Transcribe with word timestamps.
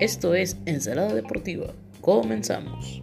Esto 0.00 0.34
es 0.34 0.56
Ensalada 0.66 1.14
Deportiva. 1.14 1.72
Comenzamos. 2.00 3.01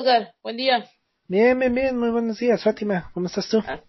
Edgar? 0.00 0.32
Buen 0.42 0.56
día. 0.56 0.88
Bien, 1.28 1.58
bien, 1.58 1.74
bien, 1.74 1.98
muy 1.98 2.10
buenos 2.10 2.38
días, 2.38 2.64
Fátima. 2.64 3.10
¿Cómo 3.12 3.26
estás 3.26 3.48
tú? 3.50 3.62
Ah, 3.66 3.80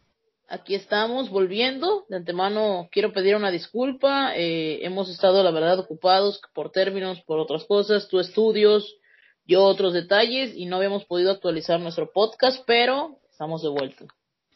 Aquí 0.50 0.76
estamos 0.76 1.30
volviendo. 1.30 2.04
De 2.10 2.18
antemano 2.18 2.90
quiero 2.92 3.14
pedir 3.14 3.38
una 3.38 3.50
disculpa. 3.50 4.36
Eh, 4.36 4.80
hemos 4.86 5.10
estado, 5.10 5.42
la 5.42 5.52
verdad, 5.52 5.80
ocupados 5.80 6.42
por 6.54 6.72
términos, 6.72 7.22
por 7.22 7.40
otras 7.40 7.64
cosas, 7.64 8.10
tú 8.10 8.20
estudios, 8.20 8.98
yo 9.46 9.64
otros 9.64 9.94
detalles 9.94 10.54
y 10.54 10.66
no 10.66 10.76
habíamos 10.76 11.06
podido 11.06 11.32
actualizar 11.32 11.80
nuestro 11.80 12.12
podcast, 12.12 12.62
pero 12.68 13.18
estamos 13.32 13.64
de 13.64 13.70
vuelta. 13.70 14.06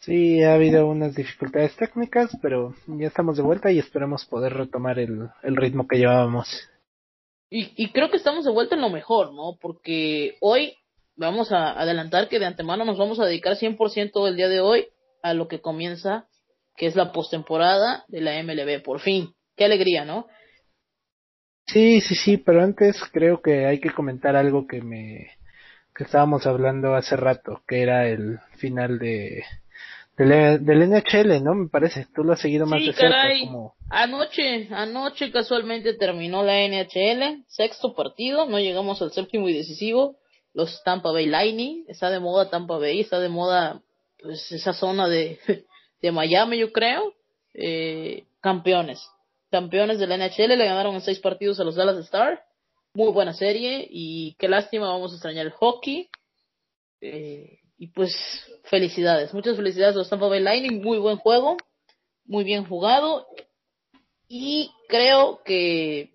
Sí, 0.02 0.44
ha 0.44 0.56
habido 0.56 0.86
unas 0.88 1.16
dificultades 1.16 1.74
técnicas, 1.78 2.38
pero 2.42 2.76
ya 2.88 3.08
estamos 3.08 3.38
de 3.38 3.44
vuelta 3.44 3.72
y 3.72 3.80
esperamos 3.80 4.26
poder 4.26 4.54
retomar 4.54 5.00
el, 5.00 5.30
el 5.42 5.56
ritmo 5.56 5.88
que 5.88 6.00
llevábamos. 6.00 6.48
Y, 7.50 7.72
y 7.82 7.94
creo 7.94 8.10
que 8.12 8.18
estamos 8.18 8.44
de 8.44 8.52
vuelta 8.52 8.76
en 8.76 8.82
lo 8.82 8.90
mejor, 8.90 9.34
¿no? 9.34 9.58
Porque 9.62 10.36
hoy 10.42 10.76
vamos 11.16 11.52
a 11.52 11.80
adelantar 11.80 12.28
que 12.28 12.40
de 12.40 12.46
antemano 12.46 12.86
nos 12.86 12.98
vamos 12.98 13.20
a 13.20 13.26
dedicar 13.26 13.58
100% 13.58 14.28
el 14.28 14.36
día 14.36 14.50
de 14.50 14.62
hoy 14.62 14.88
a 15.22 15.34
lo 15.34 15.48
que 15.48 15.62
comienza, 15.62 16.28
que 16.76 16.86
es 16.88 16.96
la 16.96 17.12
postemporada 17.12 18.06
de 18.08 18.22
la 18.22 18.42
MLB. 18.44 18.84
Por 18.84 19.00
fin. 19.00 19.34
Qué 19.56 19.66
alegría, 19.66 20.06
¿no? 20.06 20.28
Sí, 21.68 22.02
sí, 22.02 22.16
sí, 22.16 22.38
pero 22.38 22.62
antes 22.62 22.98
creo 23.12 23.42
que 23.42 23.66
hay 23.66 23.80
que 23.80 23.92
comentar 23.92 24.36
algo 24.36 24.68
que 24.68 24.82
me 24.82 25.32
que 25.96 26.04
estábamos 26.04 26.46
hablando 26.46 26.94
hace 26.94 27.16
rato, 27.16 27.64
que 27.66 27.82
era 27.82 28.08
el 28.08 28.40
final 28.58 29.00
de 29.00 29.46
del, 30.18 30.64
del 30.64 30.90
NHL, 30.90 31.44
¿no? 31.44 31.56
Me 31.56 31.70
parece. 31.70 32.08
Tú 32.14 32.24
lo 32.24 32.34
has 32.34 32.42
seguido 32.42 32.66
más 32.66 32.82
Sí, 32.82 32.88
de 32.88 32.94
cerca, 32.94 33.28
como 33.46 33.76
Anoche, 33.90 34.68
anoche 34.72 35.32
casualmente 35.32 35.94
terminó 35.94 36.44
la 36.44 36.60
NHL, 36.68 37.46
sexto 37.48 37.94
partido, 37.96 38.46
no 38.46 38.60
llegamos 38.60 39.02
al 39.02 39.12
séptimo 39.12 39.50
y 39.50 39.54
decisivo. 39.54 40.18
Los 40.56 40.82
Tampa 40.84 41.12
Bay 41.12 41.28
Lightning, 41.28 41.84
está 41.90 42.10
de 42.10 42.22
moda 42.22 42.50
Tampa 42.50 42.78
Bay, 42.78 43.02
está 43.02 43.20
de 43.20 43.28
moda 43.28 43.82
pues 44.18 44.50
esa 44.54 44.74
zona 44.74 45.08
de, 45.10 45.38
de 46.02 46.12
Miami, 46.12 46.58
yo 46.58 46.72
creo. 46.72 47.14
Eh, 47.54 48.24
campeones, 48.42 49.06
campeones 49.52 50.00
de 50.00 50.08
la 50.08 50.18
NHL, 50.18 50.58
le 50.58 50.66
ganaron 50.66 50.96
en 50.96 51.02
seis 51.02 51.20
partidos 51.20 51.60
a 51.60 51.66
los 51.66 51.76
Dallas 51.76 51.98
Stars. 51.98 52.40
Muy 52.94 53.12
buena 53.12 53.34
serie 53.34 53.86
y 53.90 54.36
qué 54.40 54.48
lástima, 54.48 54.88
vamos 54.88 55.12
a 55.12 55.16
extrañar 55.16 55.46
el 55.46 55.52
hockey. 55.52 56.10
Eh, 57.02 57.60
y 57.78 57.88
pues 57.88 58.16
felicidades, 58.64 59.34
muchas 59.34 59.58
felicidades 59.58 59.96
a 59.96 60.00
los 60.00 60.10
Tampa 60.10 60.28
Bay 60.30 60.40
Lightning, 60.40 60.82
muy 60.82 60.98
buen 60.98 61.18
juego, 61.18 61.58
muy 62.24 62.46
bien 62.46 62.66
jugado 62.66 63.28
y 64.30 64.72
creo 64.88 65.42
que 65.44 66.14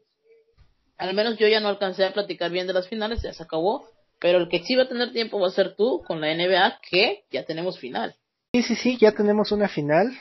al 0.96 1.12
menos 1.14 1.36
yo 1.36 1.46
ya 1.46 1.60
no 1.60 1.68
alcancé 1.68 2.06
a 2.06 2.14
platicar 2.14 2.50
bien 2.50 2.66
de 2.66 2.72
las 2.72 2.88
finales, 2.88 3.20
ya 3.22 3.34
se 3.34 3.42
acabó, 3.42 3.86
pero 4.20 4.38
el 4.38 4.48
que 4.48 4.62
sí 4.62 4.76
va 4.76 4.84
a 4.84 4.88
tener 4.88 5.12
tiempo 5.12 5.40
va 5.40 5.48
a 5.48 5.52
ser 5.52 5.74
tú 5.74 6.02
con 6.06 6.20
la 6.20 6.32
NBA, 6.34 6.80
que 6.88 7.24
ya 7.30 7.44
tenemos 7.44 7.78
final. 7.78 8.14
Sí, 8.52 8.62
sí, 8.62 8.74
sí, 8.76 8.98
ya 8.98 9.12
tenemos 9.12 9.50
una 9.50 9.68
final. 9.68 10.12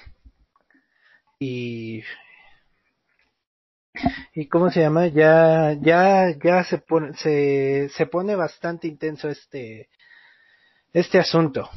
Y. 1.39 2.01
¿Y 4.33 4.47
cómo 4.47 4.71
se 4.71 4.81
llama? 4.81 5.07
Ya, 5.07 5.75
ya, 5.81 6.33
ya 6.43 6.63
se 6.63 6.77
pone, 6.77 7.13
se, 7.15 7.89
se 7.89 8.05
pone 8.05 8.35
bastante 8.35 8.88
intenso 8.88 9.29
este, 9.29 9.89
este 10.93 11.19
asunto. 11.19 11.69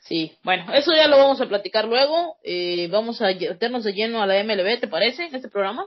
Sí, 0.00 0.36
bueno, 0.42 0.72
eso 0.74 0.92
ya 0.94 1.08
lo 1.08 1.16
vamos 1.16 1.40
a 1.40 1.46
platicar 1.46 1.86
luego. 1.86 2.36
Eh, 2.42 2.88
vamos 2.90 3.22
a 3.22 3.26
meternos 3.26 3.84
de 3.84 3.92
lleno 3.92 4.22
a 4.22 4.26
la 4.26 4.42
MLB, 4.42 4.80
¿te 4.80 4.88
parece? 4.88 5.26
En 5.26 5.34
este 5.34 5.48
programa. 5.48 5.86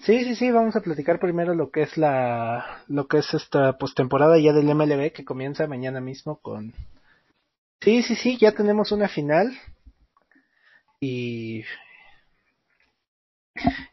Sí, 0.00 0.24
sí, 0.24 0.34
sí, 0.34 0.50
vamos 0.50 0.76
a 0.76 0.82
platicar 0.82 1.18
primero 1.18 1.54
lo 1.54 1.70
que 1.70 1.82
es 1.82 1.96
la, 1.96 2.84
lo 2.88 3.06
que 3.06 3.18
es 3.18 3.32
esta 3.32 3.78
postemporada 3.78 4.38
ya 4.38 4.52
del 4.52 4.74
MLB 4.74 5.12
que 5.12 5.24
comienza 5.24 5.66
mañana 5.66 6.00
mismo 6.00 6.40
con. 6.40 6.74
Sí, 7.80 8.02
sí, 8.02 8.14
sí, 8.16 8.36
ya 8.38 8.52
tenemos 8.52 8.92
una 8.92 9.08
final. 9.08 9.52
Y. 11.00 11.64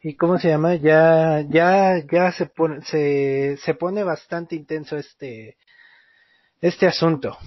¿Y 0.02 0.16
cómo 0.16 0.40
se 0.40 0.50
llama? 0.50 0.76
Ya, 0.76 1.46
ya, 1.48 2.04
ya 2.12 2.32
se 2.32 2.48
pone, 2.48 2.82
se, 2.82 3.58
se 3.58 3.74
pone 3.76 4.04
bastante 4.04 4.56
intenso 4.56 4.98
este, 4.98 5.58
este 6.60 6.88
asunto. 6.88 7.38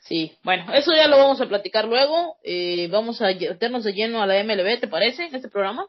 Sí, 0.00 0.38
bueno, 0.42 0.72
eso 0.72 0.92
ya 0.94 1.06
lo 1.06 1.18
vamos 1.18 1.40
a 1.40 1.48
platicar 1.48 1.86
luego. 1.86 2.36
Eh, 2.42 2.88
vamos 2.90 3.20
a 3.20 3.26
meternos 3.26 3.84
de 3.84 3.92
lleno 3.92 4.22
a 4.22 4.26
la 4.26 4.42
MLB, 4.42 4.80
¿te 4.80 4.88
parece? 4.88 5.26
En 5.26 5.34
este 5.34 5.48
programa. 5.48 5.86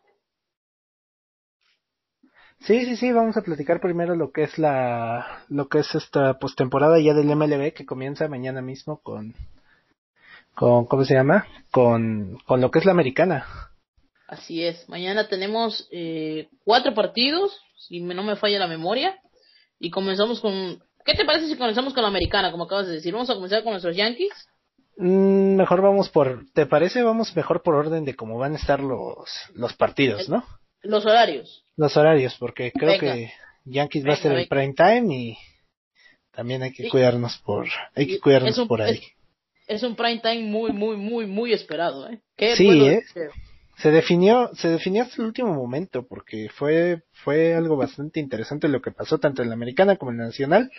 Sí, 2.61 2.85
sí, 2.85 2.95
sí, 2.97 3.11
vamos 3.11 3.37
a 3.37 3.41
platicar 3.41 3.79
primero 3.79 4.15
lo 4.15 4.31
que 4.31 4.43
es 4.43 4.57
la, 4.57 5.45
lo 5.47 5.69
que 5.69 5.79
es 5.79 5.95
esta 5.95 6.39
postemporada 6.39 6.99
ya 6.99 7.13
del 7.13 7.33
MLB 7.35 7.73
que 7.73 7.85
comienza 7.85 8.27
mañana 8.27 8.61
mismo 8.61 8.99
con, 9.01 9.33
con, 10.55 10.85
¿cómo 10.85 11.05
se 11.05 11.13
llama? 11.13 11.47
Con, 11.71 12.37
con 12.45 12.59
lo 12.59 12.69
que 12.69 12.79
es 12.79 12.85
la 12.85 12.91
americana. 12.91 13.45
Así 14.27 14.63
es. 14.63 14.87
Mañana 14.89 15.27
tenemos 15.27 15.87
eh, 15.91 16.49
cuatro 16.63 16.93
partidos, 16.93 17.59
si 17.77 18.01
no 18.01 18.23
me 18.23 18.35
falla 18.35 18.59
la 18.59 18.67
memoria. 18.67 19.17
Y 19.79 19.89
comenzamos 19.89 20.41
con... 20.41 20.83
¿Qué 21.05 21.15
te 21.15 21.25
parece 21.25 21.47
si 21.47 21.57
comenzamos 21.57 21.93
con 21.93 22.03
la 22.03 22.09
americana, 22.09 22.51
como 22.51 22.65
acabas 22.65 22.87
de 22.87 22.93
decir? 22.93 23.13
Vamos 23.13 23.29
a 23.29 23.35
comenzar 23.35 23.63
con 23.63 23.71
nuestros 23.71 23.95
Yankees. 23.95 24.33
Mm, 24.97 25.55
mejor 25.55 25.81
vamos 25.81 26.09
por, 26.09 26.45
¿te 26.53 26.65
parece? 26.65 27.01
Vamos 27.01 27.35
mejor 27.35 27.63
por 27.63 27.73
orden 27.73 28.05
de 28.05 28.15
cómo 28.15 28.37
van 28.37 28.53
a 28.53 28.57
estar 28.57 28.81
los, 28.81 29.29
los 29.55 29.73
partidos, 29.73 30.27
¿no? 30.29 30.43
Los 30.81 31.05
horarios. 31.05 31.65
Los 31.79 31.95
horarios, 31.95 32.35
porque 32.37 32.73
creo 32.73 32.99
Venga. 32.99 33.13
que 33.13 33.31
Yankees 33.63 34.03
va 34.03 34.09
a 34.09 34.15
Venga, 34.17 34.21
ser 34.21 34.31
el 34.37 34.47
prime 34.49 34.73
time 34.73 35.15
y 35.15 35.37
también 36.33 36.61
hay 36.61 36.73
que 36.73 36.83
Sí. 36.83 36.89
cuidarnos 36.89 37.37
por, 37.37 37.67
hay 37.95 38.05
que 38.05 38.19
cuidarnos 38.19 38.57
un- 38.57 38.67
por 38.67 38.81
ahí. 38.81 38.95
es- 39.67 39.77
es 39.77 39.83
un 39.83 39.95
prime 39.95 40.19
time 40.19 40.41
muy, 40.43 40.73
muy, 40.73 40.97
muy, 40.97 41.25
muy 41.25 41.53
esperado, 41.53 42.09
¿eh? 42.09 42.19
Qué 42.35 42.57
Sí, 42.57 42.67
¿eh? 42.85 43.01
Se 43.77 43.91
definió, 43.91 44.49
se 44.55 44.67
definió 44.67 45.03
hasta 45.03 45.21
el 45.21 45.27
último 45.29 45.53
momento 45.53 46.05
porque 46.05 46.49
fue, 46.53 47.03
fue 47.13 47.53
algo 47.55 47.77
bastante 47.77 48.19
interesante 48.19 48.67
lo 48.67 48.81
que 48.81 48.91
pasó 48.91 49.19
tanto 49.19 49.41
en 49.41 49.47
la 49.47 49.55
americana 49.55 49.95
como 49.95 50.11
en 50.11 50.17
la 50.17 50.25
nacional, 50.25 50.69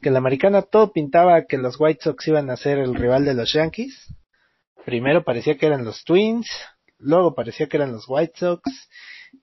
que 0.00 0.10
la 0.12 0.18
americana 0.18 0.62
todo 0.62 0.92
pintaba 0.92 1.46
que 1.46 1.58
los 1.58 1.74
White 1.80 2.02
Sox 2.04 2.28
iban 2.28 2.48
a 2.50 2.56
ser 2.56 2.78
el 2.78 2.94
rival 2.94 3.24
de 3.24 3.34
los 3.34 3.52
Yankees. 3.52 4.14
Primero 4.84 5.24
parecía 5.24 5.56
que 5.58 5.66
eran 5.66 5.84
los 5.84 6.04
Twins, 6.04 6.48
luego 6.98 7.34
parecía 7.34 7.68
que 7.68 7.78
eran 7.78 7.90
los 7.90 8.04
White 8.06 8.34
Sox 8.36 8.62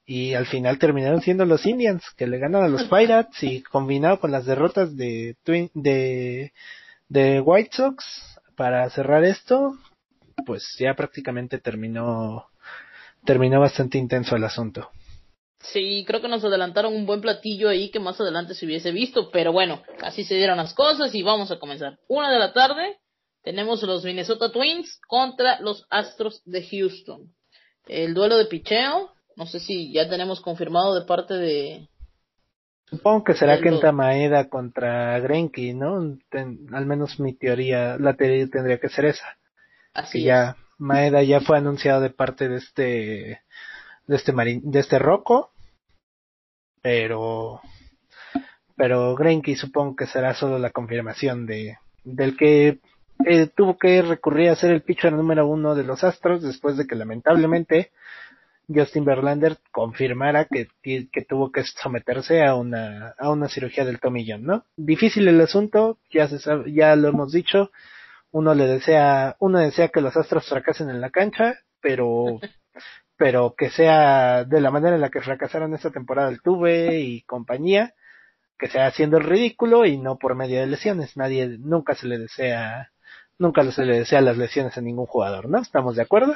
y 0.06 0.34
al 0.34 0.46
final 0.46 0.80
terminaron 0.80 1.22
siendo 1.22 1.46
los 1.46 1.66
Indians 1.66 2.04
que 2.16 2.28
le 2.28 2.40
ganan 2.40 2.64
a 2.64 2.68
los 2.68 2.84
Pirates 2.90 3.44
y 3.44 3.62
combinado 3.62 4.20
con 4.20 4.32
las 4.32 4.46
derrotas 4.46 4.96
de 4.96 5.36
Twin, 5.44 5.70
de 5.74 6.54
de 7.10 7.42
White 7.42 7.72
Sox 7.74 8.06
para 8.56 8.90
cerrar 8.90 9.24
esto, 9.24 9.78
pues 10.46 10.76
ya 10.80 10.94
prácticamente 10.96 11.60
terminó 11.60 12.48
terminó 13.26 13.60
bastante 13.60 13.98
intenso 13.98 14.36
el 14.36 14.44
asunto. 14.44 14.90
Sí, 15.60 16.06
creo 16.08 16.22
que 16.22 16.28
nos 16.28 16.44
adelantaron 16.44 16.96
un 16.96 17.06
buen 17.06 17.20
platillo 17.20 17.68
ahí 17.68 17.90
que 17.90 18.00
más 18.00 18.20
adelante 18.22 18.54
se 18.54 18.66
hubiese 18.66 18.92
visto, 18.92 19.32
pero 19.32 19.52
bueno, 19.52 19.84
así 20.02 20.24
se 20.24 20.36
dieron 20.36 20.58
las 20.58 20.74
cosas 20.74 21.14
y 21.14 21.24
vamos 21.24 21.52
a 21.52 21.60
comenzar. 21.60 22.00
Una 22.08 22.32
de 22.32 22.40
la 22.40 22.54
tarde 22.54 22.98
tenemos 23.44 23.82
los 23.84 24.04
Minnesota 24.04 24.52
Twins 24.52 25.00
contra 25.08 25.60
los 25.62 25.86
Astros 25.90 26.42
de 26.46 26.66
Houston. 26.68 27.34
El 27.88 28.14
duelo 28.14 28.38
de 28.38 28.46
picheo, 28.46 29.12
no 29.38 29.46
sé 29.46 29.60
si 29.60 29.94
ya 29.94 30.10
tenemos 30.10 30.42
confirmado 30.42 31.00
de 31.00 31.06
parte 31.06 31.36
de... 31.36 31.88
Supongo 32.86 33.24
que 33.24 33.36
será 33.36 33.62
Kenta 33.62 33.92
Maeda 33.92 34.50
contra 34.50 35.20
Greinke, 35.20 35.74
¿no? 35.74 36.18
al 36.72 36.86
menos 36.86 37.20
mi 37.20 37.34
teoría, 37.34 37.98
la 37.98 38.16
teoría 38.16 38.48
tendría 38.48 38.80
que 38.80 38.90
ser 38.90 39.06
esa. 39.06 39.38
Así 39.94 40.24
ya 40.24 40.56
Maeda 40.78 41.22
ya 41.22 41.42
fue 41.42 41.58
anunciado 41.58 42.02
de 42.02 42.10
parte 42.10 42.48
de 42.48 42.58
este 42.58 43.42
de 44.08 44.16
este 44.16 44.32
marín, 44.32 44.62
de 44.72 44.80
este 44.80 45.00
Rocco, 45.00 45.52
pero 46.82 47.62
pero 48.76 49.16
Greinke 49.16 49.56
supongo 49.56 49.96
que 49.96 50.08
será 50.08 50.34
solo 50.34 50.58
la 50.58 50.70
confirmación 50.70 51.46
de 51.46 51.78
del 52.06 52.38
que 52.38 52.80
eh, 53.26 53.48
tuvo 53.48 53.78
que 53.78 54.02
recurrir 54.02 54.50
a 54.50 54.56
ser 54.56 54.72
el 54.72 54.84
pitcher 54.84 55.12
número 55.12 55.46
uno 55.46 55.76
de 55.76 55.84
los 55.84 56.04
Astros 56.04 56.42
después 56.42 56.78
de 56.78 56.88
que 56.88 56.96
lamentablemente 56.96 57.92
Justin 58.68 59.06
Verlander 59.06 59.58
confirmara 59.72 60.46
que, 60.46 60.68
que 60.82 61.22
tuvo 61.28 61.52
que 61.52 61.64
someterse 61.64 62.44
a 62.44 62.56
una, 62.56 63.16
a 63.18 63.30
una 63.30 63.48
cirugía 63.48 63.86
del 63.86 64.00
tomillón, 64.00 64.44
¿no? 64.44 64.66
Difícil 64.76 65.28
el 65.28 65.40
asunto, 65.40 66.00
ya 66.12 66.28
se 66.28 66.40
sabe, 66.40 66.74
ya 66.74 66.96
lo 66.96 67.08
hemos 67.08 67.32
dicho, 67.32 67.72
uno 68.32 68.54
le 68.54 68.68
desea, 68.68 69.36
uno 69.40 69.60
desea 69.60 69.88
que 69.90 70.02
los 70.02 70.18
Astros 70.18 70.48
fracasen 70.48 70.90
en 70.90 71.02
la 71.02 71.10
cancha, 71.10 71.56
pero, 71.82 72.40
pero 73.18 73.56
que 73.58 73.70
sea 73.70 74.44
de 74.44 74.62
la 74.62 74.72
manera 74.72 74.96
en 74.96 75.02
la 75.02 75.10
que 75.10 75.22
fracasaron 75.22 75.74
esta 75.74 75.92
temporada 75.92 76.30
el 76.30 76.42
Tuve 76.42 77.00
y 77.00 77.22
compañía, 77.22 77.94
que 78.60 78.68
sea 78.68 78.88
haciendo 78.88 79.18
el 79.18 79.24
ridículo 79.24 79.86
y 79.86 79.98
no 79.98 80.18
por 80.18 80.36
medio 80.36 80.60
de 80.60 80.68
lesiones. 80.68 81.16
Nadie, 81.16 81.48
nunca 81.60 81.96
se 81.96 82.08
le 82.08 82.18
desea, 82.18 82.92
nunca 83.38 83.64
se 83.72 83.86
le 83.86 84.00
desea 84.00 84.22
las 84.22 84.38
lesiones 84.38 84.78
a 84.78 84.82
ningún 84.82 85.06
jugador, 85.06 85.48
¿no? 85.48 85.60
¿Estamos 85.60 85.96
de 85.96 86.02
acuerdo? 86.02 86.36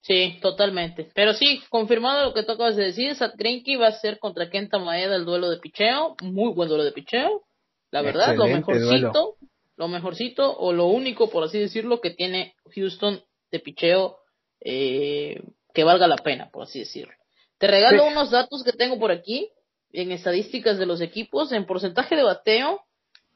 Sí, 0.00 0.38
totalmente. 0.40 1.10
Pero 1.14 1.34
sí, 1.34 1.60
confirmado 1.68 2.26
lo 2.26 2.34
que 2.34 2.42
tú 2.42 2.52
acabas 2.52 2.76
de 2.76 2.84
decir, 2.84 3.14
Sat 3.14 3.34
Greinke 3.36 3.76
va 3.76 3.88
a 3.88 4.00
ser 4.00 4.18
contra 4.18 4.48
Kenta 4.48 4.78
Maeda 4.78 5.16
el 5.16 5.24
duelo 5.24 5.50
de 5.50 5.58
picheo, 5.58 6.16
muy 6.22 6.52
buen 6.52 6.68
duelo 6.68 6.84
de 6.84 6.92
picheo. 6.92 7.42
La 7.90 8.02
verdad, 8.02 8.36
lo 8.36 8.46
mejorcito, 8.46 9.36
lo 9.76 9.88
mejorcito 9.88 10.56
o 10.56 10.72
lo 10.72 10.86
único, 10.86 11.30
por 11.30 11.44
así 11.44 11.58
decirlo, 11.58 12.00
que 12.00 12.10
tiene 12.10 12.54
Houston 12.74 13.22
de 13.50 13.60
picheo 13.60 14.18
eh, 14.60 15.42
que 15.72 15.84
valga 15.84 16.06
la 16.06 16.16
pena, 16.16 16.50
por 16.50 16.64
así 16.64 16.80
decirlo. 16.80 17.14
Te 17.58 17.66
regalo 17.66 18.06
unos 18.06 18.30
datos 18.30 18.62
que 18.62 18.72
tengo 18.72 18.98
por 18.98 19.10
aquí 19.10 19.50
en 19.92 20.12
estadísticas 20.12 20.78
de 20.78 20.86
los 20.86 21.00
equipos. 21.00 21.52
En 21.52 21.66
porcentaje 21.66 22.14
de 22.14 22.22
bateo, 22.22 22.82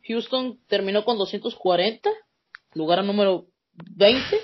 Houston 0.07 0.61
terminó 0.69 1.05
con 1.05 1.19
240, 1.19 2.11
lugar 2.75 3.05
número 3.05 3.47
20. 3.97 4.39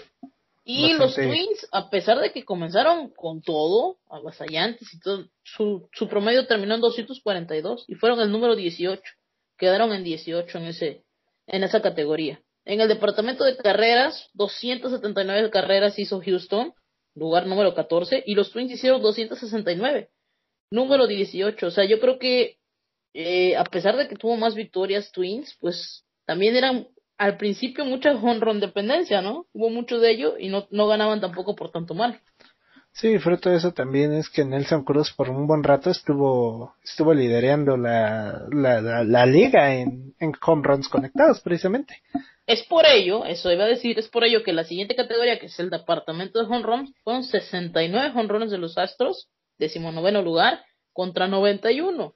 Y 0.70 0.92
los 0.92 1.14
Twins, 1.14 1.66
a 1.72 1.88
pesar 1.88 2.18
de 2.20 2.30
que 2.30 2.44
comenzaron 2.44 3.08
con 3.08 3.40
todo, 3.40 3.96
avasallantes 4.10 4.92
y 4.92 5.00
todo, 5.00 5.24
su, 5.42 5.88
su 5.94 6.08
promedio 6.08 6.46
terminó 6.46 6.74
en 6.74 6.82
242 6.82 7.86
y 7.88 7.94
fueron 7.94 8.20
el 8.20 8.30
número 8.30 8.54
18. 8.54 9.00
Quedaron 9.56 9.94
en 9.94 10.04
18 10.04 10.58
en 10.58 10.64
ese 10.66 11.04
en 11.46 11.64
esa 11.64 11.80
categoría. 11.80 12.42
En 12.66 12.82
el 12.82 12.88
departamento 12.88 13.44
de 13.44 13.56
carreras, 13.56 14.28
279 14.34 15.48
carreras 15.48 15.98
hizo 15.98 16.20
Houston, 16.20 16.74
lugar 17.14 17.46
número 17.46 17.74
14, 17.74 18.22
y 18.26 18.34
los 18.34 18.52
Twins 18.52 18.70
hicieron 18.70 19.00
269, 19.00 20.10
número 20.70 21.06
18. 21.06 21.66
O 21.66 21.70
sea, 21.70 21.86
yo 21.86 21.98
creo 21.98 22.18
que 22.18 22.58
eh, 23.14 23.56
a 23.56 23.64
pesar 23.64 23.96
de 23.96 24.06
que 24.06 24.16
tuvo 24.16 24.36
más 24.36 24.54
victorias 24.54 25.10
Twins, 25.12 25.56
pues 25.60 26.04
también 26.26 26.56
eran 26.56 26.88
al 27.18 27.36
principio 27.36 27.84
mucha 27.84 28.12
honron 28.12 28.60
dependencia, 28.60 29.20
¿no? 29.20 29.46
Hubo 29.52 29.70
mucho 29.70 29.98
de 29.98 30.12
ello 30.12 30.38
y 30.38 30.48
no, 30.48 30.66
no 30.70 30.86
ganaban 30.86 31.20
tampoco 31.20 31.56
por 31.56 31.70
tanto 31.70 31.94
mal. 31.94 32.20
Sí, 32.92 33.18
fruto 33.18 33.50
de 33.50 33.56
eso 33.56 33.72
también 33.72 34.12
es 34.12 34.28
que 34.28 34.44
Nelson 34.44 34.84
Cruz 34.84 35.12
por 35.12 35.28
un 35.28 35.46
buen 35.46 35.62
rato 35.62 35.90
estuvo 35.90 36.74
estuvo 36.82 37.12
liderando 37.12 37.76
la, 37.76 38.46
la, 38.50 38.80
la, 39.04 39.26
liga 39.26 39.74
en, 39.74 40.14
en 40.18 40.32
home 40.44 40.62
runs 40.64 40.88
conectados 40.88 41.40
precisamente. 41.40 42.02
Es 42.46 42.64
por 42.64 42.86
ello, 42.86 43.24
eso 43.24 43.52
iba 43.52 43.64
a 43.64 43.68
decir, 43.68 43.98
es 43.98 44.08
por 44.08 44.24
ello 44.24 44.42
que 44.42 44.52
la 44.52 44.64
siguiente 44.64 44.96
categoría, 44.96 45.38
que 45.38 45.46
es 45.46 45.60
el 45.60 45.70
departamento 45.70 46.38
de 46.38 46.46
home 46.46 46.62
runs, 46.62 46.94
fueron 47.04 47.22
69 47.22 48.12
home 48.14 48.28
runs 48.28 48.50
de 48.50 48.58
los 48.58 48.78
Astros, 48.78 49.28
decimonoveno 49.58 50.22
lugar, 50.22 50.64
contra 50.92 51.28
91. 51.28 52.14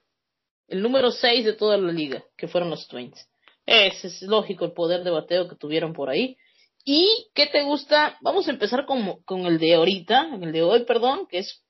El 0.67 0.81
número 0.81 1.11
6 1.11 1.45
de 1.45 1.53
toda 1.53 1.77
la 1.77 1.91
liga, 1.91 2.23
que 2.35 2.47
fueron 2.47 2.69
los 2.69 2.87
Twins. 2.87 3.29
Ese 3.65 4.07
es 4.07 4.21
lógico 4.23 4.65
el 4.65 4.73
poder 4.73 5.03
de 5.03 5.11
bateo 5.11 5.47
que 5.47 5.55
tuvieron 5.55 5.93
por 5.93 6.09
ahí. 6.09 6.37
¿Y 6.85 7.29
qué 7.33 7.47
te 7.47 7.63
gusta? 7.63 8.17
Vamos 8.21 8.47
a 8.47 8.51
empezar 8.51 8.85
con, 8.85 9.21
con 9.23 9.41
el 9.45 9.57
de 9.57 9.75
ahorita, 9.75 10.35
el 10.41 10.51
de 10.51 10.63
hoy, 10.63 10.83
perdón, 10.83 11.27
que 11.27 11.39
es 11.39 11.63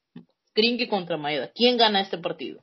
Grinky 0.56 0.88
contra 0.88 1.18
Maeda. 1.18 1.52
¿Quién 1.54 1.78
gana 1.78 2.02
este 2.02 2.18
partido? 2.18 2.62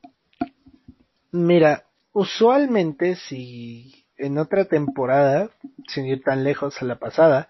Mira, 1.30 1.86
usualmente 2.12 3.14
si 3.14 4.04
en 4.16 4.36
otra 4.38 4.64
temporada, 4.66 5.50
sin 5.88 6.06
ir 6.06 6.22
tan 6.22 6.44
lejos 6.44 6.80
a 6.82 6.84
la 6.84 6.98
pasada, 6.98 7.48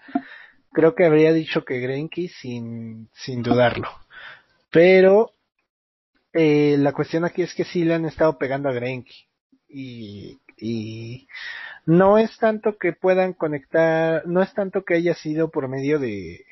creo 0.72 0.94
que 0.94 1.04
habría 1.04 1.32
dicho 1.32 1.64
que 1.64 1.80
Grinky 1.80 2.28
sin, 2.28 3.08
sin 3.12 3.42
dudarlo. 3.42 3.88
Pero 4.70 5.32
eh, 6.32 6.76
la 6.78 6.92
cuestión 6.92 7.24
aquí 7.24 7.42
es 7.42 7.54
que 7.54 7.64
sí 7.64 7.84
le 7.84 7.94
han 7.94 8.04
estado 8.04 8.38
pegando 8.38 8.68
a 8.68 8.72
Grinky. 8.72 9.26
Y, 9.68 10.38
y 10.60 11.28
no 11.86 12.18
es 12.18 12.36
tanto 12.38 12.76
que 12.78 12.92
puedan 12.92 13.32
conectar, 13.32 14.26
no 14.26 14.42
es 14.42 14.52
tanto 14.54 14.84
que 14.84 14.94
haya 14.94 15.14
sido 15.14 15.50
por 15.50 15.68
medio 15.68 15.98
de, 15.98 16.44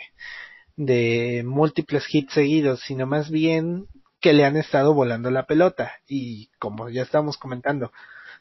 múltiples 1.44 2.04
hits 2.12 2.32
seguidos, 2.32 2.80
sino 2.80 3.06
más 3.06 3.30
bien 3.30 3.86
que 4.20 4.32
le 4.32 4.44
han 4.44 4.56
estado 4.56 4.94
volando 4.94 5.30
la 5.30 5.46
pelota. 5.46 5.92
Y 6.06 6.50
como 6.58 6.88
ya 6.88 7.02
estamos 7.02 7.36
comentando, 7.36 7.92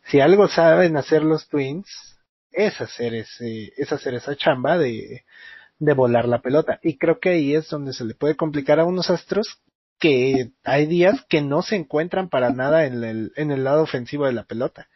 si 0.05 0.19
algo 0.21 0.47
saben 0.47 0.97
hacer 0.97 1.23
los 1.23 1.47
Twins, 1.49 1.87
es 2.51 2.79
hacer 2.81 3.13
ese, 3.13 3.73
es 3.77 3.91
hacer 3.91 4.15
esa 4.15 4.35
chamba 4.35 4.77
de, 4.77 5.25
de 5.79 5.93
volar 5.93 6.27
la 6.27 6.41
pelota. 6.41 6.79
Y 6.81 6.97
creo 6.97 7.19
que 7.19 7.29
ahí 7.29 7.53
es 7.53 7.69
donde 7.69 7.93
se 7.93 8.05
le 8.05 8.15
puede 8.15 8.35
complicar 8.35 8.79
a 8.79 8.85
unos 8.85 9.09
astros 9.09 9.61
que 9.99 10.51
hay 10.63 10.85
días 10.85 11.25
que 11.27 11.41
no 11.41 11.61
se 11.63 11.75
encuentran 11.75 12.29
para 12.29 12.51
nada 12.51 12.85
en 12.85 13.03
el, 13.03 13.33
en 13.35 13.51
el 13.51 13.63
lado 13.63 13.83
ofensivo 13.83 14.25
de 14.25 14.33
la 14.33 14.43
pelota 14.45 14.87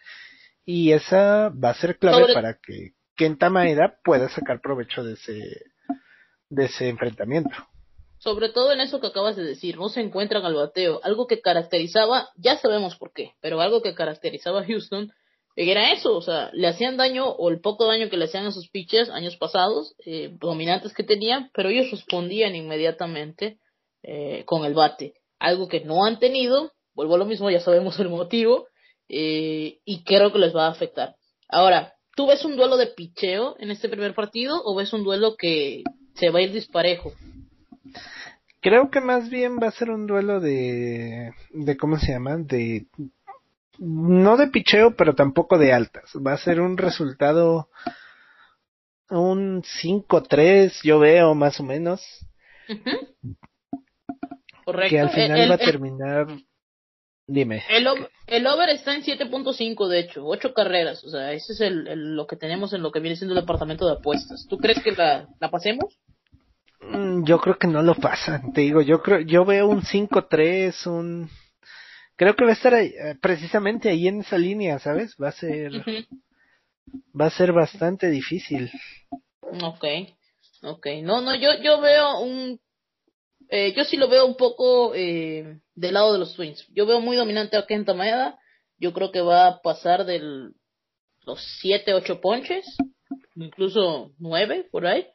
y 0.66 0.92
esa 0.92 1.50
va 1.50 1.72
a 1.72 1.76
ser 1.76 1.98
clave 1.98 2.34
para 2.34 2.56
que 2.56 2.92
Kenta 3.16 3.50
Maeda 3.50 3.98
pueda 4.04 4.30
sacar 4.30 4.62
provecho 4.62 5.04
de 5.04 5.14
ese, 5.14 5.66
de 6.50 6.66
ese 6.66 6.90
enfrentamiento. 6.90 7.56
Sobre 8.20 8.50
todo 8.50 8.72
en 8.72 8.82
eso 8.82 9.02
que 9.02 9.08
acabas 9.08 9.36
de 9.36 9.44
decir, 9.44 9.78
no 9.78 9.90
se 9.90 10.02
encuentran 10.02 10.46
al 10.46 10.54
bateo, 10.54 11.02
algo 11.04 11.26
que 11.26 11.42
caracterizaba, 11.42 12.30
ya 12.36 12.58
sabemos 12.58 12.96
por 12.96 13.14
qué, 13.14 13.34
pero 13.42 13.62
algo 13.62 13.82
que 13.82 13.96
caracterizaba 13.96 14.62
a 14.62 14.66
Houston 14.66 15.12
era 15.56 15.92
eso, 15.92 16.16
o 16.16 16.22
sea, 16.22 16.50
le 16.54 16.68
hacían 16.68 16.98
daño 16.98 17.28
o 17.28 17.50
el 17.50 17.60
poco 17.60 17.88
daño 17.88 18.10
que 18.10 18.18
le 18.18 18.26
hacían 18.26 18.46
a 18.46 18.52
sus 18.52 18.70
pitchers 18.70 19.10
años 19.10 19.36
pasados, 19.38 19.96
eh, 20.06 20.30
dominantes 20.40 20.94
que 20.94 21.04
tenían, 21.04 21.50
pero 21.54 21.70
ellos 21.70 21.92
respondían 21.92 22.56
inmediatamente 22.56 23.58
eh, 24.04 24.44
con 24.46 24.66
el 24.66 24.74
bate, 24.74 25.16
algo 25.40 25.68
que 25.68 25.82
no 25.82 26.06
han 26.06 26.20
tenido, 26.20 26.72
vuelvo 26.94 27.16
a 27.16 27.18
lo 27.18 27.26
mismo, 27.26 27.50
ya 27.50 27.60
sabemos 27.60 28.00
el 28.00 28.10
motivo, 28.10 28.68
eh, 29.10 29.80
y 29.86 30.04
creo 30.04 30.32
que 30.32 30.40
les 30.40 30.56
va 30.56 30.68
a 30.68 30.72
afectar. 30.72 31.16
Ahora, 31.50 31.94
¿tú 32.16 32.28
ves 32.28 32.46
un 32.46 32.56
duelo 32.56 32.78
de 32.78 32.88
picheo 32.88 33.56
en 33.60 33.72
este 33.72 33.90
primer 33.90 34.14
partido 34.14 34.62
o 34.64 34.76
ves 34.76 34.94
un 34.94 35.04
duelo 35.04 35.36
que 35.38 35.84
se 36.16 36.30
va 36.30 36.40
a 36.40 36.42
ir 36.44 36.52
disparejo? 36.52 37.12
Creo 38.62 38.90
que 38.92 39.02
más 39.02 39.30
bien 39.30 39.58
va 39.62 39.68
a 39.68 39.72
ser 39.72 39.90
un 39.90 40.08
duelo 40.08 40.40
de, 40.40 41.34
de 41.52 41.78
¿cómo 41.78 41.98
se 41.98 42.12
llama? 42.12 42.38
De, 42.38 42.86
no 43.80 44.38
de 44.38 44.48
picheo, 44.48 44.96
pero 44.96 45.16
tampoco 45.16 45.58
de 45.58 45.74
altas. 45.74 46.12
Va 46.16 46.34
a 46.34 46.38
ser 46.38 46.62
un 46.62 46.78
resultado, 46.78 47.70
un 49.10 49.64
5-3, 49.64 50.82
yo 50.84 51.00
veo 51.00 51.34
más 51.34 51.60
o 51.60 51.64
menos. 51.64 52.02
Correcto. 54.64 54.90
Que 54.90 55.00
al 55.00 55.10
final 55.10 55.50
va 55.50 55.56
a 55.56 55.58
terminar 55.58 56.28
Dime. 57.28 57.64
El, 57.70 57.88
el 58.28 58.48
over 58.48 58.70
está 58.70 58.94
en 58.94 59.04
7.5, 59.04 59.88
de 59.88 60.00
hecho, 60.00 60.26
8 60.26 60.54
carreras. 60.54 61.04
O 61.04 61.10
sea, 61.10 61.32
ese 61.34 61.54
es 61.54 61.62
el, 61.62 61.88
el- 61.88 62.16
lo 62.16 62.28
que 62.28 62.36
tenemos 62.36 62.74
en 62.74 62.82
lo 62.82 62.92
que 62.92 63.00
viene 63.00 63.16
siendo 63.16 63.34
el 63.36 63.42
departamento 63.42 63.86
de 63.88 63.94
apuestas. 63.94 64.46
¿Tú 64.50 64.58
crees 64.58 64.82
que 64.84 64.92
la, 64.92 65.28
la 65.40 65.50
pasemos? 65.50 65.98
Mm, 66.82 67.24
Yo 67.26 67.40
creo 67.40 67.58
que 67.58 67.68
no 67.68 67.82
lo 67.84 67.96
pasan, 67.96 68.52
te 68.54 68.62
digo, 68.62 68.82
yo 68.82 69.02
creo, 69.02 69.20
yo 69.22 69.46
veo 69.46 69.68
un 69.68 69.82
5-3, 69.84 70.88
un... 70.88 71.30
Creo 72.18 72.36
que 72.36 72.44
va 72.44 72.50
a 72.52 72.54
estar 72.54 72.74
ahí, 72.74 72.88
eh, 72.88 73.16
precisamente 73.22 73.90
ahí 73.90 74.08
en 74.08 74.22
esa 74.22 74.38
línea, 74.38 74.78
¿sabes? 74.80 75.16
Va 75.22 75.30
a 75.30 75.32
ser, 75.32 75.72
va 77.20 77.28
a 77.28 77.30
ser 77.32 77.52
bastante 77.54 78.10
difícil. 78.10 78.70
Ok, 79.42 79.86
ok. 80.64 80.88
No, 81.04 81.22
no, 81.22 81.36
yo, 81.36 81.50
yo 81.64 81.80
veo 81.82 82.20
un... 82.20 82.60
eh, 83.50 83.74
yo 83.76 83.84
sí 83.86 83.98
lo 83.98 84.08
veo 84.08 84.26
un 84.26 84.36
poco 84.36 84.94
eh, 84.96 85.60
del 85.82 85.96
lado 85.96 86.14
de 86.14 86.20
los 86.20 86.36
Twins. 86.36 86.66
Yo 86.74 86.86
veo 86.86 87.02
muy 87.02 87.18
dominante 87.18 87.58
a 87.58 87.66
Kenta 87.66 87.96
Maeda. 87.96 88.38
Yo 88.78 88.94
creo 88.94 89.12
que 89.12 89.22
va 89.22 89.48
a 89.48 89.62
pasar 89.62 90.06
de 90.06 90.20
los 91.26 91.44
7, 91.60 91.94
8 91.96 92.22
ponches, 92.22 92.66
incluso 93.36 94.12
9 94.20 94.70
por 94.72 94.86
ahí. 94.86 95.08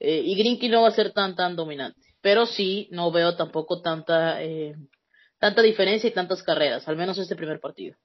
Eh, 0.00 0.22
y 0.24 0.34
Grinky 0.36 0.68
no 0.68 0.82
va 0.82 0.88
a 0.88 0.92
ser 0.92 1.12
tan, 1.12 1.36
tan 1.36 1.54
dominante. 1.54 2.00
Pero 2.22 2.46
sí, 2.46 2.88
no 2.90 3.12
veo 3.12 3.36
tampoco 3.36 3.82
tanta, 3.82 4.42
eh, 4.42 4.74
tanta 5.38 5.60
diferencia 5.62 6.08
y 6.08 6.14
tantas 6.14 6.42
carreras, 6.42 6.88
al 6.88 6.96
menos 6.96 7.18
este 7.18 7.36
primer 7.36 7.60
partido. 7.60 7.96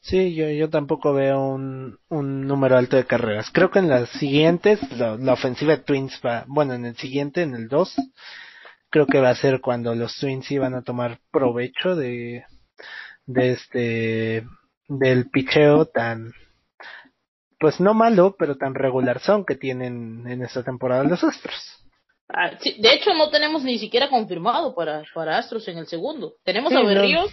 Sí, 0.00 0.34
yo, 0.34 0.48
yo 0.50 0.68
tampoco 0.70 1.14
veo 1.14 1.40
un, 1.40 1.98
un 2.10 2.46
número 2.46 2.76
alto 2.76 2.96
de 2.96 3.06
carreras. 3.06 3.50
Creo 3.50 3.70
que 3.70 3.80
en 3.80 3.88
las 3.88 4.08
siguientes, 4.10 4.78
la, 4.92 5.32
ofensiva 5.32 5.76
de 5.76 5.82
Twins 5.82 6.20
va, 6.24 6.44
bueno, 6.46 6.74
en 6.74 6.84
el 6.84 6.96
siguiente, 6.96 7.42
en 7.42 7.54
el 7.54 7.68
2, 7.68 7.96
creo 8.94 9.06
que 9.08 9.18
va 9.18 9.30
a 9.30 9.34
ser 9.34 9.60
cuando 9.60 9.92
los 9.96 10.16
Twins 10.20 10.48
iban 10.52 10.72
a 10.72 10.84
tomar 10.84 11.18
provecho 11.32 11.96
de, 11.96 12.44
de 13.26 13.50
este, 13.50 14.46
del 14.86 15.30
picheo 15.30 15.86
tan, 15.86 16.32
pues 17.58 17.80
no 17.80 17.92
malo, 17.92 18.36
pero 18.38 18.56
tan 18.56 18.72
regular 18.72 19.18
son 19.18 19.44
que 19.44 19.56
tienen 19.56 20.28
en 20.28 20.42
esta 20.42 20.62
temporada 20.62 21.02
los 21.02 21.24
Astros. 21.24 21.60
Ah, 22.28 22.52
sí, 22.60 22.76
de 22.78 22.94
hecho, 22.94 23.12
no 23.14 23.30
tenemos 23.30 23.64
ni 23.64 23.80
siquiera 23.80 24.08
confirmado 24.08 24.76
para, 24.76 25.02
para 25.12 25.38
Astros 25.38 25.66
en 25.66 25.78
el 25.78 25.88
segundo. 25.88 26.36
Tenemos 26.44 26.70
Sí, 26.70 26.76
a 26.76 26.82
no. 26.82 26.86
Berríos, 26.86 27.32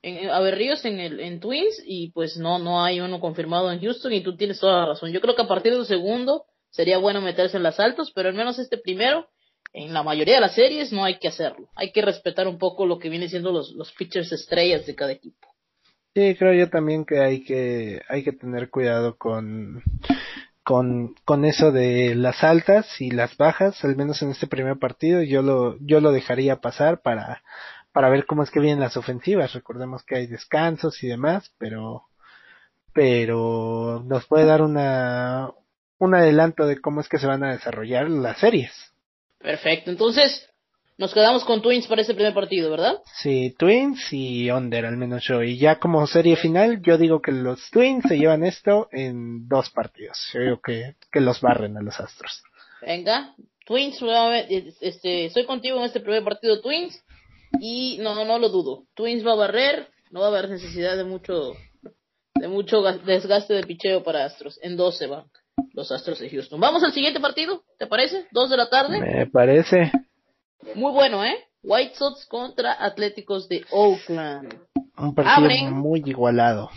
en, 0.00 0.30
a 0.30 0.38
Berríos 0.38 0.84
en, 0.84 1.00
el, 1.00 1.18
en 1.18 1.40
Twins 1.40 1.82
y 1.84 2.12
pues 2.12 2.36
no, 2.36 2.60
no 2.60 2.84
hay 2.84 3.00
uno 3.00 3.18
confirmado 3.18 3.72
en 3.72 3.80
Houston 3.80 4.12
y 4.12 4.22
tú 4.22 4.36
tienes 4.36 4.60
toda 4.60 4.82
la 4.82 4.86
razón. 4.86 5.10
Yo 5.10 5.20
creo 5.20 5.34
que 5.34 5.42
a 5.42 5.48
partir 5.48 5.74
del 5.74 5.86
segundo 5.86 6.44
sería 6.70 6.98
bueno 6.98 7.20
meterse 7.20 7.56
en 7.56 7.64
las 7.64 7.80
altas, 7.80 8.12
pero 8.14 8.28
al 8.28 8.36
menos 8.36 8.60
este 8.60 8.78
primero, 8.78 9.26
en 9.74 9.92
la 9.92 10.04
mayoría 10.04 10.36
de 10.36 10.40
las 10.40 10.54
series 10.54 10.92
no 10.92 11.04
hay 11.04 11.18
que 11.18 11.28
hacerlo. 11.28 11.68
Hay 11.74 11.92
que 11.92 12.00
respetar 12.00 12.46
un 12.46 12.58
poco 12.58 12.86
lo 12.86 12.98
que 12.98 13.08
viene 13.10 13.28
siendo 13.28 13.52
los, 13.52 13.72
los 13.72 13.92
pitchers 13.92 14.32
estrellas 14.32 14.86
de 14.86 14.94
cada 14.94 15.12
equipo. 15.12 15.48
Sí, 16.14 16.36
creo 16.36 16.54
yo 16.54 16.70
también 16.70 17.04
que 17.04 17.18
hay 17.18 17.42
que, 17.42 18.00
hay 18.08 18.22
que 18.22 18.32
tener 18.32 18.70
cuidado 18.70 19.18
con, 19.18 19.82
con, 20.62 21.16
con 21.24 21.44
eso 21.44 21.72
de 21.72 22.14
las 22.14 22.44
altas 22.44 23.00
y 23.00 23.10
las 23.10 23.36
bajas, 23.36 23.84
al 23.84 23.96
menos 23.96 24.22
en 24.22 24.30
este 24.30 24.46
primer 24.46 24.78
partido, 24.78 25.22
yo 25.22 25.42
lo, 25.42 25.76
yo 25.80 26.00
lo 26.00 26.12
dejaría 26.12 26.60
pasar 26.60 27.02
para, 27.02 27.42
para 27.92 28.10
ver 28.10 28.26
cómo 28.26 28.44
es 28.44 28.52
que 28.52 28.60
vienen 28.60 28.78
las 28.78 28.96
ofensivas. 28.96 29.54
Recordemos 29.54 30.04
que 30.04 30.14
hay 30.14 30.28
descansos 30.28 31.02
y 31.02 31.08
demás, 31.08 31.52
pero, 31.58 32.04
pero 32.92 34.04
nos 34.06 34.24
puede 34.26 34.44
dar 34.44 34.62
una, 34.62 35.50
un 35.98 36.14
adelanto 36.14 36.64
de 36.64 36.80
cómo 36.80 37.00
es 37.00 37.08
que 37.08 37.18
se 37.18 37.26
van 37.26 37.42
a 37.42 37.50
desarrollar 37.50 38.08
las 38.08 38.38
series. 38.38 38.93
Perfecto, 39.44 39.90
entonces 39.90 40.48
nos 40.96 41.12
quedamos 41.12 41.44
con 41.44 41.60
Twins 41.60 41.86
para 41.86 42.00
este 42.02 42.14
primer 42.14 42.32
partido, 42.32 42.70
¿verdad? 42.70 42.94
Sí, 43.20 43.54
Twins 43.58 44.12
y 44.12 44.50
Under 44.50 44.86
al 44.86 44.96
menos 44.96 45.22
yo. 45.24 45.42
Y 45.42 45.58
ya 45.58 45.78
como 45.78 46.06
serie 46.06 46.36
final, 46.36 46.80
yo 46.82 46.96
digo 46.98 47.20
que 47.20 47.30
los 47.32 47.70
Twins 47.70 48.04
se 48.08 48.16
llevan 48.16 48.42
esto 48.54 48.88
en 48.90 49.46
dos 49.48 49.70
partidos. 49.70 50.18
Yo 50.32 50.40
digo 50.40 50.60
que, 50.64 50.94
que 51.12 51.20
los 51.20 51.40
barren 51.40 51.76
a 51.76 51.82
los 51.82 52.00
Astros. 52.00 52.42
Venga, 52.80 53.34
Twins, 53.66 54.00
nuevamente, 54.02 54.72
este, 54.80 55.26
estoy 55.26 55.44
contigo 55.46 55.78
en 55.78 55.84
este 55.84 56.00
primer 56.00 56.24
partido 56.24 56.60
Twins 56.60 56.98
y 57.60 57.98
no, 58.00 58.14
no, 58.14 58.24
no 58.24 58.38
lo 58.38 58.48
dudo. 58.48 58.84
Twins 58.94 59.26
va 59.26 59.32
a 59.32 59.36
barrer, 59.36 59.88
no 60.10 60.20
va 60.20 60.26
a 60.26 60.30
haber 60.30 60.48
necesidad 60.48 60.96
de 60.96 61.04
mucho, 61.04 61.52
de 62.34 62.48
mucho 62.48 62.82
gas- 62.82 63.04
desgaste 63.04 63.52
de 63.54 63.64
picheo 63.64 64.02
para 64.02 64.24
Astros. 64.24 64.58
En 64.62 64.76
12 64.76 65.06
van 65.06 65.24
los 65.74 65.90
Astros 65.90 66.20
de 66.20 66.30
Houston. 66.30 66.60
Vamos 66.60 66.82
al 66.82 66.92
siguiente 66.92 67.20
partido, 67.20 67.62
¿te 67.78 67.86
parece? 67.86 68.26
Dos 68.30 68.48
de 68.48 68.56
la 68.56 68.70
tarde. 68.70 69.00
Me 69.00 69.26
parece. 69.26 69.92
Muy 70.74 70.92
bueno, 70.92 71.24
¿eh? 71.24 71.36
White 71.62 71.96
Sox 71.96 72.26
contra 72.26 72.82
Atléticos 72.84 73.48
de 73.48 73.64
Oakland. 73.70 74.54
Un 74.96 75.14
partido 75.14 75.36
Abren. 75.36 75.72
muy 75.72 76.02
igualado. 76.06 76.70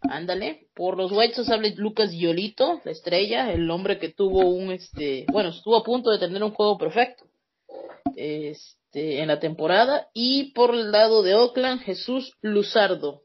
Ándale, 0.00 0.68
por 0.74 0.96
los 0.96 1.12
White 1.12 1.34
Sox 1.34 1.50
habla 1.50 1.68
Lucas 1.76 2.10
Giolito, 2.10 2.80
la 2.84 2.92
estrella, 2.92 3.52
el 3.52 3.70
hombre 3.70 3.98
que 3.98 4.08
tuvo 4.08 4.48
un, 4.48 4.70
este, 4.70 5.26
bueno, 5.30 5.50
estuvo 5.50 5.76
a 5.76 5.84
punto 5.84 6.10
de 6.10 6.18
tener 6.18 6.42
un 6.42 6.52
juego 6.52 6.78
perfecto, 6.78 7.26
este, 8.16 9.20
en 9.20 9.28
la 9.28 9.38
temporada, 9.38 10.08
y 10.14 10.52
por 10.52 10.74
el 10.74 10.92
lado 10.92 11.22
de 11.22 11.34
Oakland, 11.34 11.82
Jesús 11.82 12.32
Luzardo, 12.40 13.22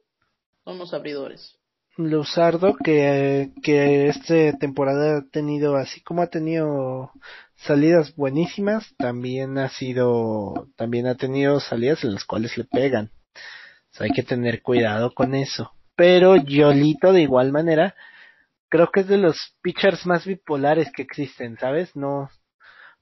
son 0.66 0.78
los 0.78 0.94
abridores. 0.94 1.58
Luzardo 1.98 2.76
que, 2.84 3.52
que 3.62 4.08
esta 4.08 4.58
temporada 4.58 5.18
ha 5.18 5.22
tenido, 5.30 5.76
así 5.76 6.02
como 6.02 6.22
ha 6.22 6.28
tenido 6.28 7.12
salidas 7.56 8.16
buenísimas, 8.16 8.96
también 8.98 9.58
ha 9.58 9.70
sido, 9.70 10.70
también 10.76 11.08
ha 11.08 11.16
tenido 11.16 11.60
salidas 11.60 12.04
en 12.04 12.14
las 12.14 12.26
cuales 12.26 12.58
le 12.58 12.64
pegan. 12.64 13.12
O 13.36 13.96
sea, 13.96 14.06
hay 14.06 14.12
que 14.12 14.24
tener 14.24 14.62
cuidado 14.62 15.14
con 15.14 15.36
eso. 15.36 15.72
Pero 15.96 16.36
Yolito 16.36 17.14
de 17.14 17.22
igual 17.22 17.52
manera, 17.52 17.96
creo 18.70 18.90
que 18.92 19.02
es 19.02 19.08
de 19.08 19.18
los 19.18 19.56
pitchers 19.62 20.06
más 20.08 20.26
bipolares 20.26 20.92
que 20.92 21.04
existen, 21.04 21.58
¿sabes? 21.60 21.96
No, 21.96 22.30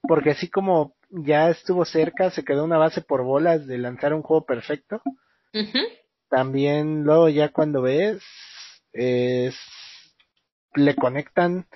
porque 0.02 0.30
así 0.30 0.50
como 0.50 0.94
ya 1.08 1.48
estuvo 1.48 1.86
cerca, 1.86 2.30
se 2.30 2.44
quedó 2.44 2.64
una 2.64 2.76
base 2.76 3.00
por 3.00 3.22
bolas 3.22 3.66
de 3.66 3.78
lanzar 3.78 4.12
un 4.12 4.22
juego 4.22 4.44
perfecto 4.44 5.00
también 6.32 7.04
luego 7.04 7.28
ya 7.28 7.50
cuando 7.50 7.82
ves 7.82 8.22
es 8.92 9.56
le 10.74 10.94
conectan 10.96 11.66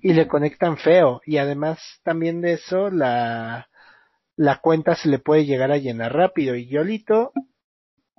y 0.00 0.12
le 0.12 0.28
conectan 0.28 0.76
feo. 0.76 1.20
Y 1.26 1.38
además 1.38 1.80
también 2.04 2.40
de 2.40 2.54
eso 2.54 2.90
la 2.90 3.68
la 4.36 4.60
cuenta 4.60 4.96
se 4.96 5.08
le 5.08 5.18
puede 5.18 5.44
llegar 5.44 5.70
a 5.72 5.78
llenar 5.78 6.12
rápido. 6.12 6.56
Y 6.56 6.68
Yolito 6.68 7.32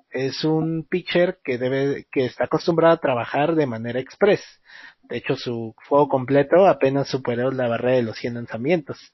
es 0.10 0.44
un 0.44 0.88
pitcher 0.90 1.40
que 1.44 1.58
debe 1.58 2.08
que 2.12 2.26
está 2.26 2.46
acostumbrado 2.46 2.96
a 2.96 3.02
trabajar 3.02 3.56
de 3.56 3.66
manera 3.66 4.00
express. 4.00 4.42
De 5.04 5.18
hecho 5.18 5.36
su 5.36 5.76
juego 5.88 6.08
completo 6.08 6.68
apenas 6.68 7.10
superó 7.10 7.52
la 7.52 7.68
barrera 7.68 7.98
de 7.98 8.04
los 8.04 8.18
100 8.18 8.36
lanzamientos. 8.36 9.14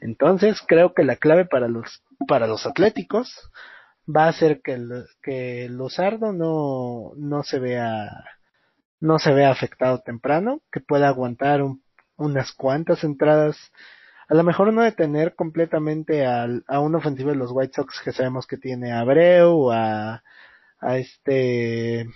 Entonces 0.00 0.62
creo 0.66 0.94
que 0.94 1.04
la 1.04 1.16
clave 1.16 1.44
para 1.44 1.68
los 1.68 2.02
para 2.28 2.46
los 2.46 2.66
atléticos 2.66 3.50
va 4.08 4.28
a 4.28 4.32
ser 4.32 4.60
que 4.62 4.72
el, 4.74 5.06
que 5.22 5.68
no, 5.70 7.12
no 7.16 7.42
se 7.42 7.58
vea 7.58 8.10
no 9.00 9.18
se 9.18 9.32
vea 9.32 9.50
afectado 9.50 10.00
temprano, 10.00 10.60
que 10.72 10.80
pueda 10.80 11.08
aguantar 11.08 11.62
un- 11.62 11.82
unas 12.16 12.52
cuantas 12.52 13.04
entradas, 13.04 13.56
a 14.28 14.34
lo 14.34 14.42
mejor 14.42 14.72
no 14.72 14.82
detener 14.82 15.34
completamente 15.34 16.26
al, 16.26 16.64
a 16.68 16.80
un 16.80 16.94
ofensivo 16.94 17.30
de 17.30 17.36
los 17.36 17.50
White 17.52 17.74
Sox 17.76 18.00
que 18.04 18.12
sabemos 18.12 18.46
que 18.46 18.56
tiene 18.58 18.92
a 18.92 19.00
Abreu, 19.00 19.70
a, 19.72 20.22
a 20.80 20.96
este, 20.98 22.08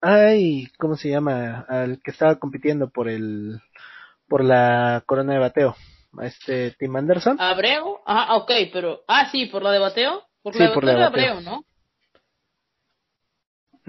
ay, 0.00 0.68
¿cómo 0.78 0.96
se 0.96 1.10
llama? 1.10 1.64
Al 1.68 2.00
que 2.02 2.10
estaba 2.10 2.38
compitiendo 2.38 2.90
por 2.90 3.08
el, 3.08 3.60
por 4.28 4.44
la 4.44 5.02
corona 5.06 5.34
de 5.34 5.38
bateo, 5.38 5.76
a 6.18 6.26
este 6.26 6.72
Tim 6.78 6.96
Anderson. 6.96 7.36
Abreu, 7.40 7.98
ah, 8.06 8.36
ok, 8.36 8.50
pero, 8.72 9.00
ah, 9.08 9.28
sí, 9.30 9.46
por 9.46 9.62
la 9.62 9.72
de 9.72 9.78
bateo, 9.78 10.22
por 10.42 10.54
Sí, 10.54 10.58
la 10.60 10.68
de 10.70 10.74
por 10.74 10.84
bateo 10.84 10.98
la 10.98 11.04
de 11.04 11.10
bateo. 11.10 11.32
Abreu, 11.34 11.50
¿no? 11.50 11.64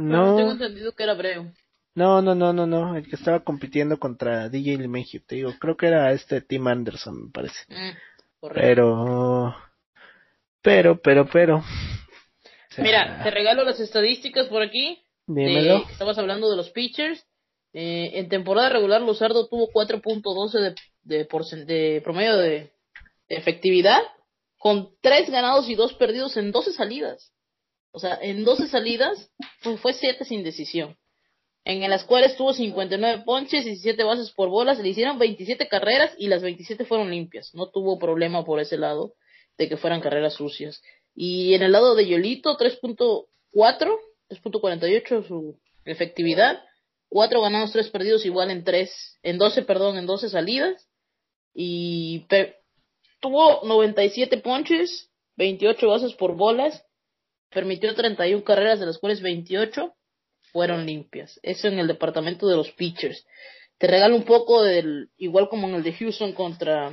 No, 0.01 0.35
Tengo 0.37 0.51
entendido 0.51 0.93
que 0.93 1.03
era 1.03 1.13
Abreu. 1.13 1.51
No, 1.93 2.21
no, 2.21 2.35
no, 2.35 2.53
no, 2.53 2.65
no, 2.65 2.95
el 2.95 3.07
que 3.07 3.15
estaba 3.17 3.41
compitiendo 3.43 3.99
contra 3.99 4.47
DJ 4.49 4.77
LeMahieu, 4.77 5.21
te 5.25 5.35
digo, 5.35 5.51
creo 5.59 5.75
que 5.75 5.87
era 5.87 6.11
este 6.13 6.39
Tim 6.41 6.65
Anderson, 6.67 7.25
me 7.25 7.31
parece. 7.31 7.59
Mm. 7.67 8.47
Pero, 8.53 9.55
pero, 10.61 11.01
pero, 11.01 11.27
pero. 11.29 11.57
o 11.57 11.63
sea, 12.73 12.83
Mira, 12.83 13.21
te 13.23 13.29
regalo 13.31 13.63
las 13.63 13.79
estadísticas 13.79 14.47
por 14.47 14.61
aquí. 14.61 15.03
dímelo. 15.27 15.79
de- 15.79 15.91
estabas 15.91 16.17
hablando 16.17 16.49
de 16.49 16.57
los 16.57 16.69
pitchers. 16.71 17.25
Eh, 17.73 18.11
en 18.19 18.27
temporada 18.29 18.69
regular, 18.69 19.01
Luzardo 19.01 19.47
tuvo 19.47 19.69
4.12 19.71 20.51
de, 20.59 20.75
de, 21.03 21.65
de 21.65 22.01
promedio 22.01 22.37
de, 22.37 22.49
de 23.29 23.35
efectividad, 23.35 24.01
con 24.57 24.89
3 25.01 25.29
ganados 25.29 25.69
y 25.69 25.75
2 25.75 25.93
perdidos 25.93 26.35
en 26.37 26.51
12 26.51 26.73
salidas. 26.73 27.31
O 27.91 27.99
sea, 27.99 28.17
en 28.21 28.43
12 28.43 28.67
salidas 28.67 29.31
pues, 29.63 29.79
fue 29.79 29.93
7 29.93 30.23
sin 30.25 30.43
decisión. 30.43 30.97
En 31.63 31.87
las 31.89 32.03
cuales 32.05 32.35
tuvo 32.35 32.53
59 32.53 33.23
ponches, 33.23 33.65
17 33.65 34.03
bases 34.03 34.31
por 34.31 34.49
bolas, 34.49 34.79
le 34.79 34.89
hicieron 34.89 35.19
27 35.19 35.67
carreras 35.67 36.11
y 36.17 36.27
las 36.27 36.41
27 36.41 36.85
fueron 36.85 37.11
limpias. 37.11 37.53
No 37.53 37.69
tuvo 37.69 37.99
problema 37.99 38.43
por 38.43 38.59
ese 38.59 38.77
lado 38.77 39.13
de 39.57 39.69
que 39.69 39.77
fueran 39.77 40.01
carreras 40.01 40.33
sucias. 40.33 40.81
Y 41.13 41.53
en 41.53 41.61
el 41.61 41.71
lado 41.71 41.93
de 41.93 42.07
Yolito, 42.07 42.57
3.4, 42.57 43.27
3.48 43.53 45.27
su 45.27 45.59
efectividad. 45.85 46.63
4 47.09 47.41
ganados, 47.41 47.73
3 47.73 47.89
perdidos, 47.89 48.25
igual 48.25 48.51
en 48.51 48.63
3, 48.63 49.19
en 49.23 49.37
12, 49.37 49.63
perdón, 49.63 49.97
en 49.97 50.05
12 50.05 50.29
salidas. 50.29 50.87
Y 51.53 52.25
tuvo 53.19 53.61
97 53.65 54.37
ponches, 54.37 55.09
28 55.35 55.87
bases 55.87 56.13
por 56.13 56.35
bolas, 56.35 56.85
permitió 57.51 57.93
31 57.93 58.43
carreras, 58.43 58.79
de 58.79 58.85
las 58.85 58.97
cuales 58.97 59.21
28 59.21 59.93
fueron 60.51 60.85
limpias. 60.85 61.39
Eso 61.43 61.67
en 61.67 61.79
el 61.79 61.87
departamento 61.87 62.47
de 62.47 62.55
los 62.55 62.71
pitchers. 62.71 63.25
Te 63.77 63.87
regalo 63.87 64.15
un 64.15 64.23
poco 64.23 64.63
del, 64.63 65.09
igual 65.17 65.49
como 65.49 65.67
en 65.67 65.75
el 65.75 65.83
de 65.83 65.93
Houston 65.93 66.33
contra 66.33 66.91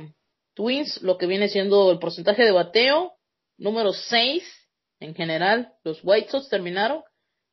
Twins, 0.55 1.01
lo 1.01 1.17
que 1.17 1.27
viene 1.27 1.47
siendo 1.47 1.91
el 1.91 1.99
porcentaje 1.99 2.43
de 2.43 2.51
bateo, 2.51 3.13
número 3.57 3.93
6 3.93 4.43
en 4.99 5.15
general. 5.15 5.73
Los 5.83 5.99
White 6.03 6.29
Sox 6.31 6.49
terminaron 6.49 7.03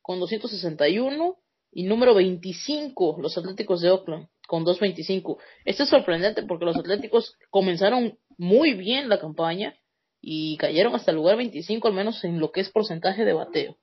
con 0.01 0.19
261 0.19 1.37
y 1.71 1.83
número 1.83 2.13
25 2.15 3.17
los 3.21 3.37
Atléticos 3.37 3.81
de 3.81 3.91
Oakland 3.91 4.27
con 4.47 4.63
225. 4.63 5.37
Esto 5.65 5.83
es 5.83 5.89
sorprendente 5.89 6.43
porque 6.43 6.65
los 6.65 6.77
Atléticos 6.77 7.35
comenzaron 7.49 8.17
muy 8.37 8.73
bien 8.73 9.09
la 9.09 9.19
campaña 9.19 9.75
y 10.21 10.57
cayeron 10.57 10.95
hasta 10.95 11.11
el 11.11 11.17
lugar 11.17 11.37
25 11.37 11.87
al 11.87 11.93
menos 11.93 12.23
en 12.23 12.39
lo 12.39 12.51
que 12.51 12.61
es 12.61 12.69
porcentaje 12.69 13.25
de 13.25 13.33
bateo. 13.33 13.77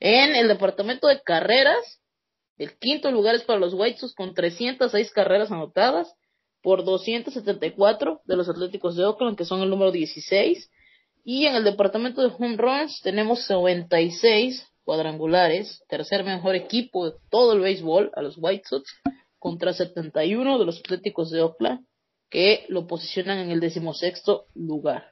En 0.00 0.34
el 0.34 0.48
departamento 0.48 1.06
de 1.06 1.22
carreras, 1.22 2.00
el 2.58 2.76
quinto 2.78 3.10
lugar 3.10 3.34
es 3.34 3.44
para 3.44 3.58
los 3.58 3.74
White 3.74 3.98
Sox 3.98 4.14
con 4.14 4.34
306 4.34 5.10
carreras 5.12 5.50
anotadas 5.50 6.14
por 6.62 6.84
274 6.84 8.22
de 8.24 8.36
los 8.36 8.48
Atléticos 8.48 8.96
de 8.96 9.04
Oakland, 9.04 9.36
que 9.36 9.44
son 9.44 9.62
el 9.62 9.70
número 9.70 9.92
16. 9.92 10.70
Y 11.24 11.46
en 11.46 11.54
el 11.54 11.64
departamento 11.64 12.22
de 12.22 12.34
home 12.36 12.56
runs 12.56 13.00
tenemos 13.02 13.48
96 13.48 14.66
cuadrangulares, 14.84 15.82
tercer 15.88 16.24
mejor 16.24 16.54
equipo 16.54 17.10
de 17.10 17.16
todo 17.30 17.52
el 17.52 17.60
béisbol 17.60 18.12
a 18.14 18.22
los 18.22 18.36
White 18.38 18.64
Sox, 18.68 18.88
contra 19.38 19.72
71 19.72 20.58
de 20.58 20.64
los 20.64 20.78
Atléticos 20.78 21.30
de 21.30 21.42
Oakland, 21.42 21.86
que 22.30 22.64
lo 22.68 22.86
posicionan 22.86 23.38
en 23.38 23.50
el 23.50 23.60
decimosexto 23.60 24.46
lugar. 24.54 25.10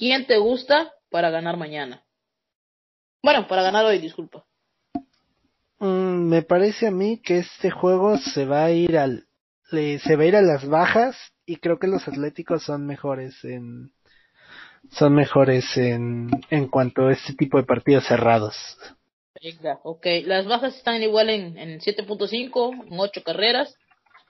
¿Quién 0.00 0.26
te 0.26 0.38
gusta 0.38 0.94
para 1.10 1.28
ganar 1.28 1.58
mañana? 1.58 2.02
Bueno, 3.22 3.46
para 3.46 3.60
ganar 3.60 3.84
hoy, 3.84 3.98
disculpa. 3.98 4.46
Mm, 5.78 6.26
me 6.26 6.40
parece 6.40 6.86
a 6.86 6.90
mí 6.90 7.20
que 7.20 7.40
este 7.40 7.70
juego 7.70 8.16
se 8.16 8.46
va 8.46 8.64
a 8.64 8.70
ir 8.70 8.96
al 8.96 9.26
se 9.70 10.16
va 10.16 10.22
a 10.22 10.26
ir 10.26 10.36
a 10.36 10.42
las 10.42 10.66
bajas 10.66 11.16
y 11.44 11.56
creo 11.56 11.78
que 11.78 11.86
los 11.86 12.08
Atléticos 12.08 12.64
son 12.64 12.86
mejores 12.86 13.44
en 13.44 13.92
son 14.90 15.14
mejores 15.14 15.76
en 15.76 16.30
en 16.48 16.68
cuanto 16.68 17.08
a 17.08 17.12
este 17.12 17.34
tipo 17.34 17.58
de 17.58 17.64
partidos 17.64 18.06
cerrados. 18.06 18.56
Venga, 19.42 19.80
ok. 19.84 20.06
Las 20.24 20.46
bajas 20.46 20.76
están 20.76 21.02
igual 21.02 21.28
en, 21.28 21.58
en 21.58 21.78
7.5, 21.78 22.86
en 22.90 22.98
8 22.98 23.22
carreras. 23.22 23.76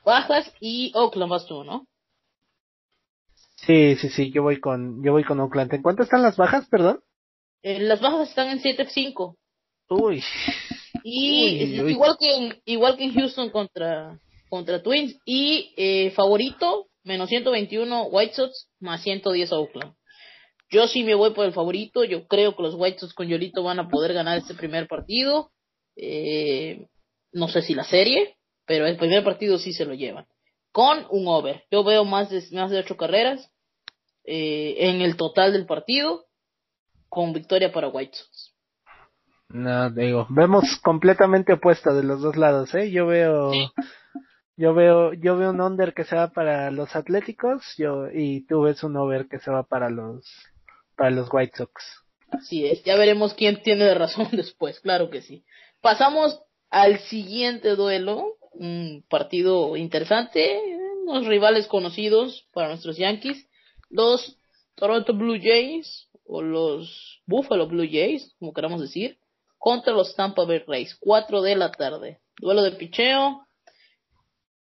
Bajas 0.04 0.52
y 0.58 0.90
Oakland 0.96 1.30
vas 1.30 1.46
tú, 1.46 1.62
¿no? 1.62 1.86
Sí, 3.66 3.96
sí, 3.96 4.08
sí, 4.08 4.32
yo 4.32 4.42
voy 4.42 4.60
con, 4.60 5.02
yo 5.02 5.12
voy 5.12 5.24
con 5.24 5.40
Oakland. 5.40 5.74
¿En 5.74 5.82
cuánto 5.82 6.02
están 6.02 6.22
las 6.22 6.36
bajas, 6.36 6.66
perdón? 6.68 7.00
Eh, 7.62 7.80
las 7.80 8.00
bajas 8.00 8.28
están 8.28 8.48
en 8.48 8.60
7.5. 8.60 9.36
Uy. 9.90 10.22
Y 11.04 11.46
igual 11.90 12.16
que 12.18 12.34
en, 12.34 12.62
igual 12.64 12.96
que 12.96 13.04
en 13.04 13.14
Houston 13.14 13.50
contra 13.50 14.18
contra 14.48 14.82
Twins 14.82 15.16
y 15.24 15.72
eh, 15.76 16.10
favorito 16.10 16.88
menos 17.04 17.28
121 17.28 18.04
White 18.04 18.34
Sox 18.34 18.68
más 18.80 19.02
110 19.02 19.52
Oakland. 19.52 19.94
Yo 20.70 20.86
sí 20.86 21.02
me 21.02 21.14
voy 21.14 21.32
por 21.32 21.46
el 21.46 21.52
favorito. 21.52 22.04
Yo 22.04 22.26
creo 22.26 22.54
que 22.54 22.62
los 22.62 22.74
White 22.76 22.98
Sox 22.98 23.14
con 23.14 23.28
Yolito 23.28 23.62
van 23.62 23.80
a 23.80 23.88
poder 23.88 24.12
ganar 24.12 24.38
este 24.38 24.54
primer 24.54 24.86
partido. 24.86 25.50
Eh, 25.96 26.86
no 27.32 27.48
sé 27.48 27.62
si 27.62 27.74
la 27.74 27.84
serie, 27.84 28.36
pero 28.66 28.86
el 28.86 28.96
primer 28.96 29.24
partido 29.24 29.58
sí 29.58 29.72
se 29.72 29.84
lo 29.84 29.94
llevan. 29.94 30.26
Con 30.72 31.06
un 31.10 31.26
over. 31.26 31.64
Yo 31.70 31.84
veo 31.84 32.04
más 32.04 32.30
de, 32.30 32.42
más 32.52 32.70
de 32.70 32.78
ocho 32.78 32.96
carreras 32.96 33.50
eh, 34.24 34.76
en 34.78 35.00
el 35.00 35.16
total 35.16 35.52
del 35.52 35.66
partido 35.66 36.26
con 37.08 37.32
victoria 37.32 37.72
para 37.72 37.88
White 37.88 38.16
Sox. 38.16 38.54
No, 39.48 39.90
digo, 39.90 40.26
vemos 40.30 40.78
completamente 40.82 41.52
opuesta 41.52 41.92
de 41.92 42.04
los 42.04 42.22
dos 42.22 42.36
lados, 42.36 42.72
¿eh? 42.76 42.92
Yo 42.92 43.06
veo, 43.06 43.50
yo 44.56 44.74
veo, 44.74 45.12
yo 45.12 45.36
veo 45.36 45.50
un 45.50 45.60
under 45.60 45.92
que 45.92 46.04
se 46.04 46.14
va 46.14 46.28
para 46.28 46.70
los 46.70 46.94
Atléticos, 46.94 47.74
yo, 47.76 48.08
y 48.12 48.46
tú 48.46 48.62
ves 48.62 48.84
un 48.84 48.96
over 48.96 49.26
que 49.26 49.40
se 49.40 49.50
va 49.50 49.64
para 49.64 49.90
los, 49.90 50.24
para 50.96 51.10
los 51.10 51.28
White 51.32 51.56
Sox. 51.56 51.82
Así 52.30 52.64
es, 52.64 52.84
ya 52.84 52.96
veremos 52.96 53.34
quién 53.34 53.60
tiene 53.62 53.92
razón 53.92 54.28
después, 54.32 54.78
claro 54.78 55.10
que 55.10 55.20
sí. 55.20 55.44
Pasamos 55.80 56.40
al 56.70 57.00
siguiente 57.00 57.70
duelo, 57.74 58.36
un 58.52 59.04
partido 59.08 59.76
interesante, 59.76 60.60
unos 61.06 61.26
rivales 61.26 61.66
conocidos 61.66 62.46
para 62.52 62.68
nuestros 62.68 62.96
Yankees, 62.96 63.48
los 63.88 64.38
Toronto 64.74 65.12
Blue 65.14 65.38
Jays 65.40 66.08
o 66.24 66.42
los 66.42 67.20
Buffalo 67.26 67.66
Blue 67.66 67.88
Jays, 67.90 68.34
como 68.38 68.52
queramos 68.52 68.80
decir, 68.80 69.18
contra 69.58 69.92
los 69.92 70.14
Tampa 70.14 70.44
Bay 70.44 70.64
Rays, 70.66 70.96
4 71.00 71.42
de 71.42 71.56
la 71.56 71.70
tarde. 71.70 72.20
Duelo 72.38 72.62
de 72.62 72.72
picheo. 72.72 73.46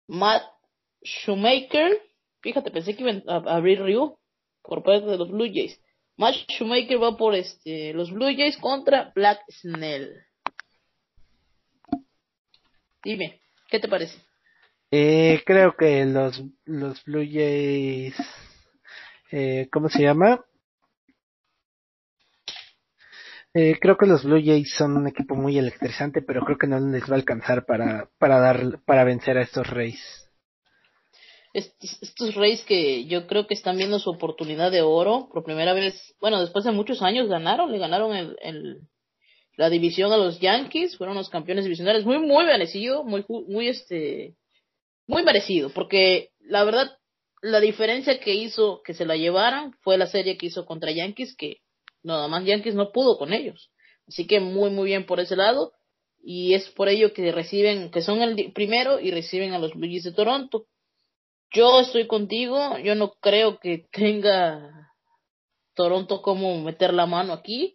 Matt 0.06 0.42
Shoemaker, 1.02 1.98
fíjate, 2.40 2.70
pensé 2.70 2.94
que 2.94 3.02
iban 3.02 3.24
a 3.26 3.36
abrir 3.36 3.80
Ryu 3.80 4.18
por 4.62 4.82
parte 4.82 5.06
de 5.06 5.16
los 5.16 5.30
Blue 5.30 5.46
Jays. 5.46 5.80
Matt 6.16 6.34
Shoemaker 6.48 7.02
va 7.02 7.16
por 7.16 7.34
este 7.34 7.94
los 7.94 8.10
Blue 8.10 8.34
Jays 8.36 8.58
contra 8.58 9.12
Black 9.14 9.40
Snell. 9.48 10.12
Dime, 13.02 13.41
¿qué 13.72 13.80
te 13.80 13.88
parece? 13.88 14.18
Eh, 14.90 15.42
creo 15.46 15.74
que 15.74 16.04
los, 16.04 16.42
los 16.66 17.02
Blue 17.04 17.26
Jays, 17.26 18.14
eh, 19.30 19.68
¿cómo 19.72 19.88
se 19.88 20.02
llama? 20.02 20.44
Eh, 23.54 23.78
creo 23.80 23.96
que 23.96 24.06
los 24.06 24.24
Blue 24.24 24.42
Jays 24.44 24.74
son 24.76 24.98
un 24.98 25.08
equipo 25.08 25.34
muy 25.34 25.58
electrizante, 25.58 26.20
pero 26.20 26.44
creo 26.44 26.58
que 26.58 26.66
no 26.66 26.78
les 26.78 27.04
va 27.04 27.14
a 27.14 27.18
alcanzar 27.18 27.64
para, 27.64 28.10
para 28.18 28.38
dar, 28.40 28.82
para 28.84 29.04
vencer 29.04 29.38
a 29.38 29.42
estos 29.42 29.66
Rays. 29.66 30.28
Estos, 31.54 32.02
estos 32.02 32.34
Rays 32.34 32.62
que 32.64 33.06
yo 33.06 33.26
creo 33.26 33.46
que 33.46 33.54
están 33.54 33.78
viendo 33.78 33.98
su 33.98 34.10
oportunidad 34.10 34.70
de 34.70 34.82
oro 34.82 35.30
por 35.32 35.44
primera 35.44 35.72
vez, 35.72 36.14
bueno, 36.20 36.40
después 36.40 36.64
de 36.64 36.72
muchos 36.72 37.00
años 37.00 37.28
ganaron, 37.28 37.72
le 37.72 37.78
ganaron 37.78 38.14
el, 38.14 38.36
el 38.42 38.80
la 39.56 39.70
división 39.70 40.12
a 40.12 40.16
los 40.16 40.40
Yankees, 40.40 40.96
fueron 40.96 41.16
los 41.16 41.28
campeones 41.28 41.64
divisionales, 41.64 42.04
muy, 42.04 42.18
muy 42.18 42.44
merecido, 42.44 43.04
muy, 43.04 43.24
muy, 43.28 43.68
este, 43.68 44.36
muy 45.06 45.22
merecido, 45.22 45.70
porque 45.70 46.30
la 46.40 46.64
verdad, 46.64 46.96
la 47.42 47.60
diferencia 47.60 48.18
que 48.20 48.34
hizo 48.34 48.82
que 48.84 48.94
se 48.94 49.04
la 49.04 49.16
llevaran 49.16 49.74
fue 49.80 49.98
la 49.98 50.06
serie 50.06 50.38
que 50.38 50.46
hizo 50.46 50.64
contra 50.64 50.92
Yankees, 50.92 51.36
que 51.36 51.58
nada 52.02 52.28
más 52.28 52.44
Yankees 52.44 52.74
no 52.74 52.92
pudo 52.92 53.18
con 53.18 53.32
ellos. 53.32 53.70
Así 54.06 54.26
que 54.26 54.40
muy, 54.40 54.70
muy 54.70 54.86
bien 54.86 55.06
por 55.06 55.20
ese 55.20 55.36
lado. 55.36 55.72
Y 56.24 56.54
es 56.54 56.68
por 56.70 56.88
ello 56.88 57.12
que 57.12 57.32
reciben, 57.32 57.90
que 57.90 58.02
son 58.02 58.22
el 58.22 58.52
primero 58.52 59.00
y 59.00 59.10
reciben 59.10 59.54
a 59.54 59.58
los 59.58 59.74
Blue 59.74 59.88
Jays 59.88 60.04
de 60.04 60.12
Toronto. 60.12 60.66
Yo 61.52 61.80
estoy 61.80 62.06
contigo, 62.06 62.78
yo 62.78 62.94
no 62.94 63.12
creo 63.20 63.58
que 63.58 63.86
tenga 63.90 64.92
Toronto 65.74 66.22
como 66.22 66.60
meter 66.60 66.94
la 66.94 67.06
mano 67.06 67.32
aquí. 67.32 67.74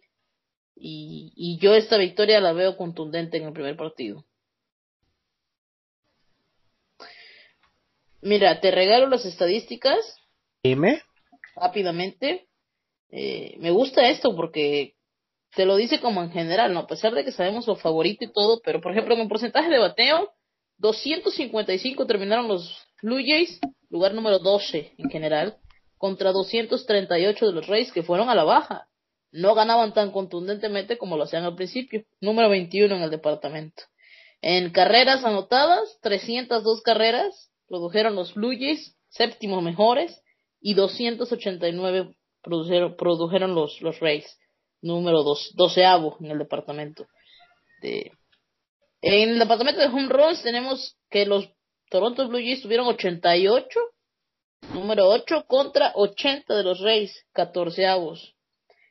Y, 0.80 1.32
y 1.34 1.58
yo 1.58 1.74
esta 1.74 1.96
victoria 1.96 2.40
la 2.40 2.52
veo 2.52 2.76
contundente 2.76 3.36
en 3.36 3.44
el 3.44 3.52
primer 3.52 3.76
partido. 3.76 4.24
Mira, 8.20 8.60
te 8.60 8.70
regalo 8.70 9.08
las 9.08 9.24
estadísticas. 9.24 9.98
Dime. 10.62 11.02
Rápidamente. 11.54 12.48
Eh, 13.10 13.56
me 13.58 13.70
gusta 13.70 14.08
esto 14.08 14.34
porque 14.34 14.94
te 15.54 15.64
lo 15.64 15.76
dice 15.76 16.00
como 16.00 16.22
en 16.22 16.30
general, 16.30 16.74
¿no? 16.74 16.80
A 16.80 16.86
pesar 16.86 17.14
de 17.14 17.24
que 17.24 17.32
sabemos 17.32 17.66
lo 17.66 17.76
favorito 17.76 18.24
y 18.24 18.32
todo, 18.32 18.60
pero 18.64 18.80
por 18.80 18.92
ejemplo, 18.92 19.14
en 19.14 19.20
el 19.20 19.28
porcentaje 19.28 19.70
de 19.70 19.78
bateo, 19.78 20.32
255 20.78 22.06
terminaron 22.06 22.48
los 22.48 22.86
Blue 23.02 23.22
Jays, 23.24 23.58
lugar 23.88 24.14
número 24.14 24.38
12 24.40 24.94
en 24.98 25.10
general, 25.10 25.56
contra 25.96 26.32
238 26.32 27.46
de 27.46 27.52
los 27.52 27.66
Rays 27.66 27.92
que 27.92 28.02
fueron 28.02 28.28
a 28.28 28.34
la 28.34 28.44
baja. 28.44 28.87
No 29.30 29.54
ganaban 29.54 29.92
tan 29.92 30.10
contundentemente 30.10 30.96
como 30.96 31.16
lo 31.16 31.24
hacían 31.24 31.44
al 31.44 31.54
principio. 31.54 32.04
Número 32.20 32.48
21 32.48 32.96
en 32.96 33.02
el 33.02 33.10
departamento. 33.10 33.82
En 34.40 34.70
carreras 34.70 35.24
anotadas, 35.24 35.98
302 36.00 36.82
carreras 36.82 37.50
produjeron 37.66 38.14
los 38.14 38.34
Blue 38.34 38.56
Jays, 38.58 38.96
séptimo 39.08 39.60
mejores, 39.60 40.22
y 40.60 40.74
289 40.74 42.14
produjeron, 42.42 42.96
produjeron 42.96 43.54
los, 43.54 43.80
los 43.80 44.00
Rays, 44.00 44.38
número 44.80 45.22
dos, 45.22 45.52
doceavo 45.54 46.16
en 46.20 46.30
el 46.30 46.38
departamento. 46.38 47.06
De, 47.82 48.12
en 49.02 49.30
el 49.30 49.38
departamento 49.38 49.80
de 49.80 49.86
home 49.86 50.08
runs 50.08 50.42
tenemos 50.42 50.96
que 51.10 51.26
los 51.26 51.48
Toronto 51.90 52.26
Blue 52.28 52.38
Jays 52.38 52.62
tuvieron 52.62 52.86
88, 52.86 53.80
número 54.74 55.08
8 55.08 55.44
contra 55.46 55.92
80 55.94 56.54
de 56.54 56.62
los 56.62 56.80
Rays, 56.80 57.26
catorceavos. 57.32 58.34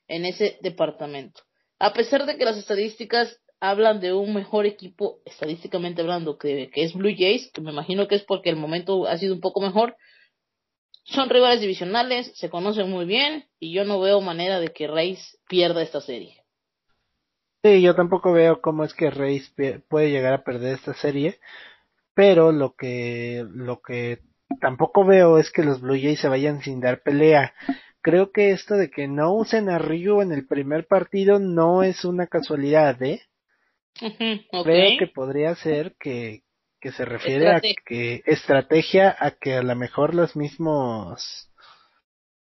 En 0.07 0.25
ese 0.25 0.57
departamento. 0.61 1.41
A 1.79 1.93
pesar 1.93 2.25
de 2.25 2.37
que 2.37 2.45
las 2.45 2.57
estadísticas 2.57 3.39
hablan 3.59 3.99
de 3.99 4.13
un 4.13 4.33
mejor 4.33 4.65
equipo, 4.65 5.19
estadísticamente 5.25 6.01
hablando, 6.01 6.37
que, 6.37 6.69
es 6.73 6.93
Blue 6.93 7.13
Jays, 7.15 7.51
que 7.51 7.61
me 7.61 7.71
imagino 7.71 8.07
que 8.07 8.15
es 8.15 8.23
porque 8.23 8.49
el 8.49 8.55
momento 8.55 9.07
ha 9.07 9.17
sido 9.17 9.33
un 9.33 9.41
poco 9.41 9.61
mejor, 9.61 9.95
son 11.03 11.29
rivales 11.29 11.61
divisionales, 11.61 12.31
se 12.35 12.49
conocen 12.49 12.89
muy 12.89 13.05
bien 13.05 13.45
y 13.59 13.73
yo 13.73 13.85
no 13.85 13.99
veo 13.99 14.21
manera 14.21 14.59
de 14.59 14.69
que 14.69 14.87
Rays 14.87 15.39
pierda 15.47 15.81
esta 15.81 16.01
serie. 16.01 16.43
Sí, 17.63 17.81
yo 17.81 17.95
tampoco 17.95 18.33
veo 18.33 18.61
cómo 18.61 18.83
es 18.83 18.93
que 18.93 19.09
Rays 19.09 19.53
puede 19.89 20.11
llegar 20.11 20.33
a 20.33 20.43
perder 20.43 20.75
esta 20.75 20.93
serie, 20.93 21.39
pero 22.13 22.51
lo 22.51 22.75
que 22.75 23.45
lo 23.49 23.81
que 23.81 24.19
tampoco 24.61 25.05
veo 25.05 25.37
es 25.37 25.51
que 25.51 25.63
los 25.63 25.81
Blue 25.81 25.99
Jays 25.99 26.19
se 26.19 26.29
vayan 26.29 26.61
sin 26.61 26.81
dar 26.81 27.01
pelea. 27.01 27.53
Creo 28.07 28.31
que 28.31 28.51
esto 28.51 28.75
de 28.75 28.89
que 28.89 29.09
no 29.09 29.33
usen 29.33 29.67
a 29.67 29.79
Ryu 29.79 30.21
en 30.21 30.31
el 30.31 30.47
primer 30.47 30.87
partido 30.87 31.39
no 31.39 31.83
es 31.83 32.05
una 32.05 32.25
casualidad, 32.27 33.03
¿eh? 33.03 33.21
Creo 33.99 34.97
que 34.97 35.07
podría 35.13 35.53
ser 35.55 35.93
que, 35.99 36.43
que 36.79 36.93
se 36.93 37.03
refiere 37.03 37.49
a 37.49 37.59
que 37.59 38.23
estrategia 38.25 39.13
a 39.19 39.31
que 39.31 39.55
a 39.55 39.61
lo 39.61 39.75
mejor 39.75 40.15
los 40.15 40.37
mismos 40.37 41.51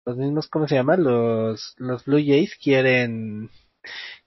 los 0.06 0.16
mismos 0.16 0.48
cómo 0.48 0.66
se 0.66 0.76
llama 0.76 0.96
los 0.96 1.74
los 1.76 2.06
Blue 2.06 2.24
Jays 2.24 2.56
quieren 2.56 3.50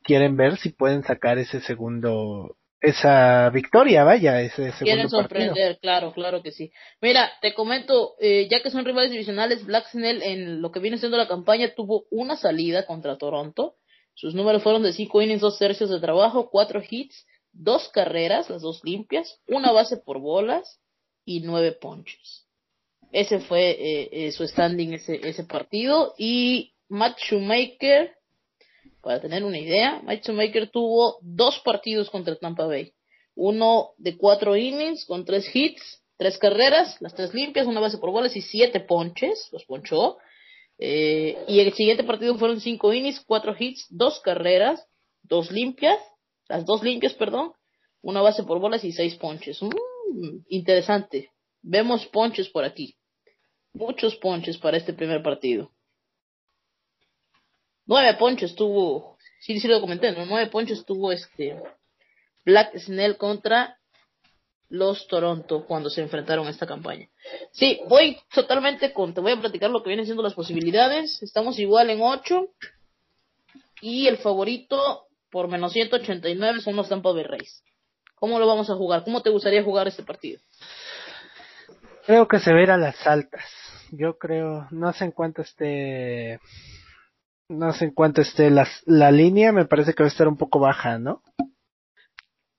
quieren 0.03 0.37
ver 0.37 0.57
si 0.57 0.69
pueden 0.69 1.01
sacar 1.03 1.39
ese 1.39 1.61
segundo 1.61 2.57
esa 2.83 3.49
victoria, 3.49 4.03
vaya, 4.03 4.41
ese 4.41 4.55
segundo 4.55 4.83
Quieren 4.83 5.09
sorprender, 5.09 5.79
claro, 5.79 6.13
claro 6.13 6.43
que 6.43 6.51
sí. 6.51 6.71
Mira, 7.01 7.31
te 7.41 7.53
comento, 7.53 8.15
eh, 8.19 8.47
ya 8.51 8.61
que 8.61 8.69
son 8.69 8.83
rivales 8.83 9.09
divisionales, 9.09 9.65
Black 9.65 9.87
Snell 9.89 10.21
en 10.21 10.61
lo 10.61 10.71
que 10.71 10.79
viene 10.79 10.97
siendo 10.97 11.17
la 11.17 11.27
campaña 11.27 11.73
tuvo 11.75 12.05
una 12.11 12.35
salida 12.35 12.85
contra 12.85 13.17
Toronto. 13.17 13.75
Sus 14.15 14.35
números 14.35 14.61
fueron 14.61 14.83
de 14.83 14.93
5 14.93 15.21
innings, 15.21 15.41
2 15.41 15.57
tercios 15.57 15.89
de 15.89 15.99
trabajo, 15.99 16.49
4 16.51 16.83
hits, 16.87 17.25
dos 17.53 17.87
carreras, 17.89 18.49
las 18.49 18.61
dos 18.61 18.81
limpias, 18.83 19.39
una 19.47 19.71
base 19.71 19.97
por 19.97 20.19
bolas 20.19 20.81
y 21.23 21.41
nueve 21.41 21.71
ponches. 21.71 22.47
Ese 23.11 23.39
fue 23.39 23.71
eh, 23.71 24.09
eh, 24.11 24.31
su 24.31 24.45
standing 24.45 24.93
ese, 24.93 25.21
ese 25.27 25.43
partido. 25.43 26.15
Y 26.17 26.73
Matt 26.89 27.17
Shoemaker, 27.19 28.11
para 29.03 29.21
tener 29.21 29.43
una 29.43 29.59
idea, 29.59 30.01
Matt 30.03 30.25
Shoemaker 30.25 30.71
tuvo 30.71 31.19
dos 31.21 31.59
partidos 31.59 32.09
contra 32.09 32.35
Tampa 32.35 32.65
Bay. 32.65 32.93
Uno 33.35 33.91
de 33.97 34.17
cuatro 34.17 34.55
innings 34.55 35.05
con 35.05 35.25
tres 35.25 35.53
hits, 35.53 36.01
tres 36.17 36.37
carreras, 36.37 36.99
las 37.01 37.13
tres 37.13 37.33
limpias, 37.33 37.67
una 37.67 37.79
base 37.79 37.99
por 37.99 38.11
bolas 38.11 38.35
y 38.35 38.41
siete 38.41 38.79
ponches, 38.79 39.49
los 39.51 39.65
ponchó. 39.65 40.17
Eh, 40.79 41.37
y 41.47 41.59
el 41.59 41.73
siguiente 41.73 42.03
partido 42.03 42.35
fueron 42.37 42.59
cinco 42.59 42.93
innings, 42.93 43.21
cuatro 43.25 43.55
hits, 43.57 43.85
dos 43.89 44.19
carreras, 44.21 44.83
dos 45.21 45.51
limpias 45.51 45.99
las 46.49 46.65
dos 46.65 46.83
limpias, 46.83 47.13
perdón, 47.13 47.53
una 48.01 48.21
base 48.21 48.43
por 48.43 48.59
bolas 48.59 48.83
y 48.83 48.91
seis 48.91 49.15
ponches. 49.15 49.61
Mm, 49.61 50.39
interesante. 50.49 51.31
Vemos 51.61 52.05
ponches 52.07 52.49
por 52.49 52.63
aquí. 52.63 52.97
Muchos 53.73 54.15
ponches 54.17 54.57
para 54.57 54.77
este 54.77 54.93
primer 54.93 55.23
partido. 55.23 55.71
Nueve 57.85 58.15
ponches 58.15 58.55
tuvo, 58.55 59.17
sí, 59.39 59.59
sí 59.59 59.67
lo 59.67 59.81
comenté, 59.81 60.11
nueve 60.11 60.47
ponches 60.47 60.85
tuvo 60.85 61.11
este 61.11 61.61
Black 62.45 62.77
Snell 62.77 63.17
contra 63.17 63.77
los 64.69 65.07
Toronto 65.07 65.65
cuando 65.65 65.89
se 65.89 66.01
enfrentaron 66.01 66.47
a 66.47 66.49
esta 66.49 66.65
campaña. 66.65 67.07
Sí, 67.51 67.79
voy 67.87 68.17
totalmente 68.33 68.91
con, 68.91 69.13
te 69.13 69.21
voy 69.21 69.33
a 69.33 69.39
platicar 69.39 69.69
lo 69.69 69.83
que 69.83 69.89
vienen 69.89 70.05
siendo 70.05 70.23
las 70.23 70.33
posibilidades. 70.33 71.21
Estamos 71.21 71.59
igual 71.59 71.89
en 71.89 72.01
ocho. 72.01 72.49
Y 73.81 74.07
el 74.07 74.17
favorito 74.17 75.07
por 75.29 75.47
menos 75.47 75.73
189 75.73 76.61
son 76.61 76.75
los 76.75 76.89
Tampa 76.89 77.11
Bay 77.11 77.23
Rays. 77.23 77.63
¿Cómo 78.15 78.39
lo 78.39 78.47
vamos 78.47 78.69
a 78.69 78.75
jugar? 78.75 79.03
¿Cómo 79.03 79.21
te 79.21 79.29
gustaría 79.29 79.63
jugar 79.63 79.87
este 79.87 80.03
partido? 80.03 80.39
Creo 82.05 82.27
que 82.27 82.39
se 82.39 82.53
verá 82.53 82.77
las 82.77 83.05
altas. 83.05 83.43
Yo 83.91 84.17
creo, 84.17 84.67
no 84.71 84.93
sé 84.93 85.05
en 85.05 85.11
cuánto 85.11 85.41
esté, 85.41 86.39
no 87.49 87.73
sé 87.73 87.85
en 87.85 87.93
cuánto 87.93 88.21
esté 88.21 88.49
la, 88.49 88.67
la 88.85 89.11
línea, 89.11 89.51
me 89.51 89.65
parece 89.65 89.93
que 89.93 90.03
va 90.03 90.07
a 90.07 90.11
estar 90.11 90.27
un 90.27 90.37
poco 90.37 90.59
baja, 90.59 90.97
¿no? 90.97 91.21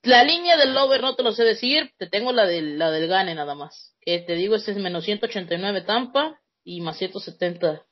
La 0.03 0.23
línea 0.23 0.57
del 0.57 0.77
over 0.77 1.01
no 1.01 1.17
te 1.17 1.23
lo 1.23 1.33
sé 1.33 1.45
decir, 1.45 1.93
te 1.97 2.09
tengo 2.09 2.33
la 2.33 2.47
del, 2.47 2.79
la 2.79 2.91
del 2.91 3.09
Gane 3.09 3.35
nada 3.35 3.55
más. 3.55 3.97
Que 4.01 4.19
te 4.19 4.35
digo, 4.35 4.55
este 4.55 4.73
es 4.73 4.77
menos 4.77 5.05
189 5.05 5.83
Tampa 5.83 6.39
y 6.63 6.83
más 6.83 6.99
170 6.99 7.87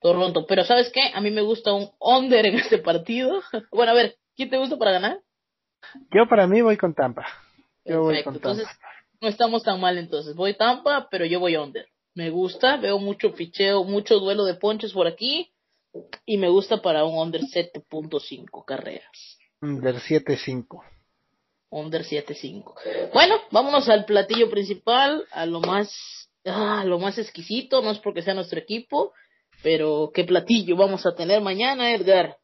Toronto. 0.00 0.46
Pero 0.46 0.64
¿sabes 0.64 0.90
qué? 0.90 1.10
A 1.12 1.20
mí 1.20 1.30
me 1.30 1.42
gusta 1.42 1.74
un 1.74 1.90
under 2.00 2.46
en 2.46 2.54
este 2.54 2.78
partido. 2.78 3.42
bueno, 3.70 3.92
a 3.92 3.94
ver, 3.94 4.16
¿Quién 4.38 4.50
te 4.50 4.58
gusta 4.58 4.78
para 4.78 4.92
ganar? 4.92 5.20
Yo 6.14 6.28
para 6.28 6.46
mí 6.46 6.62
voy 6.62 6.76
con 6.76 6.94
Tampa. 6.94 7.26
Yo 7.84 8.02
voy 8.02 8.22
con 8.22 8.34
Tampa. 8.34 8.50
Entonces, 8.50 8.68
no 9.20 9.26
estamos 9.26 9.64
tan 9.64 9.80
mal 9.80 9.98
entonces. 9.98 10.36
Voy 10.36 10.54
Tampa, 10.54 11.08
pero 11.10 11.26
yo 11.26 11.40
voy 11.40 11.56
under. 11.56 11.88
Me 12.14 12.30
gusta, 12.30 12.76
veo 12.76 13.00
mucho 13.00 13.34
picheo, 13.34 13.82
mucho 13.82 14.20
duelo 14.20 14.44
de 14.44 14.54
ponches 14.54 14.92
por 14.92 15.08
aquí. 15.08 15.52
Y 16.26 16.38
me 16.38 16.48
gusta 16.48 16.82
para 16.82 17.04
un 17.04 17.18
under 17.18 17.42
7.5 17.42 18.64
carreras. 18.64 19.38
Under 19.60 19.96
7.5. 19.96 20.82
Under 21.70 22.02
7.5. 22.02 23.12
Bueno, 23.12 23.36
vámonos 23.50 23.88
al 23.88 24.04
platillo 24.04 24.50
principal, 24.50 25.24
a 25.32 25.46
lo 25.46 25.60
más, 25.60 25.92
ah, 26.44 26.84
lo 26.86 26.98
más 26.98 27.18
exquisito, 27.18 27.82
no 27.82 27.90
es 27.90 27.98
porque 27.98 28.22
sea 28.22 28.34
nuestro 28.34 28.58
equipo, 28.58 29.12
pero 29.62 30.10
qué 30.14 30.24
platillo 30.24 30.76
vamos 30.76 31.04
a 31.06 31.14
tener 31.14 31.40
mañana, 31.40 31.92
Edgar. 31.94 32.38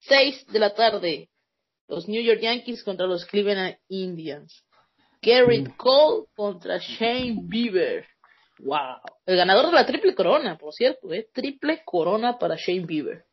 6 0.00 0.46
de 0.48 0.58
la 0.58 0.74
tarde, 0.74 1.30
los 1.88 2.08
New 2.08 2.22
York 2.22 2.40
Yankees 2.40 2.84
contra 2.84 3.06
los 3.06 3.24
Cleveland 3.24 3.78
Indians. 3.88 4.64
Garrett 5.20 5.68
mm. 5.68 5.76
Cole 5.76 6.26
contra 6.36 6.78
Shane 6.78 7.40
Bieber. 7.42 8.06
Wow. 8.60 9.00
El 9.26 9.36
ganador 9.36 9.66
de 9.66 9.72
la 9.72 9.86
triple 9.86 10.14
corona, 10.14 10.58
por 10.58 10.72
cierto, 10.74 11.12
¿eh? 11.12 11.28
Triple 11.32 11.82
corona 11.84 12.38
para 12.38 12.56
Shane 12.56 12.86
Bieber. 12.86 13.24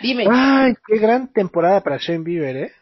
Dime. 0.00 0.26
Ay, 0.30 0.74
qué 0.86 0.98
gran 0.98 1.32
temporada 1.32 1.82
para 1.82 1.98
Shane 1.98 2.24
Bieber, 2.24 2.56
¿eh? 2.56 2.72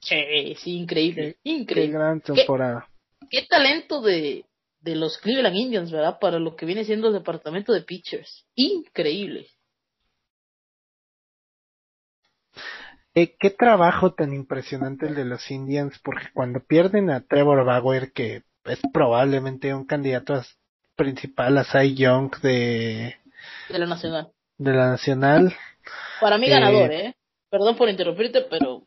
Sí, 0.00 0.54
sí, 0.56 0.76
increíble. 0.76 1.36
increíble. 1.42 1.92
Qué 1.92 1.98
gran 1.98 2.20
temporada. 2.20 2.88
Qué, 3.30 3.42
talento 3.48 4.00
de, 4.00 4.44
de 4.80 4.94
los 4.94 5.18
Cleveland 5.18 5.56
Indians, 5.56 5.90
¿verdad? 5.90 6.18
Para 6.20 6.38
lo 6.38 6.54
que 6.54 6.66
viene 6.66 6.84
siendo 6.84 7.08
el 7.08 7.14
departamento 7.14 7.72
de 7.72 7.82
pitchers. 7.82 8.46
Increíble. 8.54 9.48
Eh, 13.14 13.34
qué 13.38 13.50
trabajo 13.50 14.14
tan 14.14 14.32
impresionante 14.32 15.06
el 15.06 15.16
de 15.16 15.24
los 15.24 15.50
Indians, 15.50 15.98
porque 16.04 16.26
cuando 16.32 16.60
pierden 16.60 17.10
a 17.10 17.26
Trevor 17.26 17.64
Bauer, 17.64 18.12
que 18.12 18.42
es 18.68 18.80
probablemente 18.92 19.74
un 19.74 19.86
candidato 19.86 20.40
principal 20.96 21.58
a 21.58 21.64
Cy 21.64 21.94
Young 21.94 22.30
de, 22.40 23.16
de 23.68 23.78
la 23.78 23.86
Nacional. 23.86 24.32
De 24.56 24.72
la 24.72 24.90
Nacional. 24.90 25.56
Para 26.20 26.38
mí 26.38 26.48
ganador, 26.48 26.92
¿eh? 26.92 27.14
Perdón 27.50 27.76
por 27.76 27.88
interrumpirte, 27.88 28.42
pero 28.42 28.82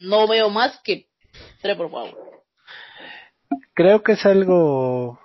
no 0.00 0.28
veo 0.28 0.50
más 0.50 0.80
que 0.82 1.08
Trevor 1.62 1.90
Bauer. 1.90 2.14
Creo 3.74 4.02
que 4.02 4.12
es 4.12 4.24
algo 4.26 5.18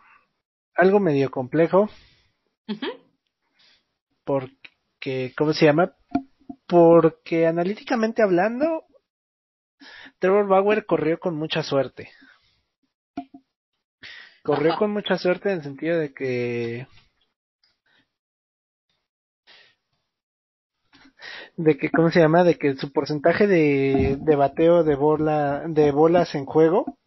algo 0.75 0.99
medio 0.99 1.29
complejo. 1.29 1.89
Porque, 4.23 5.33
¿cómo 5.35 5.53
se 5.53 5.65
llama? 5.65 5.93
porque 6.71 7.47
analíticamente 7.47 8.23
hablando, 8.23 8.85
Trevor 10.19 10.47
Bauer 10.47 10.85
corrió 10.85 11.19
con 11.19 11.35
mucha 11.35 11.63
suerte. 11.63 12.09
Corrió 14.43 14.75
con 14.77 14.91
mucha 14.91 15.17
suerte 15.17 15.51
en 15.51 15.57
el 15.57 15.63
sentido 15.63 15.99
de 15.99 16.13
que 16.13 16.87
de 21.57 21.77
que 21.77 21.91
cómo 21.91 22.09
se 22.09 22.19
llama 22.19 22.43
de 22.43 22.57
que 22.57 22.75
su 22.75 22.91
porcentaje 22.91 23.45
de, 23.45 24.17
de 24.19 24.35
bateo 24.35 24.83
de 24.83 24.95
bola 24.95 25.63
de 25.67 25.91
bolas 25.91 26.33
en 26.33 26.45
juego 26.45 26.97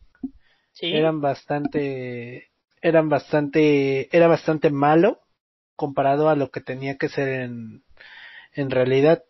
eran 0.81 1.21
bastante 1.21 2.51
eran 2.81 3.09
bastante 3.09 4.17
era 4.17 4.29
bastante 4.29 4.71
malo 4.71 5.21
comparado 5.75 6.29
a 6.29 6.37
lo 6.37 6.51
que 6.51 6.61
tenía 6.61 6.97
que 6.97 7.09
ser 7.09 7.29
en 7.29 7.83
en 8.53 8.71
realidad 8.71 9.25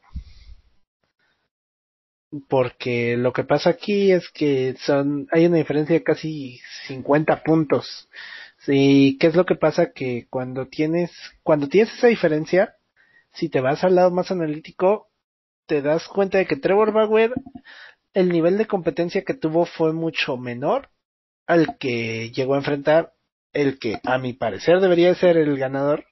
porque 2.49 3.17
lo 3.17 3.33
que 3.33 3.45
pasa 3.45 3.71
aquí 3.71 4.13
es 4.13 4.29
que 4.31 4.75
son 4.81 5.29
hay 5.31 5.47
una 5.47 5.59
diferencia 5.59 5.95
de 5.95 6.03
casi 6.03 6.61
50 6.87 7.43
puntos. 7.43 8.09
¿Y 8.67 9.19
qué 9.19 9.27
es 9.27 9.35
lo 9.35 9.45
que 9.45 9.57
pasa? 9.57 9.93
Que 9.93 10.27
cuando 10.31 10.67
tienes, 10.67 11.13
cuando 11.43 11.69
tienes 11.69 11.93
esa 11.95 12.07
diferencia, 12.09 12.77
si 13.33 13.49
te 13.49 13.61
vas 13.61 13.85
al 13.85 13.95
lado 13.95 14.11
más 14.11 14.31
analítico, 14.31 15.09
te 15.67 15.83
das 15.83 16.09
cuenta 16.09 16.39
de 16.39 16.47
que 16.47 16.57
Trevor 16.57 16.93
Bauer, 16.93 17.33
el 18.15 18.31
nivel 18.31 18.59
de 18.59 18.67
competencia 18.67 19.23
que 19.23 19.35
tuvo 19.35 19.67
fue 19.67 19.93
mucho 19.93 20.37
menor 20.37 20.89
al 21.47 21.77
que 21.79 22.31
llegó 22.31 22.55
a 22.55 22.59
enfrentar 22.59 23.13
el 23.53 23.79
que 23.79 24.01
a 24.05 24.19
mi 24.19 24.33
parecer 24.33 24.81
debería 24.81 25.15
ser 25.15 25.37
el 25.37 25.59
ganador, 25.59 26.07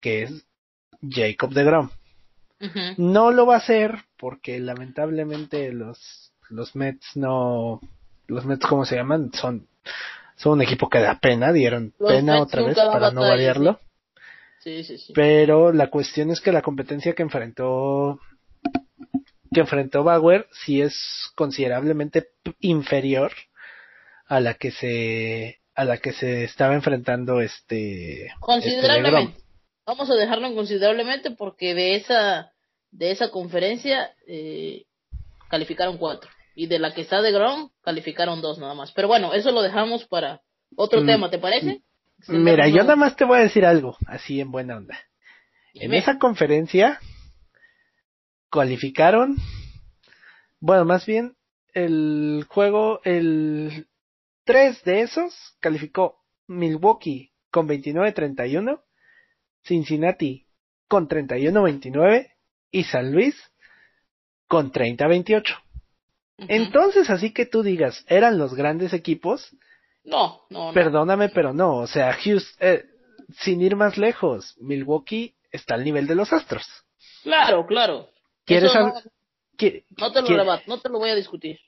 que 0.00 0.22
es 0.22 0.46
Jacob 1.02 1.52
de 1.52 1.64
Grom. 1.64 1.90
No 2.96 3.30
lo 3.30 3.46
va 3.46 3.54
a 3.54 3.58
hacer 3.58 4.07
porque 4.18 4.58
lamentablemente 4.58 5.72
los, 5.72 6.32
los 6.50 6.74
Mets 6.76 7.16
no, 7.16 7.80
los 8.26 8.44
Mets 8.44 8.66
como 8.66 8.84
se 8.84 8.96
llaman, 8.96 9.32
son, 9.32 9.68
son 10.36 10.54
un 10.54 10.62
equipo 10.62 10.88
que 10.88 11.00
da 11.00 11.18
pena, 11.18 11.52
dieron 11.52 11.94
Los 11.98 12.12
pena 12.12 12.34
Mets 12.34 12.46
otra 12.46 12.62
vez 12.62 12.76
para 12.76 13.10
no 13.10 13.22
variarlo. 13.22 13.80
Sí, 14.60 14.82
sí, 14.84 14.98
sí. 14.98 15.12
Pero 15.14 15.72
la 15.72 15.88
cuestión 15.88 16.30
es 16.30 16.40
que 16.40 16.52
la 16.52 16.62
competencia 16.62 17.14
que 17.14 17.22
enfrentó 17.22 18.20
que 19.52 19.60
enfrentó 19.60 20.04
Bauer 20.04 20.46
sí 20.64 20.82
es 20.82 21.30
considerablemente 21.34 22.28
inferior 22.60 23.32
a 24.26 24.40
la 24.40 24.54
que 24.54 24.70
se 24.70 25.60
a 25.74 25.84
la 25.84 25.98
que 25.98 26.12
se 26.12 26.44
estaba 26.44 26.74
enfrentando 26.74 27.40
este 27.40 28.26
este 28.26 28.40
Considerablemente. 28.40 29.40
Vamos 29.86 30.10
a 30.10 30.14
dejarlo 30.14 30.48
en 30.48 30.54
considerablemente 30.54 31.30
porque 31.30 31.74
de 31.74 31.94
esa 31.94 32.52
de 32.90 33.10
esa 33.10 33.30
conferencia 33.30 34.14
eh, 34.26 34.84
calificaron 35.48 35.98
cuatro 35.98 36.30
y 36.54 36.66
de 36.66 36.78
la 36.78 36.92
que 36.92 37.02
está 37.02 37.22
de 37.22 37.32
Grom 37.32 37.70
calificaron 37.82 38.40
dos 38.40 38.58
nada 38.58 38.74
más. 38.74 38.92
Pero 38.92 39.08
bueno, 39.08 39.32
eso 39.32 39.52
lo 39.52 39.62
dejamos 39.62 40.04
para 40.06 40.42
otro 40.76 41.02
Mm, 41.02 41.06
tema, 41.06 41.30
¿te 41.30 41.38
parece? 41.38 41.82
Mira, 42.26 42.66
yo 42.68 42.78
nada 42.78 42.96
más 42.96 43.16
te 43.16 43.24
voy 43.24 43.38
a 43.38 43.42
decir 43.42 43.64
algo, 43.64 43.96
así 44.06 44.40
en 44.40 44.50
buena 44.50 44.76
onda. 44.76 44.98
En 45.74 45.94
esa 45.94 46.18
conferencia 46.18 46.98
cualificaron, 48.50 49.36
bueno, 50.58 50.84
más 50.84 51.06
bien 51.06 51.36
el 51.74 52.44
juego, 52.48 53.00
el 53.04 53.86
3 54.44 54.82
de 54.82 55.02
esos 55.02 55.56
calificó 55.60 56.24
Milwaukee 56.48 57.32
con 57.52 57.68
29-31, 57.68 58.82
Cincinnati 59.62 60.48
con 60.88 61.08
31-29 61.08 62.32
y 62.70 62.84
San 62.84 63.12
Luis 63.12 63.34
con 64.46 64.72
30-28. 64.72 65.42
Ujú. 66.38 66.46
Entonces, 66.48 67.10
así 67.10 67.32
que 67.32 67.46
tú 67.46 67.62
digas, 67.62 68.04
eran 68.08 68.38
los 68.38 68.54
grandes 68.54 68.92
equipos, 68.92 69.50
no, 70.04 70.42
no, 70.48 70.68
no. 70.68 70.72
Perdóname, 70.72 71.28
pero 71.28 71.52
no. 71.52 71.76
O 71.76 71.86
sea, 71.86 72.12
Houston, 72.14 72.56
eh, 72.66 72.84
sin 73.40 73.60
ir 73.60 73.76
más 73.76 73.98
lejos, 73.98 74.56
Milwaukee 74.58 75.34
está 75.50 75.74
al 75.74 75.84
nivel 75.84 76.06
de 76.06 76.14
los 76.14 76.32
Astros. 76.32 76.66
Claro, 77.22 77.66
claro. 77.66 78.08
¿Quieres 78.46 78.72
no, 78.74 78.92
te 80.12 80.22
lo 80.22 80.28
qui- 80.28 80.36
rebato, 80.36 80.62
no 80.66 80.80
te 80.80 80.88
lo 80.88 80.98
voy 80.98 81.10
a 81.10 81.14
discutir. 81.14 81.58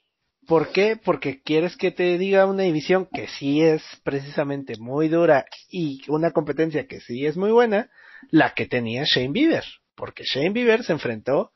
¿Por 0.47 0.73
qué? 0.73 0.97
Porque 0.97 1.43
quieres 1.43 1.77
que 1.77 1.91
te 1.91 2.17
diga 2.17 2.47
una 2.47 2.63
división 2.63 3.07
que 3.13 3.29
sí 3.29 3.61
es 3.61 3.83
precisamente 4.05 4.75
muy 4.79 5.09
dura 5.09 5.45
y 5.69 6.01
una 6.09 6.31
competencia 6.31 6.87
que 6.87 7.01
sí 7.01 7.27
es 7.27 7.37
muy 7.37 7.51
buena, 7.51 7.91
la 8.31 8.55
que 8.55 8.67
tenía 8.67 9.05
Shane 9.05 9.33
Bieber. 9.33 9.65
Porque 9.95 10.25
Shane 10.25 10.51
Bieber 10.51 10.85
se 10.85 10.93
enfrentó 10.93 11.53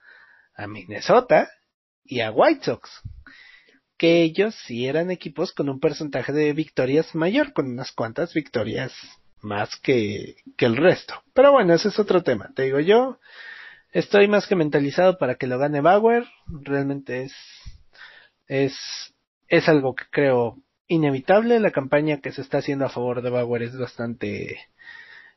a 0.55 0.67
Minnesota 0.67 1.49
y 2.05 2.21
a 2.21 2.31
White 2.31 2.65
Sox. 2.65 2.91
Que 3.97 4.23
ellos 4.23 4.55
sí 4.67 4.87
eran 4.87 5.11
equipos 5.11 5.53
con 5.53 5.69
un 5.69 5.81
porcentaje 5.81 6.33
de 6.33 6.53
victorias 6.53 7.15
mayor, 7.15 7.53
con 7.53 7.71
unas 7.71 7.93
cuantas 7.93 8.35
victorias 8.35 8.93
más 9.41 9.77
que, 9.81 10.37
que 10.57 10.67
el 10.67 10.77
resto. 10.77 11.23
Pero 11.33 11.53
bueno, 11.53 11.75
ese 11.75 11.89
es 11.89 11.99
otro 11.99 12.23
tema. 12.23 12.51
Te 12.55 12.65
digo 12.65 12.81
yo, 12.81 13.19
estoy 13.93 14.27
más 14.27 14.47
que 14.47 14.57
mentalizado 14.57 15.17
para 15.19 15.37
que 15.37 15.47
lo 15.47 15.59
gane 15.59 15.81
Bauer. 15.81 16.27
Realmente 16.47 17.23
es 17.23 17.35
es, 18.47 18.77
es 19.49 19.69
algo 19.69 19.95
que 19.95 20.05
creo 20.11 20.59
inevitable. 20.87 21.61
La 21.61 21.71
campaña 21.71 22.21
que 22.21 22.33
se 22.33 22.43
está 22.43 22.59
haciendo 22.59 22.87
a 22.87 22.91
favor 22.91 23.23
de 23.23 23.31
Bauer 23.31 23.63
es 23.63 23.77
bastante, 23.77 24.59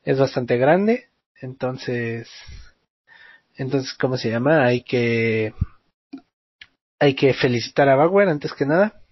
es 0.04 0.18
bastante 0.18 0.56
grande. 0.58 1.08
Entonces, 1.40 2.28
entonces, 3.58 3.92
¿cómo 3.94 4.16
se 4.16 4.30
llama? 4.30 4.64
Hay 4.64 4.82
que, 4.82 5.52
hay 7.00 7.14
que 7.14 7.34
felicitar 7.34 7.88
a 7.88 7.96
Bauer 7.96 8.28
antes 8.28 8.54
que 8.54 8.64
nada. 8.64 9.02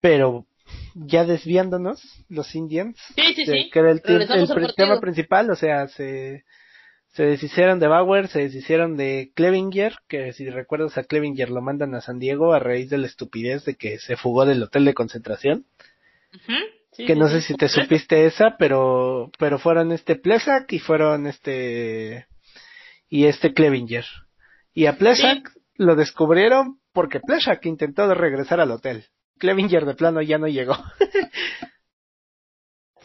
Pero, 0.00 0.46
ya 0.94 1.24
desviándonos, 1.24 2.00
los 2.28 2.54
Indians, 2.54 2.96
Sí, 3.16 3.34
sí, 3.34 3.44
sí. 3.44 3.70
que 3.70 3.78
era 3.80 3.90
el, 3.90 4.00
tema 4.02 5.00
principal, 5.00 5.50
o 5.50 5.56
sea, 5.56 5.88
se, 5.88 6.44
se 7.08 7.24
deshicieron 7.24 7.80
de 7.80 7.88
Bauer, 7.88 8.28
se 8.28 8.40
deshicieron 8.42 8.96
de 8.96 9.32
Clevinger, 9.34 9.96
que 10.08 10.32
si 10.32 10.48
recuerdas 10.48 10.96
a 10.96 11.02
Clevinger 11.02 11.50
lo 11.50 11.60
mandan 11.60 11.94
a 11.96 12.00
San 12.00 12.20
Diego 12.20 12.52
a 12.52 12.60
raíz 12.60 12.90
de 12.90 12.98
la 12.98 13.08
estupidez 13.08 13.64
de 13.64 13.74
que 13.74 13.98
se 13.98 14.16
fugó 14.16 14.46
del 14.46 14.62
hotel 14.62 14.84
de 14.84 14.94
concentración. 14.94 15.66
Sí, 16.92 17.06
que 17.06 17.16
no 17.16 17.28
sí, 17.28 17.34
sé 17.34 17.40
si 17.40 17.54
te 17.56 17.68
supiste 17.68 18.26
esa, 18.26 18.56
pero, 18.56 19.32
pero 19.38 19.58
fueron 19.58 19.90
este 19.90 20.14
Plesak 20.14 20.72
y 20.72 20.78
fueron 20.78 21.26
este, 21.26 22.26
y 23.10 23.26
este 23.26 23.52
Clevinger. 23.52 24.06
Y 24.72 24.86
a 24.86 24.96
Plesak 24.96 25.50
lo 25.74 25.96
descubrieron 25.96 26.78
porque 26.94 27.20
Plesak 27.20 27.66
intentó 27.66 28.12
regresar 28.14 28.60
al 28.60 28.70
hotel. 28.70 29.04
Clevinger 29.38 29.84
de 29.84 29.94
plano 29.94 30.22
ya 30.22 30.38
no 30.38 30.46
llegó. 30.48 30.76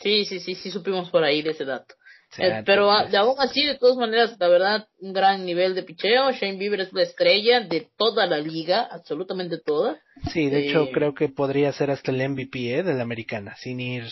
Sí, 0.02 0.26
sí, 0.26 0.40
sí, 0.40 0.56
sí 0.56 0.72
supimos 0.72 1.10
por 1.10 1.24
ahí 1.24 1.42
de 1.42 1.52
ese 1.52 1.66
dato. 1.66 1.96
Eh, 2.38 2.64
pero 2.66 2.92
a- 2.92 3.06
de 3.06 3.18
aún 3.18 3.36
así, 3.40 3.66
de 3.66 3.78
todas 3.78 3.96
maneras, 3.96 4.36
la 4.40 4.48
verdad, 4.50 4.88
un 5.00 5.14
gran 5.14 5.46
nivel 5.46 5.74
de 5.74 5.84
picheo. 5.84 6.32
Shane 6.32 6.58
Bieber 6.58 6.82
es 6.82 6.92
la 6.94 7.04
estrella 7.04 7.62
de 7.62 7.88
toda 7.98 8.28
la 8.28 8.38
liga, 8.38 8.82
absolutamente 8.92 9.58
toda. 9.58 10.00
Sí, 10.34 10.50
de 10.50 10.60
Eh, 10.60 10.70
hecho 10.70 10.90
creo 10.92 11.14
que 11.14 11.30
podría 11.30 11.72
ser 11.72 11.92
hasta 11.92 12.12
el 12.12 12.22
MVP 12.30 12.78
¿eh? 12.80 12.84
de 12.84 12.94
la 12.94 13.04
americana, 13.04 13.56
sin 13.56 13.80
ir... 13.80 14.04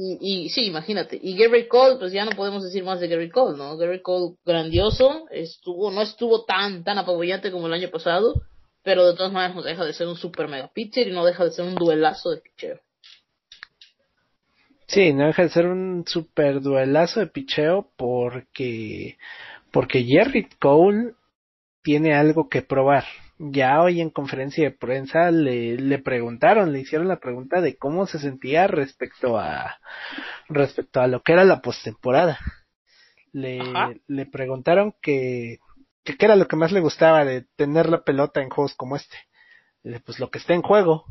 Y, 0.00 0.48
sí, 0.50 0.66
imagínate. 0.66 1.18
Y 1.20 1.36
Gary 1.36 1.66
Cole, 1.66 1.96
pues 1.98 2.12
ya 2.12 2.24
no 2.24 2.30
podemos 2.32 2.62
decir 2.62 2.84
más 2.84 3.00
de 3.00 3.08
Gary 3.08 3.30
Cole, 3.30 3.58
¿no? 3.58 3.76
Gary 3.76 4.00
Cole, 4.00 4.36
grandioso, 4.44 5.26
estuvo, 5.30 5.90
no 5.90 6.02
estuvo 6.02 6.44
tan, 6.44 6.84
tan 6.84 6.98
apabullante 6.98 7.50
como 7.50 7.66
el 7.66 7.72
año 7.72 7.90
pasado, 7.90 8.42
pero 8.84 9.06
de 9.06 9.16
todas 9.16 9.32
maneras 9.32 9.56
no 9.56 9.62
deja 9.62 9.84
de 9.84 9.92
ser 9.92 10.06
un 10.06 10.16
super 10.16 10.46
mega 10.46 10.70
pitcher 10.72 11.08
y 11.08 11.12
no 11.12 11.24
deja 11.24 11.44
de 11.44 11.50
ser 11.50 11.64
un 11.64 11.74
duelazo 11.74 12.30
de 12.30 12.40
picheo. 12.40 12.80
Sí, 14.86 15.12
no 15.12 15.26
deja 15.26 15.42
de 15.42 15.48
ser 15.48 15.66
un 15.66 16.04
super 16.06 16.60
duelazo 16.60 17.20
de 17.20 17.26
picheo 17.26 17.90
porque, 17.96 19.18
porque 19.72 20.04
Jerry 20.04 20.48
Cole 20.60 21.14
tiene 21.82 22.14
algo 22.14 22.48
que 22.48 22.62
probar. 22.62 23.04
Ya 23.38 23.80
hoy 23.80 24.00
en 24.00 24.10
conferencia 24.10 24.64
de 24.64 24.76
prensa 24.76 25.30
le, 25.30 25.76
le 25.76 25.98
preguntaron, 25.98 26.72
le 26.72 26.80
hicieron 26.80 27.06
la 27.06 27.20
pregunta 27.20 27.60
de 27.60 27.76
cómo 27.76 28.06
se 28.06 28.18
sentía 28.18 28.66
respecto 28.66 29.38
a, 29.38 29.78
respecto 30.48 31.00
a 31.00 31.06
lo 31.06 31.22
que 31.22 31.32
era 31.32 31.44
la 31.44 31.60
postemporada. 31.60 32.38
Le, 33.32 33.60
Ajá. 33.60 33.92
le 34.08 34.26
preguntaron 34.26 34.94
que, 35.00 35.58
que 36.04 36.16
qué 36.16 36.24
era 36.24 36.34
lo 36.34 36.48
que 36.48 36.56
más 36.56 36.72
le 36.72 36.80
gustaba 36.80 37.24
de 37.24 37.46
tener 37.56 37.88
la 37.88 38.02
pelota 38.02 38.42
en 38.42 38.50
juegos 38.50 38.74
como 38.74 38.96
este. 38.96 39.16
Dice, 39.84 40.00
pues 40.00 40.18
lo 40.18 40.30
que 40.30 40.38
está 40.38 40.54
en 40.54 40.62
juego. 40.62 41.04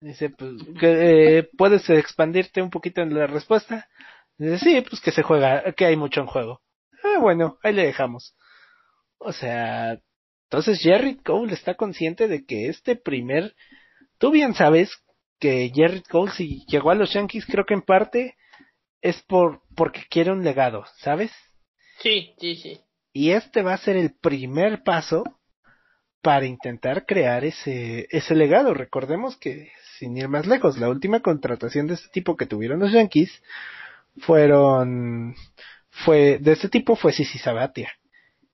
Dice, 0.00 0.30
pues, 0.30 0.52
que, 0.80 1.38
eh, 1.38 1.48
¿puedes 1.56 1.88
expandirte 1.90 2.60
un 2.60 2.70
poquito 2.70 3.02
en 3.02 3.14
la 3.14 3.26
respuesta? 3.26 3.88
Dice, 4.36 4.58
sí, 4.58 4.80
pues 4.88 5.00
que 5.00 5.12
se 5.12 5.22
juega, 5.22 5.72
que 5.72 5.86
hay 5.86 5.96
mucho 5.96 6.20
en 6.20 6.26
juego. 6.26 6.60
Ah, 7.04 7.18
bueno, 7.20 7.58
ahí 7.62 7.72
le 7.72 7.86
dejamos. 7.86 8.36
O 9.18 9.32
sea, 9.32 9.98
entonces 10.50 10.80
Jerry 10.80 11.16
Cole 11.16 11.52
está 11.52 11.74
consciente 11.74 12.26
de 12.26 12.46
que 12.46 12.68
este 12.68 12.96
primer, 12.96 13.54
tú 14.16 14.30
bien 14.30 14.54
sabes 14.54 14.90
que 15.38 15.70
Jerry 15.74 16.02
Cole 16.02 16.32
si 16.32 16.64
llegó 16.66 16.90
a 16.90 16.94
los 16.94 17.12
Yankees 17.12 17.44
creo 17.44 17.66
que 17.66 17.74
en 17.74 17.82
parte 17.82 18.34
es 19.02 19.20
por, 19.24 19.60
porque 19.76 20.04
quiere 20.08 20.32
un 20.32 20.42
legado, 20.42 20.86
¿sabes? 21.00 21.30
Sí, 22.00 22.34
sí, 22.40 22.56
sí. 22.56 22.80
Y 23.12 23.32
este 23.32 23.62
va 23.62 23.74
a 23.74 23.78
ser 23.78 23.96
el 23.96 24.14
primer 24.14 24.82
paso 24.82 25.22
para 26.22 26.46
intentar 26.46 27.04
crear 27.04 27.44
ese, 27.44 28.06
ese 28.10 28.34
legado. 28.34 28.72
Recordemos 28.72 29.36
que, 29.36 29.70
sin 29.98 30.16
ir 30.16 30.28
más 30.28 30.46
lejos, 30.46 30.78
la 30.78 30.88
última 30.88 31.20
contratación 31.20 31.86
de 31.86 31.94
este 31.94 32.08
tipo 32.08 32.36
que 32.36 32.46
tuvieron 32.46 32.80
los 32.80 32.92
Yankees 32.92 33.42
fueron, 34.16 35.34
fue, 35.90 36.38
de 36.38 36.52
este 36.52 36.70
tipo 36.70 36.96
fue 36.96 37.12
Sisi 37.12 37.38
Sabatia. 37.38 37.92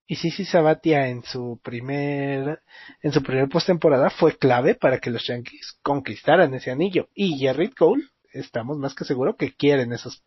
Y 0.06 0.16
Sisi 0.16 0.44
Sabatia 0.44 1.08
en 1.08 1.24
su 1.24 1.60
primer, 1.62 2.60
en 3.02 3.12
su 3.12 3.22
primer 3.22 3.48
postemporada 3.48 4.10
fue 4.10 4.36
clave 4.36 4.74
para 4.74 4.98
que 4.98 5.10
los 5.10 5.26
Yankees 5.26 5.78
conquistaran 5.82 6.52
ese 6.52 6.70
anillo. 6.70 7.08
Y 7.14 7.38
Jerry 7.38 7.70
Cole, 7.70 8.04
estamos 8.32 8.76
más 8.76 8.94
que 8.94 9.04
seguro 9.04 9.36
que 9.36 9.54
quieren 9.54 9.92
esos, 9.92 10.22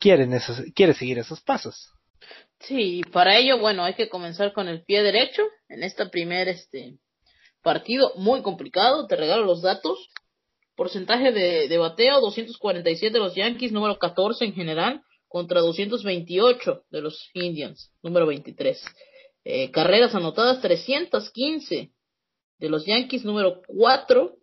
esos, 0.00 0.62
quiere 0.74 0.94
seguir 0.94 1.18
esos 1.18 1.42
pasos. 1.42 1.92
Sí, 2.60 3.02
para 3.12 3.36
ello, 3.36 3.58
bueno, 3.58 3.84
hay 3.84 3.94
que 3.94 4.08
comenzar 4.08 4.52
con 4.52 4.68
el 4.68 4.84
pie 4.84 5.02
derecho 5.02 5.42
en 5.68 5.82
este 5.82 6.06
primer 6.06 6.48
este 6.48 6.98
partido 7.62 8.12
muy 8.16 8.42
complicado. 8.42 9.06
Te 9.06 9.16
regalo 9.16 9.44
los 9.44 9.62
datos. 9.62 10.10
Porcentaje 10.74 11.32
de, 11.32 11.68
de 11.68 11.78
bateo 11.78 12.20
247 12.20 13.12
de 13.12 13.18
los 13.18 13.34
Yankees, 13.34 13.72
número 13.72 13.98
14 13.98 14.46
en 14.46 14.54
general, 14.54 15.02
contra 15.32 15.60
228 15.60 16.84
de 16.90 17.00
los 17.00 17.30
Indians, 17.32 17.90
número 18.02 18.26
23. 18.26 18.84
Eh, 19.44 19.70
carreras 19.70 20.14
anotadas 20.14 20.60
315 20.60 21.90
de 22.58 22.68
los 22.68 22.84
Yankees, 22.84 23.24
número 23.24 23.62
4 23.66 24.36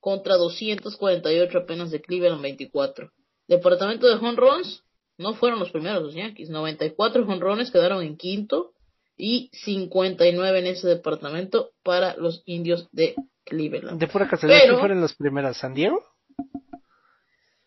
contra 0.00 0.34
248 0.34 1.58
apenas 1.58 1.92
de 1.92 2.00
Cleveland 2.02 2.42
24. 2.42 3.12
Departamento 3.46 4.08
de 4.08 4.14
home 4.14 4.34
runs 4.36 4.82
no 5.16 5.34
fueron 5.34 5.60
los 5.60 5.70
primeros 5.70 6.02
los 6.02 6.14
Yankees. 6.14 6.50
94 6.50 7.24
jonrones 7.24 7.70
quedaron 7.70 8.02
en 8.02 8.16
quinto 8.16 8.72
y 9.16 9.48
59 9.52 10.58
en 10.58 10.66
ese 10.66 10.88
departamento 10.88 11.70
para 11.84 12.16
los 12.16 12.42
indios 12.46 12.88
de 12.90 13.14
Cleveland. 13.44 14.00
De 14.00 14.08
pura 14.08 14.28
casualidad, 14.28 14.58
Pero- 14.62 14.72
¿quién 14.74 14.80
fueron 14.80 15.00
los 15.00 15.14
primeros? 15.14 15.56
¿San 15.56 15.72
Diego? 15.74 16.02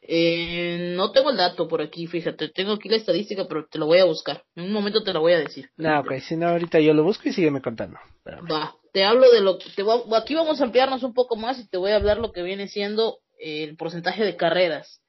Eh, 0.07 0.93
no 0.95 1.11
tengo 1.11 1.31
el 1.31 1.37
dato 1.37 1.67
por 1.67 1.81
aquí, 1.81 2.05
fíjate, 2.05 2.49
tengo 2.49 2.73
aquí 2.73 2.89
la 2.89 2.97
estadística, 2.97 3.47
pero 3.47 3.65
te 3.67 3.79
lo 3.79 3.87
voy 3.87 3.97
a 3.99 4.05
buscar. 4.05 4.43
En 4.55 4.65
un 4.65 4.71
momento 4.71 5.03
te 5.03 5.13
la 5.13 5.19
voy 5.19 5.33
a 5.33 5.39
decir. 5.39 5.69
No, 5.77 5.99
ok, 6.01 6.19
si 6.19 6.35
no, 6.37 6.49
ahorita 6.49 6.79
yo 6.79 6.93
lo 6.93 7.03
busco 7.03 7.27
y 7.27 7.33
sígueme 7.33 7.61
contando. 7.61 7.97
Espérame. 8.17 8.51
Va, 8.51 8.75
te 8.93 9.03
hablo 9.03 9.31
de 9.31 9.41
lo 9.41 9.57
te 9.57 9.81
voy 9.83 10.01
a- 10.11 10.17
aquí 10.19 10.35
vamos 10.35 10.61
a 10.61 10.65
ampliarnos 10.65 11.01
un 11.03 11.13
poco 11.13 11.35
más 11.35 11.59
y 11.59 11.67
te 11.67 11.77
voy 11.77 11.91
a 11.91 11.95
hablar 11.95 12.17
lo 12.19 12.31
que 12.31 12.43
viene 12.43 12.67
siendo 12.67 13.17
el 13.39 13.75
porcentaje 13.77 14.23
de 14.23 14.35
carreras. 14.35 15.01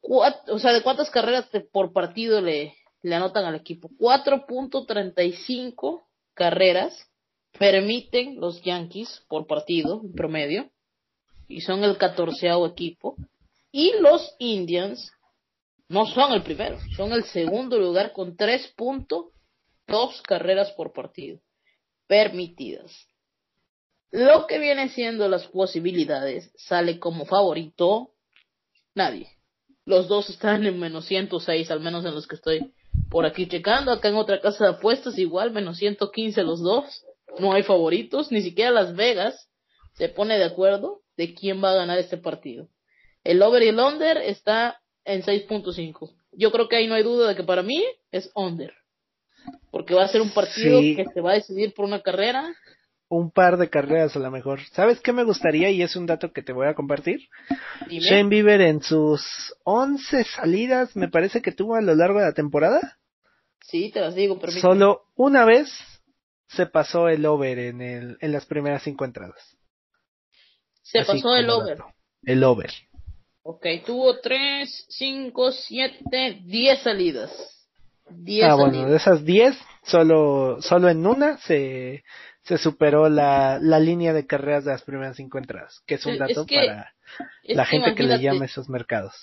O 0.00 0.58
sea, 0.58 0.72
de 0.72 0.82
cuántas 0.82 1.10
carreras 1.10 1.50
te- 1.50 1.60
por 1.60 1.92
partido 1.92 2.40
le, 2.40 2.74
le 3.02 3.14
anotan 3.14 3.44
al 3.46 3.54
equipo. 3.56 3.88
4.35 3.98 6.06
carreras 6.34 7.10
permiten 7.58 8.38
los 8.40 8.62
Yankees 8.62 9.24
por 9.28 9.46
partido 9.46 10.02
en 10.04 10.12
promedio 10.12 10.70
y 11.48 11.60
son 11.62 11.82
el 11.84 11.96
catorceavo 11.96 12.66
equipo. 12.66 13.16
Y 13.76 13.92
los 13.98 14.36
Indians 14.38 15.10
no 15.88 16.06
son 16.06 16.32
el 16.32 16.44
primero, 16.44 16.78
son 16.96 17.12
el 17.12 17.24
segundo 17.24 17.76
lugar 17.76 18.12
con 18.12 18.36
3.2 18.36 20.22
carreras 20.22 20.70
por 20.76 20.92
partido 20.92 21.40
permitidas. 22.06 22.92
Lo 24.12 24.46
que 24.46 24.60
viene 24.60 24.90
siendo 24.90 25.28
las 25.28 25.48
posibilidades 25.48 26.52
sale 26.54 27.00
como 27.00 27.26
favorito 27.26 28.12
nadie. 28.94 29.28
Los 29.84 30.06
dos 30.06 30.30
están 30.30 30.64
en 30.64 30.78
menos 30.78 31.06
106, 31.06 31.68
al 31.72 31.80
menos 31.80 32.04
en 32.04 32.14
los 32.14 32.28
que 32.28 32.36
estoy 32.36 32.72
por 33.10 33.26
aquí 33.26 33.48
checando. 33.48 33.90
Acá 33.90 34.08
en 34.08 34.14
otra 34.14 34.40
casa 34.40 34.66
de 34.66 34.70
apuestas 34.74 35.18
igual, 35.18 35.50
menos 35.50 35.78
115 35.78 36.44
los 36.44 36.62
dos. 36.62 37.04
No 37.40 37.52
hay 37.52 37.64
favoritos, 37.64 38.30
ni 38.30 38.40
siquiera 38.40 38.70
Las 38.70 38.94
Vegas 38.94 39.50
se 39.94 40.08
pone 40.08 40.38
de 40.38 40.44
acuerdo 40.44 41.02
de 41.16 41.34
quién 41.34 41.60
va 41.60 41.72
a 41.72 41.74
ganar 41.74 41.98
este 41.98 42.18
partido. 42.18 42.68
El 43.24 43.42
over 43.42 43.62
y 43.62 43.68
el 43.68 43.78
under 43.80 44.18
está 44.18 44.80
en 45.04 45.22
6.5. 45.22 46.14
Yo 46.32 46.52
creo 46.52 46.68
que 46.68 46.76
ahí 46.76 46.86
no 46.86 46.94
hay 46.94 47.02
duda 47.02 47.28
de 47.28 47.36
que 47.36 47.42
para 47.44 47.62
mí 47.62 47.82
es 48.12 48.30
under. 48.34 48.72
Porque 49.70 49.94
va 49.94 50.04
a 50.04 50.08
ser 50.08 50.20
un 50.20 50.30
partido 50.32 50.80
Sí. 50.80 50.96
que 50.96 51.04
se 51.12 51.20
va 51.20 51.32
a 51.32 51.34
decidir 51.34 51.74
por 51.74 51.84
una 51.84 52.02
carrera. 52.02 52.54
Un 53.08 53.30
par 53.30 53.56
de 53.58 53.68
carreras 53.68 54.16
a 54.16 54.18
lo 54.18 54.30
mejor. 54.30 54.60
¿Sabes 54.72 55.00
qué 55.00 55.12
me 55.12 55.24
gustaría? 55.24 55.70
Y 55.70 55.82
es 55.82 55.94
un 55.94 56.06
dato 56.06 56.32
que 56.32 56.42
te 56.42 56.52
voy 56.52 56.66
a 56.66 56.74
compartir. 56.74 57.28
Dime. 57.88 58.00
Shane 58.04 58.28
Bieber 58.28 58.60
en 58.62 58.82
sus 58.82 59.22
11 59.64 60.24
salidas, 60.24 60.96
me 60.96 61.08
parece 61.08 61.42
que 61.42 61.52
tuvo 61.52 61.74
a 61.76 61.82
lo 61.82 61.94
largo 61.94 62.18
de 62.20 62.26
la 62.26 62.32
temporada, 62.32 62.98
Sí, 63.66 63.90
te 63.90 64.00
las 64.00 64.14
digo, 64.14 64.38
permíteme. 64.38 64.60
solo 64.60 65.04
una 65.14 65.44
vez 65.46 65.70
se 66.48 66.66
pasó 66.66 67.08
el 67.08 67.24
over 67.24 67.58
en, 67.58 67.80
el, 67.80 68.18
en 68.20 68.32
las 68.32 68.44
primeras 68.46 68.82
cinco 68.82 69.04
entradas. 69.06 69.56
Se 70.82 70.98
Así 70.98 71.12
pasó 71.12 71.34
el 71.36 71.48
over. 71.48 71.78
dato. 71.78 71.90
El 72.24 72.44
over. 72.44 72.70
Ok, 73.46 73.66
tuvo 73.84 74.20
3, 74.20 74.86
5, 74.88 75.52
7, 75.52 76.40
10 76.44 76.78
salidas. 76.80 77.30
10 78.08 78.44
Ah, 78.50 78.54
bueno, 78.54 78.70
salidas. 78.72 78.90
de 78.90 78.96
esas 78.96 79.24
10, 79.24 79.56
solo, 79.82 80.62
solo 80.62 80.88
en 80.88 81.06
una 81.06 81.36
se, 81.38 82.04
se 82.42 82.56
superó 82.58 83.10
la, 83.10 83.58
la 83.60 83.78
línea 83.80 84.14
de 84.14 84.26
carreras 84.26 84.64
de 84.64 84.72
las 84.72 84.82
primeras 84.82 85.16
cinco 85.16 85.36
entradas, 85.38 85.82
que 85.86 85.96
es 85.96 86.06
un 86.06 86.14
Es- 86.14 86.18
dato 86.20 86.40
es 86.40 86.46
que- 86.46 86.56
para 86.56 86.94
la 87.44 87.66
gente 87.66 87.94
que 87.94 88.02
le 88.04 88.18
llama 88.18 88.46
esos 88.46 88.68
mercados. 88.70 89.14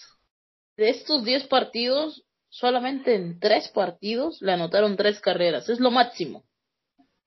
De 0.78 0.90
estos 0.90 1.24
10 1.26 1.46
partidos, 1.48 2.24
solamente 2.48 3.16
en 3.16 3.40
3 3.40 3.70
partidos 3.70 4.40
le 4.42 4.52
anotaron 4.52 4.98
3 4.98 5.20
carreras. 5.20 5.68
Es 5.68 5.80
lo 5.80 5.90
máximo. 5.90 6.44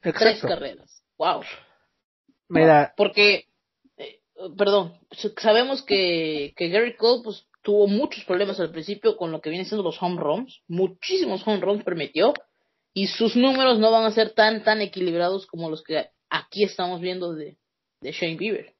3 0.00 0.14
Exacto. 0.14 0.46
carreras. 0.48 1.02
Wow. 1.18 1.42
Mira, 2.48 2.94
Porque, 2.96 3.34
eh, 3.34 3.46
perdón, 4.56 4.98
sabemos 5.38 5.82
que, 5.82 6.52
que 6.56 6.68
Gary 6.68 6.96
Cole 6.96 7.22
pues, 7.24 7.46
tuvo 7.62 7.86
muchos 7.86 8.24
problemas 8.24 8.60
al 8.60 8.70
principio 8.70 9.16
con 9.16 9.32
lo 9.32 9.40
que 9.40 9.50
vienen 9.50 9.66
siendo 9.66 9.82
los 9.82 10.00
home 10.00 10.20
runs. 10.20 10.62
Muchísimos 10.68 11.46
home 11.46 11.60
runs 11.60 11.84
permitió. 11.84 12.34
Y 12.92 13.08
sus 13.08 13.34
números 13.34 13.78
no 13.78 13.90
van 13.90 14.04
a 14.04 14.12
ser 14.12 14.30
tan, 14.30 14.62
tan 14.62 14.80
equilibrados 14.80 15.46
como 15.46 15.68
los 15.68 15.82
que 15.82 16.10
aquí 16.30 16.62
estamos 16.62 17.00
viendo 17.00 17.34
de, 17.34 17.58
de 18.00 18.12
Shane 18.12 18.36
Bieber. 18.36 18.74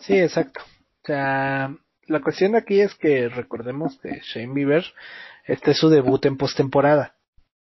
Sí, 0.00 0.18
exacto. 0.18 0.60
O 1.02 1.06
sea, 1.06 1.76
la 2.06 2.20
cuestión 2.20 2.56
aquí 2.56 2.80
es 2.80 2.94
que 2.94 3.28
recordemos 3.28 3.98
que 4.00 4.20
Shane 4.22 4.52
Bieber, 4.52 4.84
este 5.46 5.72
es 5.72 5.78
su 5.78 5.88
debut 5.88 6.24
en 6.26 6.36
postemporada. 6.36 7.16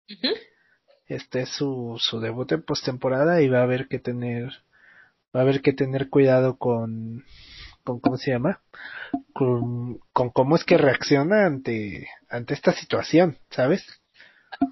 Ujú. 0.09 0.35
Este 1.07 1.43
es 1.43 1.51
su, 1.51 1.97
su 1.99 2.21
debut 2.21 2.51
en 2.53 2.63
postemporada 2.63 3.43
y 3.43 3.49
va 3.49 3.61
a 3.61 3.65
haber 3.65 3.89
que 3.89 3.99
tener, 3.99 4.51
va 5.35 5.41
a 5.41 5.43
haber 5.43 5.63
que 5.63 5.73
tener 5.73 6.09
cuidado 6.09 6.57
con, 6.57 7.25
con 7.85 8.01
¿cómo 8.01 8.17
se 8.17 8.31
llama? 8.31 8.61
Con, 9.33 9.99
con 10.13 10.31
cómo 10.31 10.57
es 10.57 10.65
que 10.65 10.77
reacciona 10.77 11.47
ante, 11.47 12.09
ante 12.29 12.55
esta 12.55 12.73
situación, 12.73 13.39
¿sabes? 13.51 13.85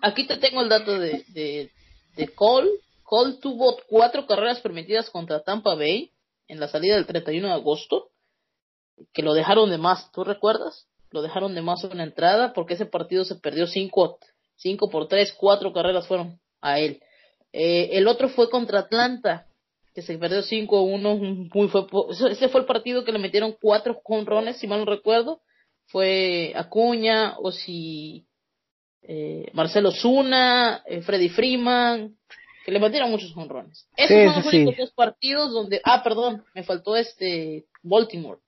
Aquí 0.03 0.27
te 0.27 0.37
tengo 0.37 0.61
el 0.62 0.68
dato 0.68 0.99
de, 0.99 1.25
de, 1.29 1.70
de 2.16 2.29
Cole. 2.29 2.70
Cole 3.03 3.38
tuvo 3.40 3.77
cuatro 3.88 4.27
carreras 4.27 4.61
permitidas 4.61 5.11
contra 5.11 5.42
Tampa 5.42 5.75
Bay 5.75 6.12
en 6.49 6.61
la 6.61 6.68
salida 6.68 6.96
del 6.96 7.07
31 7.07 7.49
de 7.49 7.55
agosto, 7.55 8.11
que 9.12 9.23
lo 9.23 9.35
dejaron 9.35 9.70
de 9.70 9.79
más, 9.79 10.11
¿tú 10.12 10.25
recuerdas? 10.25 10.87
Lo 11.11 11.23
dejaron 11.23 11.55
de 11.55 11.62
más 11.62 11.83
en 11.85 11.96
la 11.96 12.05
entrada 12.05 12.53
porque 12.53 12.75
ese 12.75 12.87
partido 12.87 13.25
se 13.25 13.37
perdió 13.37 13.66
5 13.66 14.18
cinco 14.61 14.90
por 14.90 15.09
3, 15.09 15.33
cuatro 15.38 15.73
carreras 15.73 16.07
fueron 16.07 16.38
a 16.61 16.79
él. 16.79 17.03
Eh, 17.53 17.90
el 17.92 18.07
otro 18.07 18.29
fue 18.29 18.51
contra 18.51 18.81
Atlanta, 18.81 19.46
que 19.94 20.03
se 20.03 20.18
perdió 20.18 20.42
5-1, 20.42 21.50
muy 21.53 21.68
fue 21.68 21.87
ese 22.31 22.48
fue 22.48 22.61
el 22.61 22.66
partido 22.66 23.05
que 23.05 23.12
le 23.12 23.18
metieron 23.18 23.57
cuatro 23.61 24.00
conrones, 24.03 24.57
si 24.59 24.66
mal 24.66 24.81
no 24.81 24.87
recuerdo. 24.87 25.40
Fue 25.87 26.53
Acuña, 26.55 27.35
o 27.38 27.50
si 27.50 28.26
eh, 29.03 29.50
Marcelo 29.53 29.90
Zuna, 29.90 30.83
eh, 30.87 31.00
Freddy 31.03 31.29
Freeman, 31.29 32.16
que 32.64 32.70
le 32.72 32.79
metieron 32.79 33.11
muchos 33.11 33.37
honrones. 33.37 33.88
Esos 33.96 34.09
Sí, 34.16 34.24
son 34.26 34.37
los 34.37 34.46
únicos 34.46 34.74
sí. 34.76 34.81
dos 34.83 34.92
partidos 34.92 35.50
donde, 35.53 35.81
ah, 35.85 36.03
perdón, 36.05 36.44
me 36.55 36.62
faltó 36.62 36.94
este 36.96 37.66
Baltimore, 37.83 38.38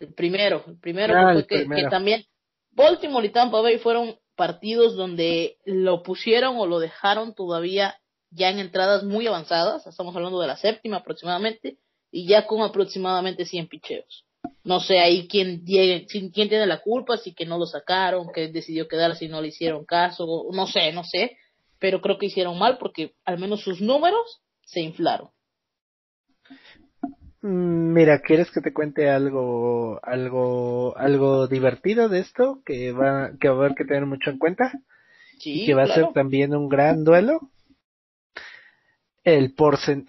el 0.00 0.12
primero, 0.14 0.64
el 0.66 0.78
primero 0.78 1.14
Ah, 1.16 1.32
el 1.32 1.46
que, 1.46 1.60
primero. 1.60 1.84
que 1.84 1.88
también 1.90 2.24
Baltimore 2.72 3.26
y 3.26 3.30
Tampa 3.30 3.60
Bay 3.62 3.78
fueron 3.78 4.16
partidos 4.36 4.96
donde 4.96 5.56
lo 5.64 6.02
pusieron 6.02 6.56
o 6.58 6.66
lo 6.66 6.80
dejaron 6.80 7.34
todavía 7.34 7.94
ya 8.30 8.50
en 8.50 8.58
entradas 8.58 9.04
muy 9.04 9.26
avanzadas, 9.26 9.86
estamos 9.86 10.14
hablando 10.16 10.40
de 10.40 10.46
la 10.46 10.56
séptima 10.56 10.98
aproximadamente, 10.98 11.78
y 12.10 12.26
ya 12.26 12.46
con 12.46 12.62
aproximadamente 12.62 13.44
100 13.44 13.68
picheos. 13.68 14.24
No 14.64 14.80
sé 14.80 15.00
ahí 15.00 15.28
quién, 15.28 15.64
llegue- 15.64 16.06
quién 16.06 16.48
tiene 16.48 16.66
la 16.66 16.80
culpa, 16.82 17.16
si 17.16 17.34
que 17.34 17.46
no 17.46 17.58
lo 17.58 17.66
sacaron, 17.66 18.32
que 18.32 18.48
decidió 18.48 18.88
quedar 18.88 19.16
si 19.16 19.28
no 19.28 19.40
le 19.40 19.48
hicieron 19.48 19.84
caso, 19.84 20.46
no 20.52 20.66
sé, 20.66 20.92
no 20.92 21.04
sé, 21.04 21.36
pero 21.78 22.00
creo 22.00 22.18
que 22.18 22.26
hicieron 22.26 22.58
mal 22.58 22.78
porque 22.78 23.14
al 23.24 23.38
menos 23.38 23.62
sus 23.62 23.80
números 23.80 24.42
se 24.64 24.80
inflaron. 24.80 25.30
Mm, 27.42 27.92
Mira, 27.94 28.20
¿quieres 28.20 28.50
que 28.50 28.60
te 28.60 28.72
cuente 28.72 29.08
algo, 29.10 29.98
algo, 30.04 30.96
algo 30.96 31.46
divertido 31.48 32.08
de 32.08 32.20
esto 32.20 32.60
que 32.64 32.92
va, 32.92 33.30
que 33.40 33.48
va 33.48 33.54
a 33.54 33.58
haber 33.58 33.74
que 33.74 33.84
tener 33.84 34.06
mucho 34.06 34.30
en 34.30 34.38
cuenta? 34.38 34.72
Sí, 35.38 35.62
y 35.62 35.66
que 35.66 35.74
va 35.74 35.84
a 35.84 35.86
ser 35.88 36.12
también 36.12 36.54
un 36.54 36.68
gran 36.68 37.04
duelo. 37.04 37.40
El 39.22 39.54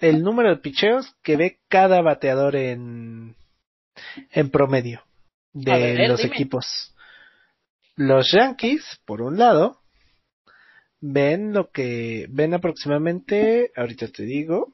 el 0.01 0.23
número 0.23 0.49
de 0.49 0.61
picheos 0.61 1.15
que 1.21 1.35
ve 1.35 1.59
cada 1.67 2.01
bateador 2.01 2.55
en, 2.55 3.35
en 4.31 4.49
promedio 4.49 5.03
de 5.53 5.71
ver, 5.71 6.09
los 6.09 6.21
dime. 6.21 6.33
equipos. 6.33 6.95
Los 7.95 8.31
Yankees, 8.31 8.83
por 9.05 9.21
un 9.21 9.37
lado, 9.37 9.81
ven 11.01 11.53
lo 11.53 11.71
que 11.71 12.27
ven 12.29 12.53
aproximadamente, 12.53 13.71
ahorita 13.75 14.07
te 14.07 14.23
digo, 14.23 14.73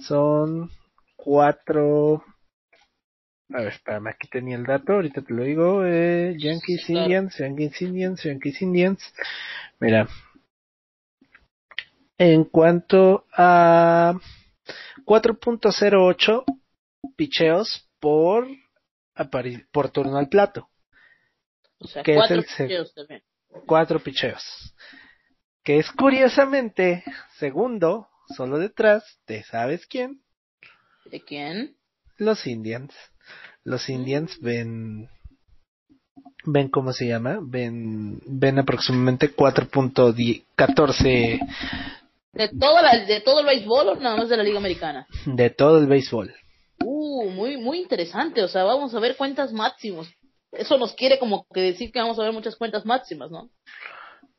son 0.00 0.70
cuatro. 1.16 2.24
A 3.50 3.58
ver, 3.58 3.68
espérame, 3.74 4.08
aquí 4.08 4.28
tenía 4.28 4.56
el 4.56 4.64
dato, 4.64 4.94
ahorita 4.94 5.20
te 5.22 5.34
lo 5.34 5.44
digo. 5.44 5.84
Eh, 5.84 6.34
Yankees. 6.38 6.88
Indians, 6.88 7.36
Yankees 7.38 7.82
Indians, 7.82 8.22
Yankees 8.22 8.62
Indians. 8.62 9.14
Mira, 9.78 10.08
en 12.18 12.44
cuanto 12.44 13.26
a 13.36 14.14
4.08 15.04 16.44
picheos 17.16 17.88
por, 18.00 18.46
apari- 19.14 19.66
por 19.72 19.90
turno 19.90 20.18
al 20.18 20.28
plato. 20.28 20.68
O 21.78 21.86
sea, 21.88 22.02
que 22.02 22.12
es 22.12 22.18
cuatro 22.18 22.36
el 22.36 22.44
se- 22.46 22.64
picheos 22.64 22.94
también. 22.94 23.22
Cuatro 23.66 24.00
picheos. 24.00 24.74
Que 25.64 25.78
es 25.78 25.90
curiosamente 25.92 27.04
segundo, 27.38 28.08
solo 28.36 28.58
detrás 28.58 29.04
de 29.26 29.42
¿sabes 29.44 29.86
quién? 29.86 30.22
¿De 31.04 31.20
quién? 31.20 31.76
Los 32.18 32.46
Indians. 32.46 32.94
Los 33.64 33.88
Indians 33.88 34.38
ven 34.40 35.08
ven 36.44 36.68
cómo 36.68 36.92
se 36.92 37.06
llama, 37.06 37.38
ven, 37.40 38.20
ven 38.26 38.58
aproximadamente 38.58 39.34
4.14 39.34 41.38
¿De, 42.32 42.48
toda 42.48 42.82
la, 42.82 43.04
¿De 43.04 43.20
todo 43.20 43.40
el 43.40 43.46
béisbol 43.46 43.88
o 43.88 43.94
nada 43.96 44.16
más 44.16 44.28
de 44.28 44.36
la 44.36 44.42
Liga 44.42 44.58
Americana? 44.58 45.06
de 45.26 45.50
todo 45.50 45.78
el 45.78 45.86
béisbol. 45.86 46.34
Uh, 46.84 47.30
muy, 47.30 47.56
muy 47.56 47.78
interesante. 47.78 48.42
O 48.42 48.48
sea, 48.48 48.64
vamos 48.64 48.94
a 48.94 49.00
ver 49.00 49.16
cuentas 49.16 49.52
máximos. 49.52 50.08
Eso 50.50 50.78
nos 50.78 50.94
quiere 50.94 51.18
como 51.18 51.46
que 51.52 51.60
decir 51.60 51.92
que 51.92 52.00
vamos 52.00 52.18
a 52.18 52.24
ver 52.24 52.32
muchas 52.32 52.56
cuentas 52.56 52.84
máximas, 52.84 53.30
¿no? 53.30 53.50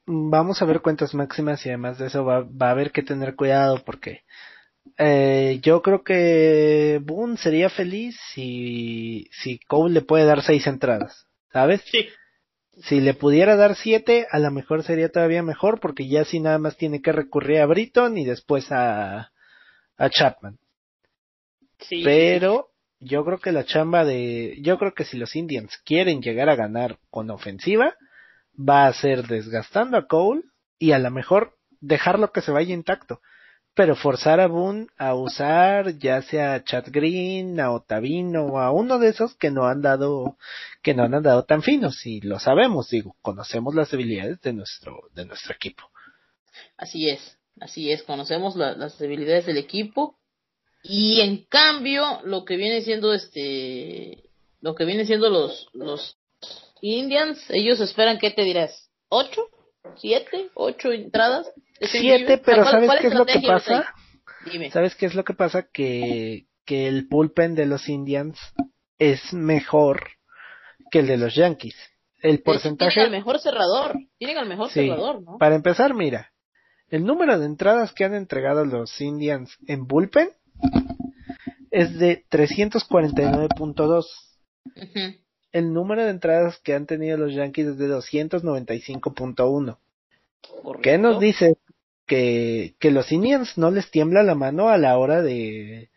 Vamos 0.06 0.62
a 0.62 0.66
ver 0.66 0.82
cuentas 0.82 1.14
máximas 1.14 1.66
y 1.66 1.70
además 1.70 1.98
de 1.98 2.08
eso 2.08 2.26
va, 2.26 2.41
va 2.41 2.68
a 2.68 2.72
haber 2.72 2.91
que 2.91 3.04
tener 3.04 3.36
cuidado 3.36 3.82
porque 3.86 4.22
eh, 4.98 5.60
yo 5.62 5.82
creo 5.82 6.04
que 6.04 7.00
Boone 7.04 7.38
sería 7.38 7.70
feliz 7.70 8.20
si, 8.34 9.30
si 9.32 9.60
Cole 9.60 9.94
le 9.94 10.02
puede 10.02 10.26
dar 10.26 10.44
seis 10.44 10.68
entradas, 10.68 11.28
¿sabes? 11.52 11.82
Sí. 11.86 12.08
Si 12.82 13.00
le 13.00 13.14
pudiera 13.14 13.56
dar 13.56 13.76
siete, 13.76 14.26
a 14.32 14.40
lo 14.40 14.50
mejor 14.50 14.84
sería 14.84 15.10
todavía 15.10 15.44
mejor 15.44 15.80
porque 15.80 16.08
ya 16.08 16.26
si 16.26 16.40
nada 16.40 16.58
más 16.58 16.76
tiene 16.76 17.02
que 17.02 17.12
recurrir 17.12 17.60
a 17.60 17.68
Britton 17.68 18.18
y 18.18 18.26
después 18.26 18.72
a, 18.72 19.32
a 19.98 20.10
Chapman. 20.10 20.58
Sí. 21.80 22.02
Pero 22.04 22.70
yo 23.00 23.24
creo 23.26 23.38
que 23.38 23.52
la 23.52 23.66
chamba 23.66 24.06
de, 24.06 24.58
yo 24.62 24.78
creo 24.80 24.94
que 24.94 25.06
si 25.06 25.18
los 25.18 25.36
Indians 25.36 25.78
quieren 25.86 26.22
llegar 26.22 26.50
a 26.50 26.56
ganar 26.56 26.98
con 27.10 27.30
ofensiva, 27.30 27.96
va 28.58 28.88
a 28.88 28.94
ser 28.94 29.28
desgastando 29.28 29.98
a 29.98 30.08
Cole 30.08 30.42
y 30.80 30.94
a 30.94 31.00
lo 31.00 31.12
mejor 31.12 31.58
dejarlo 31.80 32.32
que 32.32 32.42
se 32.42 32.52
vaya 32.52 32.74
intacto. 32.74 33.20
Pero 33.76 33.96
forzar 33.96 34.40
a 34.40 34.48
Boone 34.48 34.88
a 34.98 35.16
usar 35.16 35.98
ya 35.98 36.22
sea 36.22 36.54
a 36.54 36.64
Chad 36.64 36.86
Green, 36.92 37.60
a 37.60 37.72
Otavino 37.72 38.46
o 38.46 38.58
a 38.60 38.72
uno 38.72 39.00
de 39.00 39.10
esos 39.10 39.34
que 39.36 39.50
no 39.50 39.66
han 39.66 39.82
dado, 39.82 40.38
que 40.84 40.94
no 40.94 41.04
han 41.04 41.16
andado 41.16 41.44
tan 41.46 41.64
finos 41.64 42.06
y 42.06 42.22
lo 42.22 42.40
sabemos, 42.40 42.90
digo, 42.90 43.16
conocemos 43.24 43.74
las 43.74 43.90
debilidades 43.90 44.40
de 44.42 44.54
nuestro, 44.54 45.10
de 45.16 45.26
nuestro 45.26 45.56
equipo. 45.56 45.84
Así 46.78 47.10
es, 47.10 47.38
así 47.60 47.92
es. 47.92 48.04
Conocemos 48.04 48.56
la- 48.56 48.76
las 48.76 49.00
debilidades 49.00 49.48
del 49.48 49.58
equipo 49.58 50.18
y 50.84 51.22
en 51.22 51.46
cambio 51.46 52.22
lo 52.26 52.46
que 52.46 52.58
viene 52.58 52.82
siendo 52.82 53.12
este, 53.14 54.24
lo 54.62 54.76
que 54.76 54.86
viene 54.86 55.06
siendo 55.06 55.30
los 55.30 55.68
los 55.74 56.18
Indians, 56.82 57.40
ellos 57.50 57.80
esperan 57.80 58.20
qué 58.20 58.30
te 58.30 58.44
dirás, 58.44 58.90
ocho, 59.08 59.48
siete, 59.98 60.50
ocho 60.54 60.92
entradas. 60.92 61.52
Siete, 61.80 62.38
pero 62.38 62.64
¿Cuál- 62.64 62.72
¿sabes 62.72 62.92
qué 63.02 63.08
es 63.08 63.14
lo 63.14 63.26
que 63.26 63.40
pasa? 63.42 63.94
Dime. 64.52 64.72
¿Sabes 64.72 64.96
qué 64.96 65.06
es 65.06 65.16
lo 65.16 65.24
que 65.24 65.34
pasa? 65.34 65.68
Que, 65.72 66.46
que 66.66 66.88
el 66.88 67.08
bullpen 67.10 67.56
de 67.56 67.66
los 67.66 67.88
Indians 67.90 68.38
es 69.00 69.34
mejor 69.34 70.08
que 70.92 71.00
el 71.00 71.08
de 71.08 71.18
los 71.18 71.36
Yankees. 71.36 71.76
El 72.22 72.42
porcentaje, 72.42 72.94
Tienen 72.94 73.14
al 73.14 73.20
mejor 73.20 73.40
cerrador, 73.40 73.96
tienen 74.18 74.38
al 74.38 74.48
mejor 74.48 74.70
Sí. 74.70 74.82
cerrador, 74.88 75.22
¿no? 75.24 75.38
para 75.38 75.56
empezar, 75.56 75.94
mira, 75.94 76.32
el 76.90 77.04
número 77.04 77.38
de 77.38 77.46
entradas 77.46 77.92
que 77.92 78.06
han 78.06 78.14
entregado 78.14 78.64
los 78.66 79.02
Indians 79.02 79.58
en 79.68 79.88
bullpen 79.88 80.30
es 81.72 81.98
de 82.00 82.24
349.2. 82.30 84.06
Ujú. 84.76 85.23
El 85.54 85.72
número 85.72 86.04
de 86.04 86.10
entradas 86.10 86.58
que 86.60 86.74
han 86.74 86.86
tenido 86.88 87.18
los 87.18 87.34
Yankees 87.34 87.68
es 87.68 87.78
de 87.78 87.88
295.1. 87.88 89.78
¿Qué 90.82 90.97
nos 90.97 91.20
dice? 91.20 91.56
Que, 92.06 92.76
que 92.80 92.91
los 92.91 93.12
Indians 93.14 93.58
no 93.58 93.72
les 93.72 93.89
tiembla 93.89 94.24
la 94.24 94.36
mano 94.36 94.68
a 94.68 94.78
la 94.78 94.97
hora 94.97 95.22
de, 95.22 95.89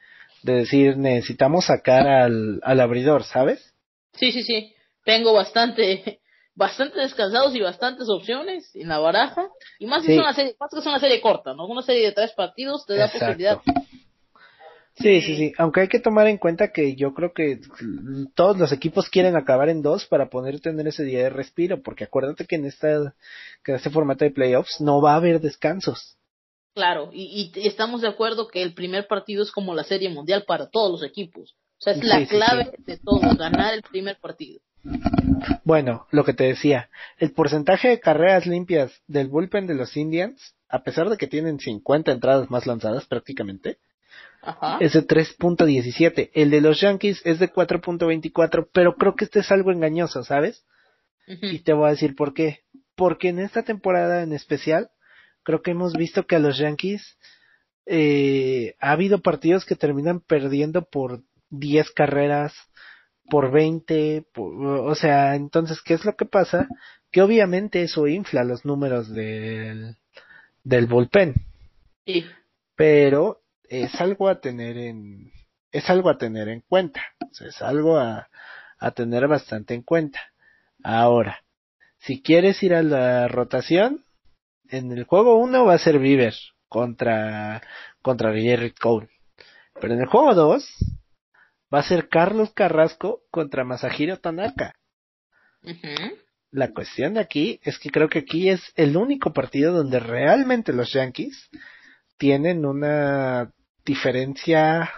de 0.43 0.53
decir 0.53 0.97
necesitamos 0.97 1.65
sacar 1.67 2.07
al, 2.07 2.61
al 2.63 2.81
abridor, 2.81 3.25
¿sabes? 3.25 3.75
Sí, 4.15 4.31
sí, 4.31 4.45
sí. 4.45 4.73
Tengo 5.05 5.33
bastante, 5.33 6.21
bastante 6.55 7.01
descansados 7.01 7.55
y 7.57 7.61
bastantes 7.61 8.09
opciones 8.09 8.71
en 8.77 8.89
la 8.89 8.99
baraja. 8.99 9.49
Y 9.81 9.87
más, 9.87 10.03
si 10.03 10.09
Sí. 10.09 10.13
es 10.15 10.19
una 10.21 10.33
serie, 10.33 10.55
más 10.61 10.71
que 10.73 10.79
es 10.79 10.87
una 10.87 11.01
serie 11.01 11.21
corta, 11.21 11.55
¿no? 11.55 11.67
Una 11.67 11.83
serie 11.83 12.07
de 12.07 12.13
tres 12.13 12.33
partidos 12.33 12.87
te 12.87 12.95
da 12.95 13.07
Exacto. 13.07 13.25
posibilidad. 13.27 13.61
Sí, 14.99 15.21
sí, 15.21 15.37
sí. 15.37 15.53
Aunque 15.59 15.81
hay 15.81 15.89
que 15.89 16.01
tomar 16.01 16.27
en 16.27 16.39
cuenta 16.39 16.73
que 16.73 16.97
yo 16.97 17.13
creo 17.13 17.33
que 17.35 17.61
todos 18.35 18.57
los 18.59 18.73
equipos 18.73 19.11
quieren 19.11 19.37
acabar 19.37 19.69
en 19.69 19.83
dos 19.83 20.07
para 20.07 20.31
poder 20.31 20.61
tener 20.61 20.89
ese 20.89 21.05
día 21.05 21.23
de 21.23 21.31
respiro, 21.31 21.83
porque 21.83 22.05
acuérdate 22.05 22.47
que 22.47 22.57
en 22.57 22.65
esta, 22.65 23.15
que 23.63 23.73
en 23.73 23.77
este 23.77 23.91
formato 23.91 24.25
de 24.25 24.31
playoffs 24.31 24.81
no 24.81 25.03
va 25.03 25.13
a 25.13 25.17
haber 25.17 25.41
descansos. 25.41 26.17
Claro, 26.75 27.11
y, 27.13 27.51
y 27.55 27.67
estamos 27.67 28.01
de 28.03 28.09
acuerdo 28.09 28.49
que 28.49 28.63
el 28.63 28.75
primer 28.75 29.07
partido 29.07 29.43
es 29.43 29.51
como 29.51 29.75
la 29.75 29.85
serie 29.85 30.09
mundial 30.09 30.45
para 30.47 30.69
todos 30.69 30.91
los 30.91 31.03
equipos. 31.09 31.57
O 31.79 31.83
sea, 31.83 31.93
es 31.93 32.03
la 32.03 32.19
Sí, 32.19 32.27
sí, 32.27 32.37
clave 32.37 32.73
de 32.79 32.97
todo, 32.97 33.21
ganar 33.37 33.75
el 33.75 33.83
primer 33.83 34.19
partido. 34.19 34.61
Bueno, 35.65 36.07
lo 36.11 36.25
que 36.25 36.33
te 36.33 36.45
decía, 36.45 36.89
el 37.19 37.33
porcentaje 37.33 37.89
de 37.89 38.01
carreras 38.01 38.47
limpias 38.47 39.03
del 39.07 39.29
bullpen 39.29 39.67
de 39.67 39.75
los 39.75 39.97
Indians, 39.97 40.55
a 40.69 40.83
pesar 40.83 41.11
de 41.11 41.17
que 41.17 41.27
tienen 41.27 41.59
50 41.59 42.13
entradas 42.13 42.51
más 42.51 42.67
lanzadas 42.67 43.07
prácticamente, 43.07 43.79
Ajá. 44.47 44.79
es 44.81 44.93
de 44.93 45.07
3.17. 45.07 46.31
El 46.35 46.51
de 46.51 46.61
los 46.61 46.81
Yankees 46.81 47.21
es 47.25 47.39
de 47.39 47.53
4.24, 47.53 48.69
pero 48.73 48.97
creo 48.97 49.15
que 49.17 49.25
este 49.25 49.41
es 49.41 49.51
algo 49.51 49.73
engañoso, 49.73 50.23
¿sabes? 50.25 50.65
Y 51.27 51.59
te 51.61 51.73
voy 51.73 51.89
a 51.89 51.91
decir 51.91 52.15
por 52.15 52.33
qué. 52.35 52.61
Porque 52.95 53.29
en 53.31 53.41
esta 53.41 53.63
temporada 53.65 54.23
en 54.23 54.33
especial, 54.33 54.91
creo 55.43 55.61
que 55.63 55.73
hemos 55.73 55.93
visto 55.95 56.27
que 56.27 56.37
a 56.37 56.39
los 56.39 56.59
Yankees 56.59 57.19
eh, 57.87 58.75
ha 58.81 58.93
habido 58.93 59.21
partidos 59.21 59.65
que 59.65 59.77
terminan 59.77 60.21
perdiendo 60.21 60.83
por 60.83 61.23
10 61.51 61.91
carreras, 61.93 62.55
por 63.29 63.51
20, 63.51 64.25
por- 64.33 64.55
o 64.67 64.95
sea, 64.95 65.35
entonces, 65.35 65.81
¿qué 65.83 65.95
es 65.95 66.05
lo 66.05 66.15
que 66.17 66.25
pasa? 66.27 66.69
Que 67.11 67.23
obviamente 67.23 67.83
eso 67.83 68.07
infla 68.07 68.45
los 68.45 68.65
números 68.65 69.13
del, 69.13 69.97
del 70.65 70.87
bullpen, 70.87 71.35
Sí. 72.07 72.25
pero 72.77 73.41
es 73.69 74.01
algo 74.01 74.29
a 74.29 74.41
tener 74.41 74.77
en, 74.79 75.33
es 75.73 75.89
algo 75.91 76.11
a 76.11 76.19
tener 76.19 76.49
en 76.49 76.61
cuenta, 76.61 77.03
o 77.21 77.35
sea, 77.35 77.49
es 77.49 77.61
algo 77.63 77.99
a, 77.99 78.29
a 78.79 78.91
tener 78.93 79.29
bastante 79.29 79.75
en 79.75 79.83
cuenta. 79.83 80.21
Ahora, 80.83 81.43
si 81.99 82.23
quieres 82.23 82.63
ir 82.63 82.75
a 82.75 82.83
la 82.83 83.29
rotación, 83.29 84.05
en 84.69 84.93
el 84.93 85.05
juego 85.05 85.37
1 85.37 85.65
va 85.65 85.75
a 85.75 85.79
ser 85.79 85.99
Bieber 85.99 86.35
contra, 86.69 87.63
contra 88.03 88.33
Jerry 88.33 88.73
Cole. 88.73 89.09
Pero 89.81 89.95
en 89.95 90.01
el 90.01 90.07
juego 90.07 90.35
2 90.35 90.69
va 91.73 91.81
a 91.81 91.83
ser 91.83 92.09
Carlos 92.09 92.53
Carrasco 92.53 93.23
contra 93.31 93.65
Masahiro 93.65 94.19
Tanaka. 94.19 94.75
La 96.51 96.73
cuestión 96.73 97.15
de 97.15 97.21
aquí 97.21 97.61
es 97.63 97.79
que 97.79 97.91
creo 97.91 98.09
que 98.09 98.21
aquí 98.21 98.49
es 98.49 98.63
el 98.77 98.97
único 98.97 99.33
partido 99.33 99.73
donde 99.73 99.99
realmente 99.99 100.73
los 100.73 100.93
Yankees 100.93 101.51
tienen 102.19 102.65
una 102.65 103.53
diferencia 103.87 104.93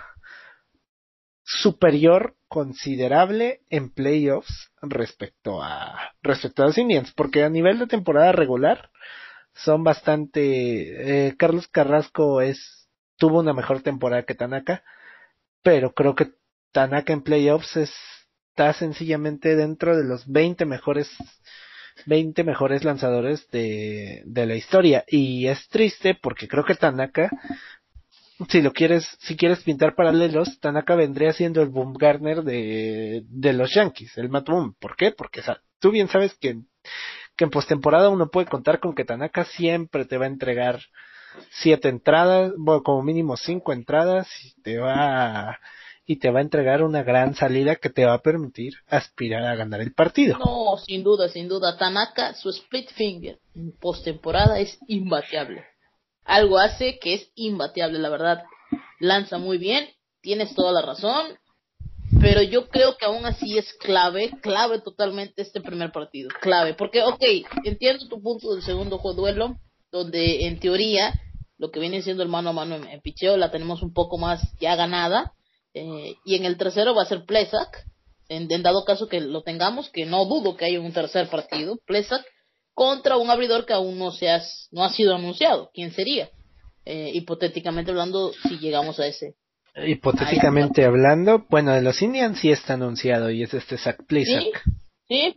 superior 1.45 2.36
considerable 2.49 3.61
en 3.70 3.91
playoffs 3.91 4.72
respecto 4.82 5.62
a 5.62 6.14
respecto 6.22 6.62
a 6.62 6.66
los 6.66 6.78
Indians, 6.78 7.12
porque 7.12 7.45
a 7.45 7.51
nivel 7.51 7.78
de 7.78 7.86
temporada 7.86 8.32
regular 8.32 8.91
son 9.55 9.84
bastante 9.84 11.28
eh, 11.28 11.36
Carlos 11.36 11.68
Carrasco 11.68 12.41
es 12.41 12.89
tuvo 13.16 13.41
una 13.41 13.53
mejor 13.53 13.82
temporada 13.82 14.24
que 14.24 14.34
Tanaka, 14.34 14.82
pero 15.62 15.93
creo 15.93 16.14
que 16.14 16.32
Tanaka 16.72 17.12
en 17.12 17.22
playoffs 17.22 17.76
está 17.76 18.72
sencillamente 18.72 19.55
dentro 19.55 19.97
de 19.97 20.05
los 20.05 20.26
20 20.26 20.64
mejores 20.64 21.11
20 22.07 22.45
mejores 22.45 22.84
lanzadores 22.84 23.51
de, 23.51 24.22
de 24.24 24.47
la 24.47 24.55
historia. 24.55 25.05
Y 25.09 25.49
es 25.49 25.68
triste 25.68 26.14
porque 26.14 26.47
creo 26.47 26.64
que 26.64 26.74
Tanaka 26.74 27.30
si 28.49 28.62
lo 28.62 28.72
quieres 28.72 29.07
si 29.20 29.36
quieres 29.36 29.62
pintar 29.62 29.95
paralelos 29.95 30.61
Tanaka 30.61 30.95
vendría 30.95 31.32
siendo 31.32 31.62
el 31.62 31.68
Boom 31.68 31.95
Garner 31.95 32.43
de, 32.43 33.24
de 33.26 33.53
los 33.53 33.74
Yankees 33.74 34.16
el 34.16 34.28
Matt 34.28 34.49
Boom 34.49 34.74
¿por 34.78 34.97
qué? 34.97 35.12
porque 35.12 35.43
tú 35.80 35.91
bien 35.91 36.09
sabes 36.09 36.34
que 36.34 36.61
que 37.36 37.45
en 37.45 37.51
postemporada 37.51 38.09
uno 38.09 38.30
puede 38.30 38.49
contar 38.49 38.80
con 38.80 38.95
que 38.95 39.05
Tanaka 39.05 39.45
siempre 39.45 40.05
te 40.05 40.18
va 40.18 40.24
a 40.24 40.28
entregar 40.28 40.80
siete 41.51 41.89
entradas, 41.89 42.53
bueno, 42.59 42.82
como 42.82 43.03
mínimo 43.03 43.36
cinco 43.36 43.72
entradas 43.72 44.28
y 44.45 44.61
te 44.61 44.78
va 44.78 45.59
y 46.05 46.16
te 46.16 46.30
va 46.30 46.39
a 46.39 46.43
entregar 46.43 46.82
una 46.82 47.03
gran 47.03 47.34
salida 47.34 47.76
que 47.76 47.91
te 47.91 48.07
va 48.07 48.14
a 48.14 48.22
permitir 48.22 48.72
aspirar 48.89 49.45
a 49.45 49.55
ganar 49.55 49.82
el 49.82 49.93
partido. 49.93 50.39
No, 50.39 50.78
sin 50.78 51.05
duda, 51.05 51.28
sin 51.28 51.49
duda. 51.49 51.76
Tanaka, 51.76 52.34
su 52.34 52.49
split 52.49 52.91
finger 52.93 53.39
en 53.55 53.72
postemporada 53.72 54.59
es 54.59 54.78
imbateable. 54.89 55.64
Algo 56.29 56.59
hace 56.59 56.99
que 56.99 57.14
es 57.14 57.33
imbateable, 57.35 57.99
la 57.99 58.11
verdad. 58.11 58.45
Lanza 59.01 59.39
muy 59.39 59.57
bien, 59.57 59.89
tienes 60.20 60.55
toda 60.55 60.72
la 60.72 60.83
razón, 60.83 61.39
pero 62.20 62.43
yo 62.43 62.68
creo 62.68 62.99
que 62.99 63.07
aún 63.07 63.24
así 63.24 63.57
es 63.57 63.72
clave, 63.81 64.31
clave 64.43 64.81
totalmente 64.83 65.41
este 65.41 65.62
primer 65.62 65.91
partido. 65.91 66.29
Clave, 66.43 66.74
porque, 66.74 67.03
ok, 67.03 67.22
entiendo 67.64 68.09
tu 68.09 68.20
punto 68.20 68.53
del 68.53 68.62
segundo 68.62 68.99
juego 68.99 69.22
duelo, 69.22 69.57
donde 69.91 70.47
en 70.47 70.61
teoría 70.61 71.18
lo 71.57 71.70
que 71.70 71.81
viene 71.81 72.03
siendo 72.03 72.22
el 72.22 72.29
mano 72.29 72.51
a 72.51 72.53
mano 72.53 72.76
en, 72.76 72.87
en 72.87 73.01
picheo 73.01 73.39
la 73.39 73.51
tenemos 73.51 73.83
un 73.83 73.95
poco 73.95 74.18
más 74.18 74.43
ya 74.61 74.76
ganada, 74.76 75.33
eh, 75.72 76.16
y 76.26 76.35
en 76.35 76.45
el 76.45 76.59
tercero 76.59 76.95
va 76.95 77.05
a 77.05 77.07
ser 77.07 77.24
Plesak, 77.24 77.87
en, 78.29 78.53
en 78.53 78.62
dado 78.62 78.85
caso 78.85 79.09
que 79.09 79.20
lo 79.20 79.43
tengamos, 79.43 79.89
que 79.89 80.05
no 80.05 80.26
dudo 80.26 80.57
que 80.57 80.66
haya 80.66 80.79
un 80.79 80.93
tercer 80.93 81.29
partido, 81.31 81.79
Plesak, 81.87 82.22
contra 82.79 83.16
un 83.16 83.29
abridor 83.29 83.66
que 83.66 83.72
aún 83.72 83.99
no, 83.99 84.12
se 84.12 84.31
ha, 84.31 84.41
no 84.70 84.85
ha 84.85 84.91
sido 84.91 85.12
anunciado. 85.12 85.68
¿Quién 85.74 85.91
sería? 85.91 86.31
Eh, 86.85 87.11
hipotéticamente 87.12 87.91
hablando, 87.91 88.33
si 88.45 88.57
llegamos 88.59 89.01
a 89.01 89.09
ese. 89.09 89.35
Hipotéticamente 89.74 90.85
hablando, 90.85 91.45
bueno, 91.51 91.72
de 91.72 91.83
los 91.83 92.01
Indians 92.01 92.39
sí 92.39 92.53
está 92.53 92.74
anunciado 92.74 93.31
y 93.31 93.43
es 93.43 93.53
este 93.53 93.79
Zach. 93.79 93.97
Sí, 94.09 94.53
sí, 95.09 95.35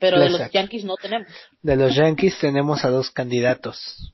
pero 0.00 0.18
de 0.18 0.30
los. 0.30 0.50
Yankees 0.50 0.84
no 0.84 0.96
tenemos. 0.96 1.28
De 1.62 1.76
los 1.76 1.94
Yankees 1.94 2.40
tenemos 2.40 2.84
a 2.84 2.90
dos 2.90 3.12
candidatos. 3.12 4.12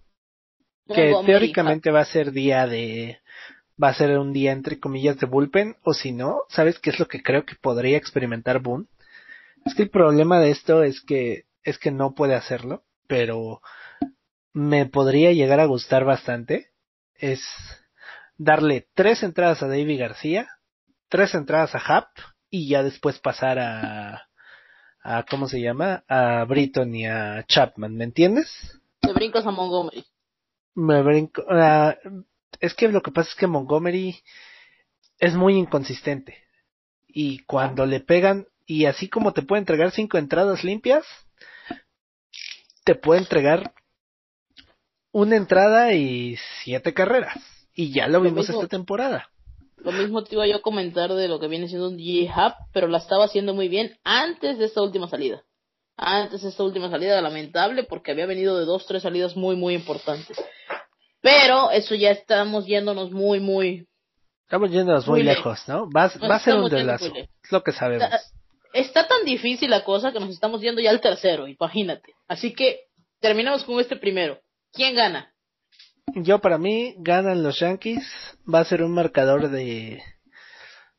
Que 0.86 1.14
teóricamente 1.24 1.90
va 1.90 2.00
a 2.00 2.04
ser 2.04 2.30
día 2.30 2.66
de. 2.66 3.20
Va 3.82 3.88
a 3.88 3.94
ser 3.94 4.18
un 4.18 4.34
día 4.34 4.52
entre 4.52 4.78
comillas 4.78 5.18
de 5.18 5.26
bullpen, 5.26 5.76
o 5.82 5.94
si 5.94 6.12
no, 6.12 6.42
¿sabes 6.50 6.78
qué 6.78 6.90
es 6.90 6.98
lo 6.98 7.08
que 7.08 7.22
creo 7.22 7.46
que 7.46 7.54
podría 7.54 7.96
experimentar 7.96 8.60
Boone? 8.60 8.84
Es 9.64 9.74
que 9.74 9.84
el 9.84 9.90
problema 9.90 10.40
de 10.40 10.50
esto 10.50 10.82
es 10.82 11.00
que 11.00 11.44
es 11.62 11.78
que 11.78 11.90
no 11.90 12.14
puede 12.14 12.34
hacerlo, 12.34 12.84
pero 13.06 13.60
me 14.52 14.86
podría 14.86 15.32
llegar 15.32 15.60
a 15.60 15.66
gustar 15.66 16.04
bastante. 16.04 16.70
Es 17.14 17.42
darle 18.36 18.88
tres 18.94 19.22
entradas 19.22 19.62
a 19.62 19.68
Davy 19.68 19.96
García, 19.96 20.48
tres 21.08 21.34
entradas 21.34 21.74
a 21.74 21.78
Hap 21.78 22.08
y 22.48 22.68
ya 22.68 22.82
después 22.82 23.18
pasar 23.18 23.58
a, 23.58 24.28
a 25.02 25.24
¿cómo 25.24 25.48
se 25.48 25.60
llama? 25.60 26.04
A 26.08 26.44
Britton 26.44 26.94
y 26.94 27.06
a 27.06 27.44
Chapman, 27.46 27.94
¿me 27.94 28.04
entiendes? 28.04 28.80
Te 29.00 29.12
brincas 29.12 29.46
a 29.46 29.50
Montgomery. 29.50 30.04
Me 30.74 31.02
brinco, 31.02 31.44
ah, 31.50 31.96
es 32.60 32.74
que 32.74 32.88
lo 32.88 33.02
que 33.02 33.10
pasa 33.10 33.30
es 33.30 33.36
que 33.36 33.46
Montgomery 33.46 34.18
es 35.18 35.34
muy 35.34 35.54
inconsistente 35.56 36.38
y 37.06 37.40
cuando 37.44 37.86
le 37.86 38.00
pegan 38.00 38.46
y 38.66 38.86
así 38.86 39.08
como 39.08 39.32
te 39.32 39.42
puede 39.42 39.60
entregar 39.60 39.90
cinco 39.90 40.16
entradas 40.16 40.62
limpias, 40.62 41.04
te 42.90 42.96
puede 42.96 43.20
entregar 43.20 43.72
una 45.12 45.36
entrada 45.36 45.92
y 45.92 46.36
siete 46.64 46.92
carreras 46.92 47.36
y 47.72 47.92
ya 47.92 48.08
lo 48.08 48.14
Lo 48.14 48.22
vimos 48.22 48.48
mismo. 48.48 48.62
esta 48.62 48.76
temporada. 48.76 49.30
Lo 49.76 49.92
mismo 49.92 50.24
te 50.24 50.34
iba 50.34 50.44
yo 50.48 50.56
a 50.56 50.60
comentar 50.60 51.12
de 51.12 51.28
lo 51.28 51.38
que 51.38 51.46
viene 51.46 51.68
siendo 51.68 51.86
un 51.88 51.96
DJ 51.96 52.32
Hub, 52.34 52.54
pero 52.72 52.88
la 52.88 52.98
estaba 52.98 53.26
haciendo 53.26 53.54
muy 53.54 53.68
bien 53.68 53.96
antes 54.02 54.58
de 54.58 54.64
esta 54.64 54.82
última 54.82 55.08
salida. 55.08 55.44
Antes 55.96 56.42
de 56.42 56.48
esta 56.48 56.64
última 56.64 56.90
salida, 56.90 57.20
lamentable, 57.20 57.84
porque 57.84 58.10
había 58.10 58.26
venido 58.26 58.58
de 58.58 58.64
dos, 58.64 58.84
tres 58.86 59.04
salidas 59.04 59.36
muy, 59.36 59.54
muy 59.54 59.74
importantes. 59.74 60.36
Pero 61.20 61.70
eso 61.70 61.94
ya 61.94 62.10
estamos 62.10 62.66
yéndonos 62.66 63.12
muy, 63.12 63.38
muy... 63.38 63.86
Estamos 64.46 64.72
yéndonos 64.72 65.06
muy, 65.06 65.20
Muy 65.20 65.32
lejos, 65.32 65.60
¿no? 65.68 65.88
Va, 65.90 66.10
va 66.28 66.34
a 66.34 66.40
ser 66.40 66.56
un 66.56 66.68
delazo, 66.68 67.06
es 67.14 67.52
lo 67.52 67.62
que 67.62 67.70
sabemos. 67.70 68.10
Está 68.72 69.06
tan 69.08 69.24
difícil 69.24 69.70
la 69.70 69.84
cosa 69.84 70.12
que 70.12 70.20
nos 70.20 70.30
estamos 70.30 70.60
yendo 70.60 70.80
ya 70.80 70.90
al 70.90 71.00
tercero, 71.00 71.48
imagínate. 71.48 72.14
Así 72.28 72.52
que 72.54 72.80
terminamos 73.20 73.64
con 73.64 73.80
este 73.80 73.96
primero. 73.96 74.40
¿Quién 74.72 74.94
gana? 74.94 75.32
Yo 76.14 76.38
para 76.40 76.58
mí 76.58 76.94
ganan 76.98 77.42
los 77.42 77.58
Yankees, 77.60 78.02
va 78.52 78.60
a 78.60 78.64
ser 78.64 78.82
un 78.82 78.92
marcador 78.92 79.48
de 79.50 80.02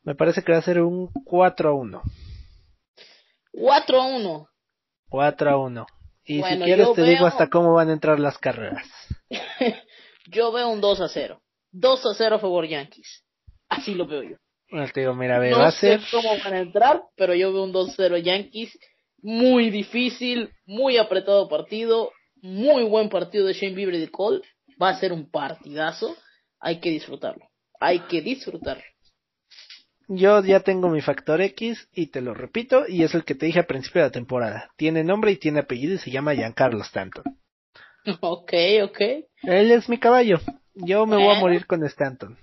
me 0.04 0.16
parece 0.16 0.42
que 0.44 0.52
va 0.52 0.58
a 0.58 0.62
ser 0.64 0.82
un 0.82 1.12
4 1.26 1.70
a 1.70 1.74
1. 1.74 2.02
4 3.52 4.02
a 4.02 4.08
1. 4.08 4.48
4 5.10 5.50
a 5.52 5.58
1. 5.58 5.86
Y 6.24 6.40
Bueno, 6.40 6.58
si 6.58 6.64
quieres 6.64 6.94
te 6.94 7.04
digo 7.04 7.20
veo- 7.20 7.28
hasta 7.28 7.50
cómo 7.50 7.74
van 7.74 7.90
a 7.90 7.94
entrar 7.94 8.20
las 8.20 8.38
carreras. 8.38 8.88
Yo 10.28 10.52
veo 10.52 10.70
un 10.70 10.82
2 10.82 11.02
a 11.02 11.08
0. 11.10 11.42
2 11.72 12.06
a 12.06 12.14
0 12.16 12.36
a 12.36 12.40
favor 12.40 12.66
Yankees. 12.68 13.24
Así 13.70 13.94
lo 13.96 14.06
veo 14.06 14.24
yo. 14.24 14.38
Bueno, 14.72 14.88
te 14.94 15.02
digo, 15.02 15.14
mira, 15.14 15.38
ve, 15.38 15.52
no 15.52 15.60
va 15.60 15.68
a 15.68 15.72
sé 15.72 16.00
ser 16.00 16.02
cómo 16.10 16.30
van 16.44 16.54
a 16.54 16.60
entrar, 16.60 17.04
pero 17.18 17.36
yo 17.36 17.52
veo 17.52 17.64
un 17.64 17.74
2-0 17.74 18.24
Yankees. 18.24 18.78
Muy 19.22 19.70
difícil, 19.70 20.50
muy 20.66 20.98
apretado 20.98 21.50
partido, 21.50 22.12
muy 22.42 22.84
buen 22.84 23.10
partido 23.10 23.46
de 23.46 23.54
Shane 23.54 23.76
Bieber 23.76 23.96
y 23.96 24.00
de 24.00 24.10
Cole. 24.10 24.42
Va 24.82 24.90
a 24.90 25.00
ser 25.00 25.12
un 25.12 25.30
partidazo. 25.30 26.16
Hay 26.60 26.80
que 26.80 26.90
disfrutarlo. 26.90 27.46
Hay 27.80 28.00
que 28.08 28.22
disfrutarlo. 28.22 28.84
yo 30.08 30.42
ya 30.44 30.62
tengo 30.62 30.90
mi 30.90 31.02
factor 31.02 31.42
X 31.42 31.88
y 31.92 32.08
te 32.08 32.22
lo 32.22 32.34
repito 32.34 32.86
y 32.88 33.04
es 33.04 33.14
el 33.14 33.26
que 33.26 33.36
te 33.36 33.48
dije 33.48 33.60
al 33.60 33.66
principio 33.66 34.02
de 34.02 34.08
la 34.08 34.12
temporada. 34.12 34.72
Tiene 34.78 35.04
nombre 35.04 35.32
y 35.32 35.38
tiene 35.38 35.60
apellido 35.60 35.96
y 35.96 35.98
se 35.98 36.12
llama 36.12 36.34
Giancarlo 36.34 36.82
Stanton. 36.82 37.26
ok, 38.22 38.54
ok. 38.84 39.02
Él 39.44 39.72
es 39.72 39.90
mi 39.90 40.00
caballo. 40.00 40.40
Yo 40.74 41.06
me 41.06 41.18
voy 41.18 41.36
a 41.36 41.40
morir 41.40 41.68
con 41.68 41.84
Stanton. 41.84 42.38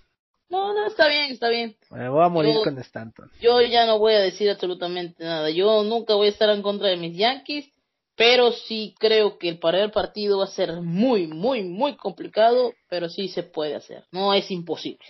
No, 0.51 0.73
no, 0.73 0.87
está 0.87 1.09
bien, 1.09 1.31
está 1.33 1.49
bien. 1.49 1.77
Me 1.91 2.09
voy 2.09 2.25
a 2.25 2.29
morir 2.29 2.55
Yo- 2.55 2.63
con 2.63 2.79
Stanton. 2.79 3.31
Yo 3.41 3.61
ya 3.63 3.85
no 3.87 3.99
voy 3.99 4.15
a 4.15 4.21
decir 4.21 4.49
absolutamente 4.51 5.23
nada. 5.23 5.51
Yo 5.51 5.83
nunca 5.85 6.15
voy 6.15 6.29
a 6.29 6.31
estar 6.31 6.49
en 6.51 6.63
contra 6.63 6.89
de 6.89 6.97
mis 6.97 7.17
Yankees, 7.17 7.71
pero 8.17 8.53
sí 8.53 8.95
creo 8.99 9.39
que 9.39 9.49
el 9.51 9.59
parar 9.59 9.83
el 9.83 9.91
partido 9.91 10.39
va 10.39 10.45
a 10.45 10.49
ser 10.49 10.81
muy, 10.81 11.27
muy, 11.27 11.63
muy 11.65 11.97
complicado, 11.97 12.73
pero 12.89 13.09
sí 13.09 13.29
se 13.29 13.43
puede 13.43 13.75
hacer. 13.75 14.05
No 14.11 14.33
es 14.35 14.51
imposible. 14.51 15.05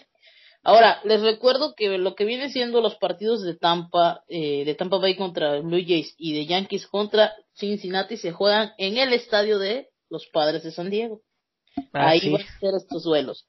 Ahora, 0.65 1.01
les 1.05 1.21
recuerdo 1.23 1.75
que 1.75 1.97
lo 1.99 2.15
que 2.17 2.25
viene 2.25 2.51
siendo 2.51 2.81
los 2.81 2.97
partidos 2.97 3.43
de 3.43 3.55
Tampa, 3.57 4.23
eh, 4.29 4.65
de 4.65 4.75
Tampa 4.75 4.99
Bay 4.99 5.15
contra 5.17 5.61
Blue 5.61 5.81
Jays 5.81 6.15
y 6.19 6.35
de 6.35 6.47
Yankees 6.47 6.89
contra 6.89 7.33
Cincinnati 7.55 8.17
se 8.17 8.33
juegan 8.33 8.73
en 8.77 8.99
el 8.99 9.13
estadio 9.13 9.59
de 9.61 9.89
los 10.11 10.27
Padres 10.27 10.65
de 10.65 10.73
San 10.73 10.91
Diego. 10.91 11.23
Ah, 11.93 12.09
Ahí 12.11 12.21
sí. 12.21 12.31
van 12.31 12.43
a 12.43 12.59
ser 12.59 12.75
estos 12.77 13.05
duelos. 13.05 13.47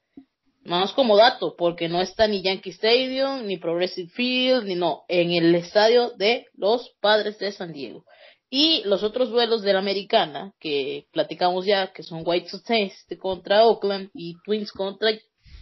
Más 0.62 0.92
como 0.92 1.16
dato, 1.16 1.54
porque 1.56 1.88
no 1.88 2.02
está 2.02 2.28
ni 2.28 2.42
Yankee 2.42 2.70
Stadium, 2.70 3.46
ni 3.46 3.56
Progressive 3.56 4.10
Field, 4.10 4.66
ni 4.66 4.74
no, 4.74 5.04
en 5.08 5.30
el 5.30 5.54
estadio 5.54 6.10
de 6.10 6.46
los 6.54 6.90
Padres 7.00 7.38
de 7.38 7.50
San 7.52 7.72
Diego. 7.72 8.04
Y 8.50 8.82
los 8.84 9.02
otros 9.02 9.30
duelos 9.30 9.62
de 9.62 9.72
la 9.72 9.78
americana, 9.78 10.52
que 10.58 11.06
platicamos 11.12 11.64
ya, 11.64 11.92
que 11.92 12.02
son 12.02 12.22
White 12.26 12.48
Sox 12.48 12.64
este 12.68 13.16
contra 13.16 13.64
Oakland 13.64 14.10
y 14.12 14.36
Twins 14.44 14.72
contra 14.72 15.10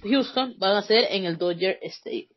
Houston, 0.03 0.55
van 0.59 0.77
a 0.77 0.83
ser 0.83 1.07
en 1.11 1.27
el 1.27 1.37
Dodger 1.37 1.79
Stadium. 1.83 2.31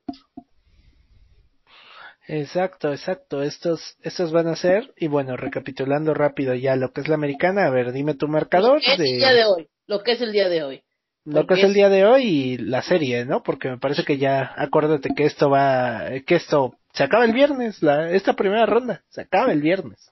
Exacto, 2.27 2.91
exacto. 2.91 3.41
Estos, 3.41 3.97
estos 4.03 4.31
van 4.31 4.47
a 4.47 4.55
ser, 4.55 4.93
y 4.97 5.07
bueno, 5.07 5.35
recapitulando 5.35 6.13
rápido 6.13 6.53
ya 6.53 6.75
lo 6.75 6.91
que 6.91 7.01
es 7.01 7.07
la 7.07 7.15
americana, 7.15 7.65
a 7.65 7.71
ver, 7.71 7.91
dime 7.91 8.13
tu 8.13 8.27
marcador 8.27 8.75
Lo 8.75 8.81
que 8.81 8.91
es 8.91 8.97
de, 8.99 9.09
el 9.09 9.17
día 9.17 9.33
de 9.33 9.45
hoy. 9.45 9.69
Lo 9.87 10.03
que 10.03 10.11
es 10.11 10.21
el 10.21 10.31
día 10.31 10.47
de 10.47 10.63
hoy. 10.63 10.83
Lo 11.25 11.45
que 11.45 11.53
es 11.55 11.63
el 11.63 11.73
día 11.73 11.89
de 11.89 12.05
hoy 12.05 12.23
y 12.23 12.57
la 12.57 12.81
serie, 12.81 13.25
¿no? 13.25 13.43
Porque 13.43 13.69
me 13.69 13.77
parece 13.77 14.03
que 14.03 14.17
ya, 14.17 14.53
acuérdate 14.57 15.09
que 15.15 15.25
esto 15.25 15.49
va, 15.49 16.09
que 16.25 16.35
esto 16.35 16.75
se 16.93 17.03
acaba 17.03 17.25
el 17.25 17.33
viernes, 17.33 17.81
la, 17.83 18.09
esta 18.11 18.33
primera 18.33 18.65
ronda, 18.65 19.03
se 19.09 19.21
acaba 19.21 19.51
el 19.51 19.61
viernes. 19.61 20.11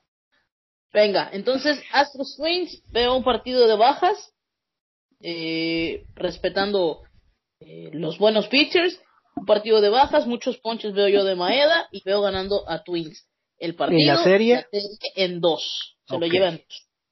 Venga, 0.93 1.29
entonces 1.31 1.81
Astros 1.91 2.35
Twins, 2.37 2.83
veo 2.91 3.15
un 3.15 3.23
partido 3.23 3.67
de 3.67 3.75
bajas, 3.75 4.33
eh, 5.21 6.05
respetando 6.15 7.01
eh, 7.59 7.89
los 7.93 8.17
buenos 8.17 8.47
pitchers, 8.47 8.99
un 9.35 9.45
partido 9.45 9.81
de 9.81 9.89
bajas, 9.89 10.25
muchos 10.25 10.57
ponches 10.57 10.93
veo 10.93 11.07
yo 11.07 11.23
de 11.23 11.35
Maeda 11.35 11.87
y 11.91 12.01
veo 12.03 12.21
ganando 12.21 12.69
a 12.69 12.83
Twins. 12.83 13.27
El 13.57 13.75
partido 13.75 13.99
¿Y 13.99 14.05
la 14.05 14.23
serie? 14.23 14.55
la 14.55 14.67
serie 14.71 14.97
en 15.15 15.41
dos, 15.41 15.97
se 16.07 16.17
lo 16.17 16.25
llevan. 16.25 16.61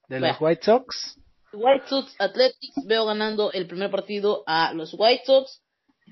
De 0.07 0.21
los 0.21 0.39
White 0.39 0.63
Sox, 0.63 1.16
White 1.53 1.85
Sox 1.87 2.15
Athletics, 2.19 2.85
veo 2.85 3.05
ganando 3.05 3.51
el 3.51 3.67
primer 3.67 3.89
partido 3.89 4.43
a 4.45 4.73
los 4.73 4.93
White 4.97 5.23
Sox. 5.25 5.61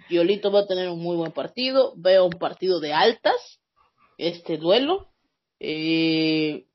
Violito 0.10 0.52
va 0.52 0.62
a 0.62 0.68
tener 0.68 0.90
un 0.90 1.00
muy 1.00 1.16
buen 1.16 1.32
partido. 1.32 1.94
Veo 1.98 2.26
un 2.26 2.40
partido 2.40 2.80
de 2.80 2.94
altas, 2.94 3.60
este 4.18 4.58
duelo. 4.58 5.10
Eh, 5.60 6.66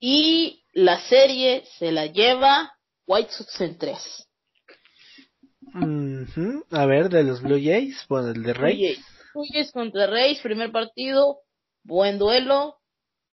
y 0.00 0.64
la 0.72 1.00
serie 1.08 1.64
se 1.78 1.92
la 1.92 2.06
lleva 2.06 2.74
White 3.06 3.32
Sox 3.32 3.60
en 3.60 3.78
tres. 3.78 4.28
Ujú. 5.74 6.64
a 6.70 6.86
ver, 6.86 7.08
de 7.08 7.24
los 7.24 7.42
Blue 7.42 7.60
Jays, 7.60 8.04
bueno, 8.08 8.28
el 8.28 8.42
de 8.44 8.52
Rey, 8.54 8.76
Blue 8.76 8.86
Jays. 8.86 9.06
Blue 9.34 9.44
Jays 9.52 9.72
contra 9.72 10.06
Reyes, 10.06 10.40
primer 10.40 10.70
partido, 10.70 11.40
buen 11.82 12.18
duelo, 12.18 12.76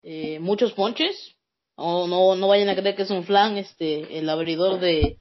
eh, 0.02 0.40
muchos 0.40 0.74
ponches. 0.74 1.36
No, 1.78 2.08
no, 2.08 2.36
no 2.36 2.48
vayan 2.48 2.70
a 2.70 2.76
creer 2.76 2.96
que 2.96 3.04
es 3.04 3.12
un 3.12 3.24
flan, 3.24 3.58
este, 3.58 4.20
el 4.20 4.30
abridor 4.30 4.80
de, 4.80 5.18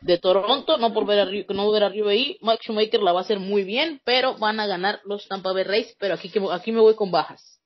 de 0.00 0.18
Toronto, 0.18 0.78
no 0.78 0.92
por 0.92 1.06
ver 1.06 1.20
arriba, 1.20 1.54
no 1.54 1.70
ver 1.70 1.84
arriba 1.84 2.10
ahí. 2.10 2.38
Mike 2.40 2.64
Shoemaker 2.64 3.02
la 3.02 3.12
va 3.12 3.20
a 3.20 3.22
hacer 3.22 3.38
muy 3.38 3.64
bien, 3.64 4.00
pero 4.04 4.36
van 4.38 4.60
a 4.60 4.66
ganar 4.66 5.00
los 5.04 5.28
Tampa 5.28 5.52
Bay 5.52 5.64
Rays, 5.64 5.94
pero 5.98 6.14
aquí, 6.14 6.30
aquí 6.50 6.72
me 6.72 6.80
voy 6.80 6.94
con 6.94 7.10
bajas. 7.10 7.60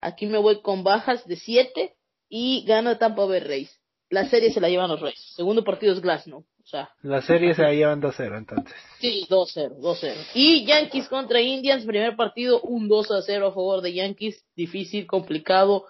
Aquí 0.00 0.26
me 0.26 0.38
voy 0.38 0.62
con 0.62 0.84
bajas 0.84 1.26
de 1.26 1.36
7 1.36 1.94
y 2.28 2.64
gana 2.66 2.98
Tampa 2.98 3.24
Bay 3.24 3.40
Rays. 3.40 3.78
La 4.10 4.28
serie 4.28 4.52
se 4.52 4.60
la 4.60 4.68
llevan 4.68 4.90
los 4.90 5.00
Rays. 5.00 5.32
Segundo 5.34 5.64
partido 5.64 5.94
es 5.94 6.00
Glasnow. 6.00 6.40
O 6.40 6.66
sea, 6.66 6.90
la 7.02 7.22
serie 7.22 7.54
se 7.54 7.62
la 7.62 7.72
llevan 7.72 8.00
2-0 8.00 8.38
entonces. 8.38 8.74
Sí, 9.00 9.26
2-0, 9.28 9.78
2-0. 9.78 10.14
Y 10.34 10.64
Yankees 10.64 11.08
contra 11.08 11.40
Indians, 11.40 11.84
primer 11.84 12.14
partido, 12.14 12.60
un 12.60 12.88
2-0 12.88 13.48
a 13.48 13.52
favor 13.52 13.80
de 13.80 13.94
Yankees. 13.94 14.44
Difícil, 14.54 15.06
complicado, 15.06 15.86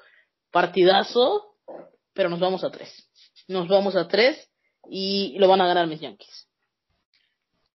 partidazo, 0.51 1.52
pero 2.15 2.29
nos 2.29 2.41
vamos 2.41 2.65
a 2.65 2.71
3. 2.71 2.89
Nos 3.49 3.69
vamos 3.69 3.97
a 3.97 4.09
3 4.09 4.51
y 4.91 5.37
lo 5.39 5.49
van 5.49 5.61
a 5.61 5.67
ganar 5.67 5.87
mis 5.87 6.01
Yankees. 6.01 6.49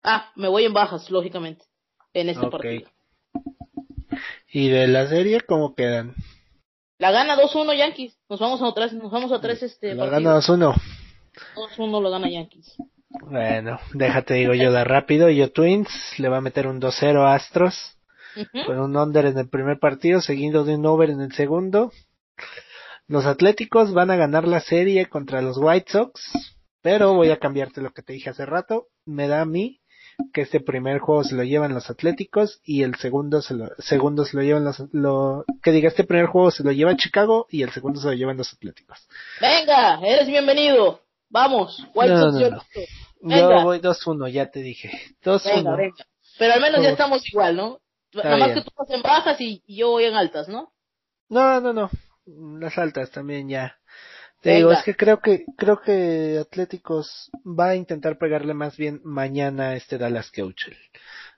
Ah, 0.04 0.32
me 0.36 0.48
voy 0.48 0.66
en 0.66 0.74
bajas, 0.74 1.10
lógicamente, 1.10 1.66
en 2.14 2.30
este 2.30 2.46
Ok. 2.46 2.52
partido. 2.52 2.90
¿Y 4.52 4.70
de 4.70 4.88
la 4.88 5.08
serie 5.08 5.42
cómo 5.42 5.76
quedan? 5.76 6.16
La 6.98 7.12
gana 7.12 7.36
2-1 7.36 7.74
Yankees. 7.76 8.18
Nos 8.30 8.40
vamos 8.40 8.62
a 8.62 8.74
tres, 8.74 8.94
nos 8.94 9.12
vamos 9.12 9.32
a 9.32 9.42
tres 9.42 9.62
este 9.64 9.96
La 9.96 10.06
gana 10.06 10.36
2-1. 10.38 10.74
2-1 11.56 12.02
lo 12.02 12.10
gana 12.10 12.30
Yankees. 12.30 12.76
Bueno, 13.10 13.80
déjate 13.94 14.36
digo 14.36 14.54
yo 14.54 14.72
de 14.72 14.84
rápido. 14.84 15.30
Yo 15.30 15.52
Twins 15.52 15.90
le 16.18 16.30
va 16.30 16.38
a 16.38 16.42
meter 16.42 16.68
un 16.68 16.80
2-0 16.80 17.22
a 17.26 17.34
Astros. 17.36 17.98
Ujú. 18.36 18.66
Con 18.66 18.80
un 18.80 18.96
under 18.98 19.26
en 19.26 19.38
el 19.38 19.50
primer 19.50 19.80
partido, 19.80 20.22
seguido 20.22 20.64
de 20.66 20.76
un 20.76 20.86
over 20.86 21.10
en 21.10 21.22
el 21.22 21.34
segundo. 21.34 21.92
Los 23.08 23.26
Atléticos 23.26 23.94
van 23.94 24.10
a 24.10 24.16
ganar 24.16 24.48
la 24.48 24.60
serie 24.60 25.08
contra 25.08 25.42
los 25.42 25.58
White 25.58 25.92
Sox. 25.92 26.32
Pero 26.82 27.14
voy 27.14 27.32
a 27.32 27.40
cambiarte 27.40 27.82
lo 27.82 27.92
que 27.92 28.02
te 28.02 28.14
dije 28.14 28.30
hace 28.30 28.46
rato. 28.46 28.88
Me 29.06 29.28
da 29.28 29.42
a 29.42 29.46
mí 29.46 29.82
que 30.34 30.42
este 30.42 30.60
primer 30.60 31.00
juego 31.00 31.24
se 31.24 31.36
lo 31.36 31.44
llevan 31.44 31.74
los 31.74 31.90
Atléticos 31.90 32.62
y 32.64 32.84
el 32.84 32.96
segundo 32.96 33.42
se 33.42 33.54
lo, 33.54 33.70
segundo 33.80 34.24
se 34.24 34.38
lo 34.38 34.44
llevan 34.44 34.64
los, 34.64 34.84
lo, 34.92 35.46
que 35.62 35.72
diga 35.72 35.90
este 35.90 36.04
primer 36.04 36.28
juego 36.28 36.52
se 36.52 36.64
lo 36.64 36.72
lleva 36.72 36.96
Chicago 36.96 37.48
y 37.50 37.64
el 37.64 37.72
segundo 37.72 38.00
se 38.00 38.08
lo 38.08 38.14
llevan 38.14 38.38
los 38.38 38.54
Atléticos. 38.54 39.08
Venga, 39.42 40.00
eres 40.04 40.28
bienvenido. 40.28 41.02
Vamos, 41.30 41.86
White 41.94 42.14
No, 42.14 42.32
Sox 42.32 42.34
no, 42.40 42.50
no. 43.22 43.36
Yo 43.36 43.64
voy 43.64 43.80
2-1, 43.80 44.30
ya 44.32 44.50
te 44.52 44.62
dije. 44.62 44.92
Venga, 45.24 45.40
2-1. 45.40 45.78
venga. 45.78 46.06
Pero 46.38 46.54
al 46.54 46.62
menos 46.62 46.82
ya 46.82 46.90
estamos 46.90 47.28
igual, 47.28 47.56
¿no? 47.56 47.80
Está 48.12 48.30
Nada 48.30 48.38
más 48.38 48.48
bien. 48.50 48.64
que 48.64 48.70
tú 48.70 48.76
vas 48.78 48.90
en 48.92 49.02
bajas 49.02 49.42
y, 49.42 49.64
y 49.66 49.78
yo 49.78 49.90
voy 49.90 50.06
en 50.06 50.16
altas, 50.16 50.48
¿no? 50.48 50.72
No, 51.30 51.60
no, 51.60 51.74
no. 51.74 51.90
Las 52.26 52.78
altas 52.78 53.12
también 53.12 53.50
ya. 53.50 53.78
Te 54.42 54.50
Venga. 54.50 54.58
digo, 54.58 54.72
es 54.74 54.84
que 54.84 54.96
creo 54.96 55.20
que 55.20 55.46
creo 55.58 55.82
que 55.82 56.40
Atléticos 56.40 57.32
va 57.46 57.70
a 57.70 57.76
intentar 57.76 58.18
pegarle 58.18 58.54
más 58.54 58.78
bien 58.78 59.02
mañana 59.04 59.70
a 59.70 59.76
este 59.76 59.98
Dallas 59.98 60.32
Keuchel. 60.32 60.78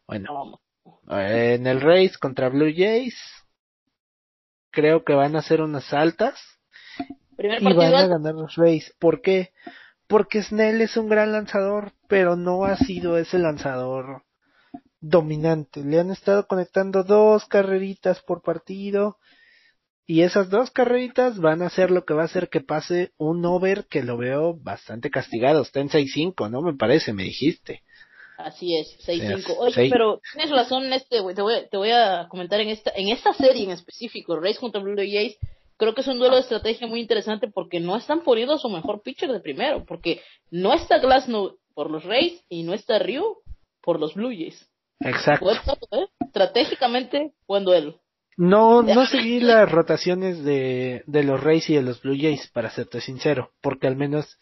Bueno, 0.08 0.62
en 1.10 1.68
el 1.68 1.82
race 1.82 2.14
contra 2.20 2.50
Blue 2.50 2.74
Jays 2.76 3.16
creo 4.72 5.04
que 5.04 5.14
van 5.14 5.36
a 5.36 5.42
ser 5.42 5.62
unas 5.62 5.92
altas 5.94 6.40
Primer 7.36 7.62
y 7.62 7.74
van 7.74 7.96
a 7.96 8.08
ganar 8.08 8.34
los 8.34 8.56
Rays. 8.56 8.94
¿Por 9.00 9.22
qué? 9.22 9.52
Porque 10.08 10.42
Snell 10.42 10.82
es 10.82 10.98
un 10.98 11.10
gran 11.10 11.32
lanzador, 11.32 11.94
pero 12.08 12.36
no 12.36 12.66
ha 12.66 12.78
sido 12.78 13.18
ese 13.18 13.38
lanzador 13.38 14.24
dominante. 15.00 15.84
Le 15.84 16.00
han 16.00 16.12
estado 16.12 16.48
conectando 16.48 17.04
dos 17.04 17.46
carreritas 17.46 18.22
por 18.22 18.42
partido 18.42 19.18
y 20.08 20.22
esas 20.22 20.50
dos 20.50 20.72
carreritas 20.72 21.38
van 21.40 21.62
a 21.62 21.70
ser 21.70 21.92
lo 21.92 22.06
que 22.06 22.14
va 22.14 22.22
a 22.24 22.26
hacer 22.26 22.48
que 22.50 22.62
pase 22.62 23.12
un 23.18 23.46
over 23.46 23.86
que 23.88 24.02
lo 24.04 24.18
veo 24.18 24.56
bastante 24.58 25.10
castigado. 25.12 25.62
Está 25.62 25.82
en 25.82 25.90
6-5, 25.90 26.50
¿no? 26.50 26.62
Me 26.62 26.74
parece, 26.76 27.12
me 27.14 27.24
dijiste. 27.24 27.84
Así 28.38 28.78
es, 28.78 28.98
6-5. 29.06 29.36
Yes, 29.38 29.56
Oye, 29.60 29.74
seis. 29.74 29.92
pero 29.92 30.22
tienes 30.34 30.52
razón 30.52 30.86
en 30.86 30.94
este. 30.94 31.18
Te 31.34 31.42
voy, 31.42 31.56
a- 31.56 31.68
te 31.68 31.76
voy 31.78 31.92
a 31.92 32.28
comentar 32.30 32.62
en 32.62 32.70
esta, 32.70 32.92
en 32.96 33.10
esta 33.10 33.34
serie 33.34 33.64
en 33.66 33.72
específico, 33.72 34.40
Rays 34.40 34.60
contra 34.60 34.82
Blue 34.82 34.96
Jays. 34.96 35.38
Creo 35.76 35.94
que 35.94 36.02
es 36.02 36.08
un 36.08 36.18
duelo 36.20 36.36
de 36.36 36.42
estrategia 36.42 36.88
muy 36.88 37.02
interesante 37.02 37.48
porque 37.54 37.80
no 37.80 37.98
están 37.98 38.22
poniendo 38.24 38.54
a 38.56 38.58
su 38.60 38.70
mejor 38.70 39.02
pitcher 39.04 39.32
de 39.32 39.40
primero. 39.42 39.86
Porque 39.86 40.22
no 40.50 40.74
está 40.74 41.00
Glasnow 41.00 41.58
por 41.76 41.92
los 41.92 42.04
Rays 42.04 42.44
y 42.50 42.64
no 42.64 42.74
está 42.74 42.98
Ryu 43.00 43.38
por 43.82 44.00
los 44.00 44.14
Blue 44.16 44.30
Jays. 44.30 44.68
Exacto. 45.02 45.52
¿eh? 45.52 46.08
Estratégicamente, 46.26 47.34
buen 47.48 47.64
duelo. 47.66 48.00
No, 48.38 48.82
no 48.84 49.06
seguí 49.06 49.40
las 49.40 49.70
rotaciones 49.72 50.44
de, 50.44 51.04
de 51.08 51.24
los 51.24 51.44
Rays 51.44 51.70
y 51.70 51.76
de 51.76 51.82
los 51.82 52.02
Blue 52.02 52.18
Jays, 52.20 52.50
para 52.52 52.70
serte 52.70 53.02
sincero, 53.02 53.52
porque 53.62 53.88
al 53.88 53.96
menos 53.96 54.38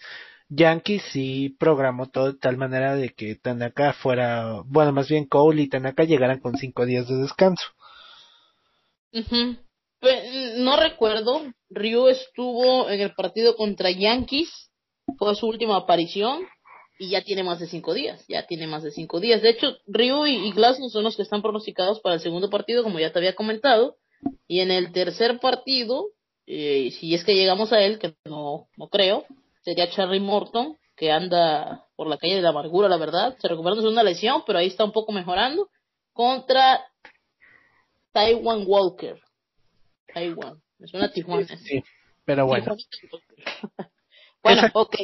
Yankees 0.49 1.03
sí 1.11 1.55
programó 1.57 2.09
todo 2.09 2.33
de 2.33 2.37
tal 2.39 2.57
manera 2.57 2.95
de 2.95 3.09
que 3.13 3.35
Tanaka 3.35 3.93
fuera, 3.93 4.61
bueno, 4.65 4.91
más 4.91 5.09
bien 5.09 5.25
Cole 5.25 5.63
y 5.63 5.69
Tanaka 5.69 6.03
llegaran 6.03 6.39
con 6.39 6.55
cinco 6.57 6.85
días 6.85 7.07
de 7.07 7.15
descanso. 7.15 7.63
Pe- 10.01 10.53
No 10.57 10.75
recuerdo. 10.77 11.41
Ryu 11.69 12.07
estuvo 12.09 12.89
en 12.89 13.01
el 13.01 13.13
partido 13.15 13.55
contra 13.55 13.89
Yankees. 13.91 14.69
Fue 15.17 15.35
su 15.35 15.47
última 15.47 15.77
aparición. 15.77 16.45
Y 16.97 17.09
ya 17.09 17.21
tiene 17.21 17.43
más 17.43 17.59
de 17.59 17.67
cinco 17.67 17.93
días. 17.93 18.25
Ya 18.27 18.45
tiene 18.47 18.67
más 18.67 18.83
de 18.83 18.91
cinco 18.91 19.19
días. 19.19 19.41
De 19.41 19.49
hecho, 19.49 19.77
Ryu 19.87 20.25
y, 20.25 20.47
y 20.47 20.89
son 20.89 21.03
los 21.03 21.15
que 21.15 21.23
están 21.23 21.41
pronosticados 21.41 21.99
para 21.99 22.15
el 22.15 22.21
segundo 22.21 22.49
partido, 22.49 22.83
como 22.83 22.99
ya 22.99 23.11
te 23.11 23.19
había 23.19 23.35
comentado. 23.35 23.97
Y 24.47 24.61
en 24.61 24.71
el 24.71 24.91
tercer 24.91 25.39
partido, 25.39 26.07
eh, 26.47 26.91
si 26.99 27.13
es 27.13 27.23
que 27.23 27.35
llegamos 27.35 27.73
a 27.73 27.81
él, 27.81 27.99
que 27.99 28.15
no, 28.25 28.67
no 28.77 28.87
creo, 28.87 29.25
sería 29.61 29.89
Charlie 29.89 30.19
Morton, 30.19 30.77
que 30.95 31.11
anda 31.11 31.85
por 31.95 32.07
la 32.07 32.17
calle 32.17 32.35
de 32.35 32.41
la 32.41 32.49
amargura, 32.49 32.87
la 32.87 32.97
verdad. 32.97 33.35
Se 33.39 33.47
recuperó 33.47 33.75
de 33.75 33.87
una 33.87 34.03
lesión, 34.03 34.43
pero 34.45 34.59
ahí 34.59 34.67
está 34.67 34.85
un 34.85 34.91
poco 34.91 35.11
mejorando. 35.11 35.69
Contra 36.13 36.85
Taiwan 38.13 38.63
Walker. 38.65 39.19
Taiwan. 40.13 40.61
Es 40.79 40.93
una 40.93 41.11
Tijuana. 41.11 41.45
Sí, 41.57 41.83
pero 42.23 42.45
bueno. 42.45 42.75
bueno, 44.45 44.67
Esa- 44.67 44.71
ok. 44.79 44.95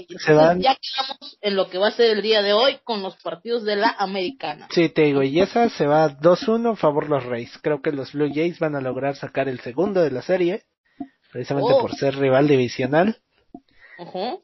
ya 0.59 0.77
quedamos 0.77 1.37
en 1.41 1.55
lo 1.55 1.69
que 1.69 1.77
va 1.77 1.87
a 1.87 1.91
ser 1.91 2.11
el 2.17 2.21
día 2.21 2.41
de 2.41 2.53
hoy 2.53 2.77
con 2.83 3.01
los 3.01 3.15
partidos 3.17 3.63
de 3.63 3.75
la 3.75 3.89
americana. 3.97 4.67
sí, 4.71 4.87
te 4.89 5.01
digo, 5.03 5.23
y 5.23 5.39
esa 5.41 5.67
se 5.69 5.85
va 5.87 6.09
2-1 6.09 6.71
a 6.73 6.75
favor 6.75 7.09
los 7.09 7.25
Rays. 7.25 7.57
Creo 7.61 7.81
que 7.81 7.91
los 7.91 8.13
Blue 8.13 8.31
Jays 8.33 8.59
van 8.59 8.75
a 8.75 8.81
lograr 8.81 9.15
sacar 9.15 9.49
el 9.49 9.59
segundo 9.61 10.01
de 10.01 10.11
la 10.11 10.21
serie, 10.21 10.63
precisamente 11.31 11.73
Oh. 11.73 11.81
por 11.81 11.95
ser 11.95 12.15
rival 12.17 12.47
divisional. 12.47 13.17
Ujú. 13.97 14.43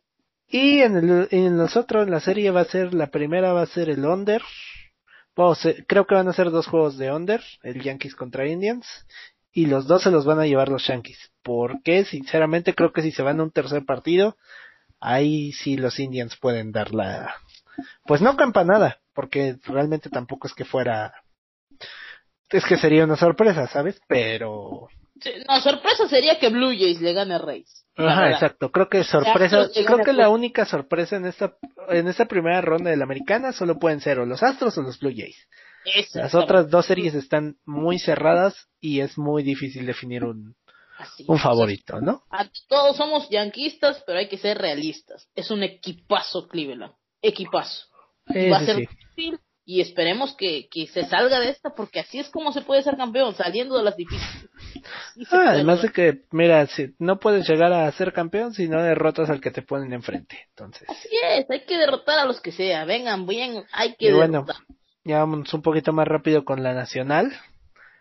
Y 0.49 0.81
en, 0.81 0.95
el, 0.97 1.27
en 1.31 1.57
los 1.57 1.75
otros, 1.75 2.05
en 2.05 2.11
la 2.11 2.19
serie 2.21 2.51
va 2.51 2.61
a 2.61 2.65
ser, 2.65 2.93
la 2.93 3.07
primera 3.07 3.53
va 3.53 3.61
a 3.63 3.65
ser 3.67 3.89
el 3.89 4.03
under. 4.05 4.41
Creo 5.87 6.07
que 6.07 6.15
van 6.15 6.27
a 6.27 6.33
ser 6.33 6.49
dos 6.49 6.65
juegos 6.67 6.97
de 6.97 7.11
under, 7.11 7.43
el 7.63 7.81
Yankees 7.83 8.15
contra 8.15 8.47
Indians. 8.47 8.87
Y 9.51 9.65
los 9.67 9.87
dos 9.87 10.03
se 10.03 10.11
los 10.11 10.25
van 10.25 10.39
a 10.39 10.45
llevar 10.45 10.69
los 10.69 10.87
Yankees. 10.87 11.17
Porque, 11.43 12.05
sinceramente, 12.05 12.73
creo 12.73 12.91
que 12.93 13.01
si 13.01 13.11
se 13.11 13.23
van 13.23 13.39
a 13.39 13.43
un 13.43 13.51
tercer 13.51 13.85
partido, 13.85 14.37
ahí 14.99 15.51
sí 15.51 15.77
los 15.77 15.99
Indians 15.99 16.35
pueden 16.37 16.71
dar 16.71 16.93
la... 16.93 17.35
Pues 18.05 18.21
no 18.21 18.35
campanada, 18.35 18.99
porque 19.13 19.57
realmente 19.65 20.09
tampoco 20.09 20.47
es 20.47 20.53
que 20.53 20.65
fuera... 20.65 21.13
Es 22.49 22.65
que 22.65 22.77
sería 22.77 23.03
una 23.03 23.17
sorpresa, 23.17 23.67
¿sabes? 23.67 24.01
Pero... 24.07 24.87
Sí, 25.19 25.31
No, 25.47 25.59
sorpresa 25.61 26.07
sería 26.07 26.39
que 26.39 26.49
Blue 26.49 26.69
Jays 26.69 27.01
le 27.01 27.13
gane 27.13 27.33
a 27.35 27.39
la 27.39 27.53
Ajá, 28.11 28.21
verdad. 28.21 28.31
exacto. 28.31 28.71
Creo 28.71 28.87
que 28.87 29.03
sorpresa, 29.03 29.61
Astros 29.61 29.85
creo 29.85 29.99
que 30.03 30.13
la 30.13 30.29
única 30.29 30.65
sorpresa 30.65 31.15
en 31.15 31.25
esta, 31.25 31.55
en 31.89 32.07
esta 32.07 32.25
primera 32.25 32.61
ronda 32.61 32.91
de 32.91 32.97
la 32.97 33.05
americana 33.05 33.51
solo 33.51 33.79
pueden 33.79 33.99
ser 33.99 34.19
o 34.19 34.25
los 34.25 34.43
Astros 34.43 34.77
o 34.77 34.83
los 34.83 34.99
Blue 34.99 35.13
Jays. 35.15 35.47
Las 36.13 36.35
otras 36.35 36.69
dos 36.69 36.85
series 36.85 37.15
están 37.15 37.55
muy 37.65 37.97
cerradas 37.97 38.67
y 38.79 38.99
es 38.99 39.17
muy 39.17 39.41
difícil 39.41 39.85
definir 39.85 40.25
un, 40.25 40.55
así. 40.97 41.25
un 41.27 41.39
favorito, 41.39 41.99
¿no? 42.01 42.23
A- 42.31 42.49
Todos 42.67 42.97
somos 42.97 43.29
yanquistas, 43.29 44.03
pero 44.05 44.19
hay 44.19 44.27
que 44.27 44.37
ser 44.37 44.57
realistas. 44.57 45.27
Es 45.35 45.51
un 45.51 45.63
equipazo 45.63 46.47
Cleveland. 46.47 46.93
Equipazo. 47.21 47.85
Va 48.29 48.57
a 48.57 48.65
ser 48.65 48.75
sí. 48.75 48.81
difícil 48.87 49.39
y 49.65 49.81
esperemos 49.81 50.33
que, 50.35 50.67
que 50.69 50.87
se 50.87 51.05
salga 51.05 51.39
de 51.41 51.49
esta 51.49 51.75
porque 51.75 51.99
así 51.99 52.19
es 52.19 52.29
como 52.29 52.51
se 52.53 52.61
puede 52.61 52.83
ser 52.83 52.95
campeón, 52.97 53.35
saliendo 53.35 53.77
de 53.77 53.83
las 53.83 53.95
difíciles. 53.97 54.49
Ah, 55.31 55.45
además 55.49 55.81
de 55.81 55.89
que, 55.89 56.21
mira, 56.31 56.65
si 56.67 56.93
no 56.99 57.19
puedes 57.19 57.47
llegar 57.49 57.73
a 57.73 57.91
ser 57.91 58.13
campeón 58.13 58.53
si 58.53 58.69
no 58.69 58.81
derrotas 58.81 59.29
al 59.29 59.41
que 59.41 59.51
te 59.51 59.61
ponen 59.61 59.91
enfrente. 59.91 60.37
Entonces, 60.49 60.87
Así 60.87 61.09
es, 61.23 61.49
hay 61.49 61.65
que 61.65 61.77
derrotar 61.77 62.19
a 62.19 62.25
los 62.25 62.39
que 62.39 62.51
sea. 62.53 62.85
Vengan, 62.85 63.25
bien, 63.25 63.63
hay 63.73 63.95
que 63.95 64.09
y 64.09 64.13
bueno, 64.13 64.45
ya 65.03 65.19
vamos 65.19 65.53
un 65.53 65.61
poquito 65.61 65.91
más 65.91 66.07
rápido 66.07 66.45
con 66.45 66.63
la 66.63 66.73
nacional. 66.73 67.33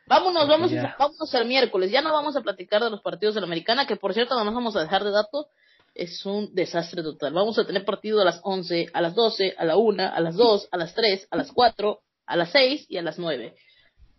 Vámonos, 0.09 0.47
vamos, 0.47 0.73
vámonos 0.99 1.35
al 1.35 1.47
miércoles. 1.47 1.91
Ya 1.91 2.01
no 2.01 2.13
vamos 2.13 2.37
a 2.37 2.41
platicar 2.41 2.83
de 2.83 2.91
los 2.91 3.03
partidos 3.03 3.35
de 3.35 3.41
la 3.41 3.47
americana, 3.47 3.87
que 3.87 3.97
por 3.97 4.15
cierto, 4.15 4.37
no 4.37 4.45
nos 4.45 4.55
vamos 4.55 4.77
a 4.77 4.83
dejar 4.83 5.03
de 5.05 5.11
dato. 5.11 5.49
Es 5.95 6.25
un 6.27 6.55
desastre 6.55 7.03
total. 7.03 7.33
Vamos 7.33 7.59
a 7.59 7.67
tener 7.67 7.85
partido 7.85 8.21
a 8.21 8.25
las 8.25 8.41
11, 8.43 8.89
a 8.93 9.01
las 9.01 9.15
12, 9.15 9.55
a 9.57 9.65
la 9.65 9.77
1, 9.77 10.03
a 10.03 10.21
las 10.21 10.37
2, 10.37 10.69
a 10.71 10.77
las 10.77 10.95
3, 10.95 11.27
a 11.31 11.37
las 11.37 11.51
4, 11.53 12.01
a 12.27 12.37
las 12.37 12.51
6 12.53 12.87
y 12.89 12.99
a 12.99 13.03
las 13.03 13.19
9. 13.19 13.55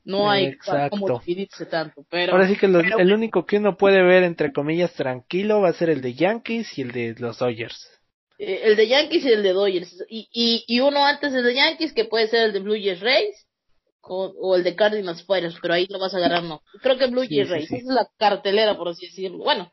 No 0.04 0.32
hay 0.32 0.46
Exacto. 0.46 0.98
como 0.98 1.20
dividirse 1.20 1.66
tanto, 1.66 2.06
pero... 2.10 2.32
Ahora 2.34 2.48
sí 2.48 2.56
que 2.56 2.68
pero- 2.68 2.98
el 2.98 3.14
único 3.14 3.46
que 3.46 3.58
uno 3.58 3.78
puede 3.78 4.02
ver, 4.02 4.24
entre 4.24 4.52
comillas, 4.54 4.94
tranquilo 4.94 5.62
va 5.62 5.70
a 5.70 5.74
ser 5.74 5.90
el 5.90 6.02
de 6.02 6.14
Yankees 6.16 6.78
y 6.78 6.82
el 6.82 6.92
de 6.94 7.16
los 7.20 7.38
Dodgers. 7.40 7.88
Eh, 8.40 8.62
el 8.64 8.76
de 8.76 8.88
Yankees 8.88 9.26
y 9.26 9.32
el 9.32 9.44
de 9.44 9.54
Dodgers. 9.54 10.04
Y, 10.10 10.30
y, 10.32 10.64
y 10.68 10.80
uno 10.80 11.06
antes 11.06 11.32
del 11.34 11.44
de 11.44 11.56
Yankees, 11.56 11.94
que 11.94 12.06
puede 12.06 12.28
ser 12.28 12.46
el 12.46 12.54
de 12.54 12.60
Blue 12.60 12.74
Jays 12.76 13.02
Rays 13.02 13.47
o, 14.10 14.34
o 14.40 14.56
el 14.56 14.64
de 14.64 14.76
Cardinals 14.76 15.24
Pirates, 15.24 15.58
pero 15.62 15.74
ahí 15.74 15.88
lo 15.90 16.00
vas 16.00 16.14
a 16.14 16.18
agarrar, 16.18 16.44
no. 16.44 16.62
Creo 16.82 16.98
que 16.98 17.08
Blue 17.08 17.24
Sí, 17.26 17.36
Jays 17.36 17.48
sí, 17.48 17.54
Rays. 17.54 17.68
sí. 17.70 17.76
Esa 17.76 17.88
es 17.90 17.94
la 17.96 18.08
cartelera, 18.18 18.78
por 18.78 18.90
así 18.90 19.06
decirlo. 19.08 19.40
Bueno. 19.40 19.72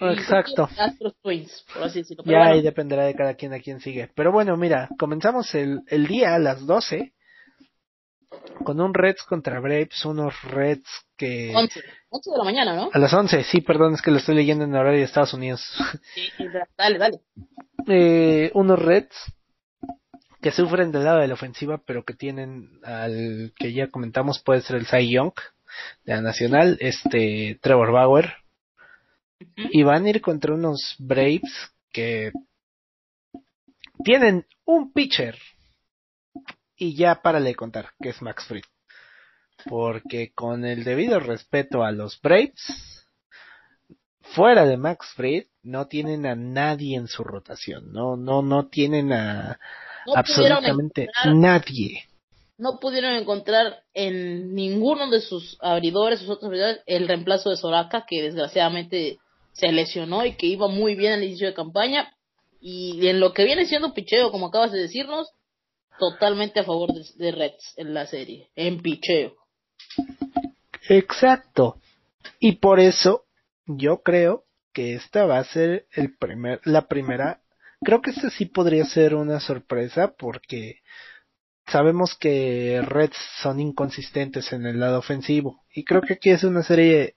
Exacto. 0.00 0.68
Astros 0.78 1.14
Twins, 1.22 1.64
por 1.72 1.84
así 1.84 2.00
decirlo. 2.00 2.24
Pero 2.24 2.32
Ya 2.36 2.38
bueno, 2.40 2.54
ahí 2.54 2.62
dependerá 2.62 3.04
de 3.04 3.14
cada 3.14 3.34
quien 3.34 3.52
a 3.52 3.60
quien 3.60 3.80
sigue. 3.80 4.10
Pero 4.14 4.32
bueno, 4.32 4.56
mira, 4.56 4.88
comenzamos 4.98 5.54
el, 5.54 5.80
el 5.86 6.06
día 6.08 6.34
a 6.34 6.38
las 6.40 6.66
12 6.66 7.12
con 8.64 8.80
un 8.80 8.94
Reds 8.94 9.22
contra 9.24 9.60
Braves, 9.60 10.04
unos 10.04 10.34
Reds 10.42 10.88
que... 11.16 11.52
11. 11.54 11.80
11 12.10 12.30
de 12.30 12.38
la 12.38 12.44
mañana, 12.44 12.74
¿no? 12.74 12.90
A 12.92 12.98
las 12.98 13.12
11, 13.12 13.44
sí, 13.44 13.60
perdón, 13.60 13.94
es 13.94 14.02
que 14.02 14.10
lo 14.10 14.16
estoy 14.18 14.34
leyendo 14.34 14.64
en 14.64 14.74
horario 14.74 14.98
de 15.00 15.04
Estados 15.04 15.34
Unidos. 15.34 15.60
Sí, 16.14 16.28
dale, 16.76 16.98
dale. 16.98 17.20
eh, 17.88 18.50
unos 18.54 18.78
Reds 18.78 19.14
que 20.42 20.50
sufren 20.50 20.90
del 20.90 21.04
lado 21.04 21.20
de 21.20 21.28
la 21.28 21.34
ofensiva, 21.34 21.78
pero 21.78 22.04
que 22.04 22.14
tienen 22.14 22.80
al 22.84 23.52
que 23.56 23.72
ya 23.72 23.86
comentamos 23.88 24.42
puede 24.42 24.60
ser 24.60 24.76
el 24.76 24.86
Cy 24.86 25.08
Young 25.08 25.32
de 26.04 26.14
la 26.14 26.20
Nacional, 26.20 26.76
este 26.80 27.58
Trevor 27.62 27.92
Bauer, 27.92 28.34
y 29.56 29.84
van 29.84 30.04
a 30.04 30.10
ir 30.10 30.20
contra 30.20 30.52
unos 30.52 30.96
Braves 30.98 31.72
que 31.92 32.32
tienen 34.04 34.44
un 34.64 34.92
pitcher 34.92 35.38
y 36.76 36.96
ya 36.96 37.22
párale 37.22 37.50
de 37.50 37.54
contar 37.54 37.90
que 38.00 38.08
es 38.08 38.20
Max 38.20 38.44
Fried. 38.46 38.64
Porque 39.66 40.32
con 40.34 40.64
el 40.64 40.82
debido 40.82 41.20
respeto 41.20 41.84
a 41.84 41.92
los 41.92 42.20
Braves, 42.20 43.06
fuera 44.34 44.66
de 44.66 44.76
Max 44.76 45.06
Fried, 45.14 45.46
no 45.62 45.86
tienen 45.86 46.26
a 46.26 46.34
nadie 46.34 46.96
en 46.96 47.06
su 47.06 47.22
rotación. 47.22 47.92
No, 47.92 48.16
no, 48.16 48.42
no 48.42 48.66
tienen 48.66 49.12
a 49.12 49.60
No 50.06 50.14
absolutamente 50.16 51.08
nadie. 51.26 52.04
No 52.58 52.78
pudieron 52.78 53.14
encontrar 53.14 53.82
en 53.94 54.54
ninguno 54.54 55.10
de 55.10 55.20
sus 55.20 55.58
abridores, 55.60 56.20
sus 56.20 56.28
otros 56.28 56.48
abridores, 56.48 56.80
el 56.86 57.08
reemplazo 57.08 57.50
de 57.50 57.56
Soraka, 57.56 58.04
que 58.06 58.22
desgraciadamente 58.22 59.18
se 59.52 59.72
lesionó 59.72 60.24
y 60.24 60.36
que 60.36 60.46
iba 60.46 60.68
muy 60.68 60.94
bien 60.94 61.14
al 61.14 61.24
inicio 61.24 61.46
de 61.46 61.54
campaña. 61.54 62.12
Y 62.60 63.08
en 63.08 63.18
lo 63.18 63.32
que 63.32 63.44
viene 63.44 63.66
siendo 63.66 63.94
picheo, 63.94 64.30
como 64.30 64.46
acabas 64.46 64.70
de 64.70 64.80
decirnos, 64.80 65.28
totalmente 65.98 66.60
a 66.60 66.64
favor 66.64 66.92
de, 66.92 67.04
de 67.16 67.32
Reds 67.32 67.74
en 67.76 67.94
la 67.94 68.06
serie, 68.06 68.50
en 68.54 68.80
picheo. 68.80 69.34
Exacto. 70.88 71.76
Y 72.38 72.56
por 72.56 72.80
eso 72.80 73.24
yo 73.66 74.02
creo 74.02 74.44
que 74.72 74.94
esta 74.94 75.26
va 75.26 75.38
a 75.38 75.44
ser 75.44 75.86
el 75.92 76.16
primer, 76.16 76.60
la 76.64 76.88
primera. 76.88 77.41
Creo 77.84 78.00
que 78.00 78.10
esta 78.10 78.30
sí 78.30 78.46
podría 78.46 78.84
ser 78.84 79.14
una 79.14 79.40
sorpresa 79.40 80.14
porque 80.16 80.80
sabemos 81.66 82.16
que 82.16 82.80
Reds 82.84 83.16
son 83.42 83.60
inconsistentes 83.60 84.52
en 84.52 84.66
el 84.66 84.80
lado 84.80 84.98
ofensivo 84.98 85.62
y 85.74 85.84
creo 85.84 86.02
que 86.02 86.14
aquí 86.14 86.30
es 86.30 86.44
una 86.44 86.62
serie 86.62 87.16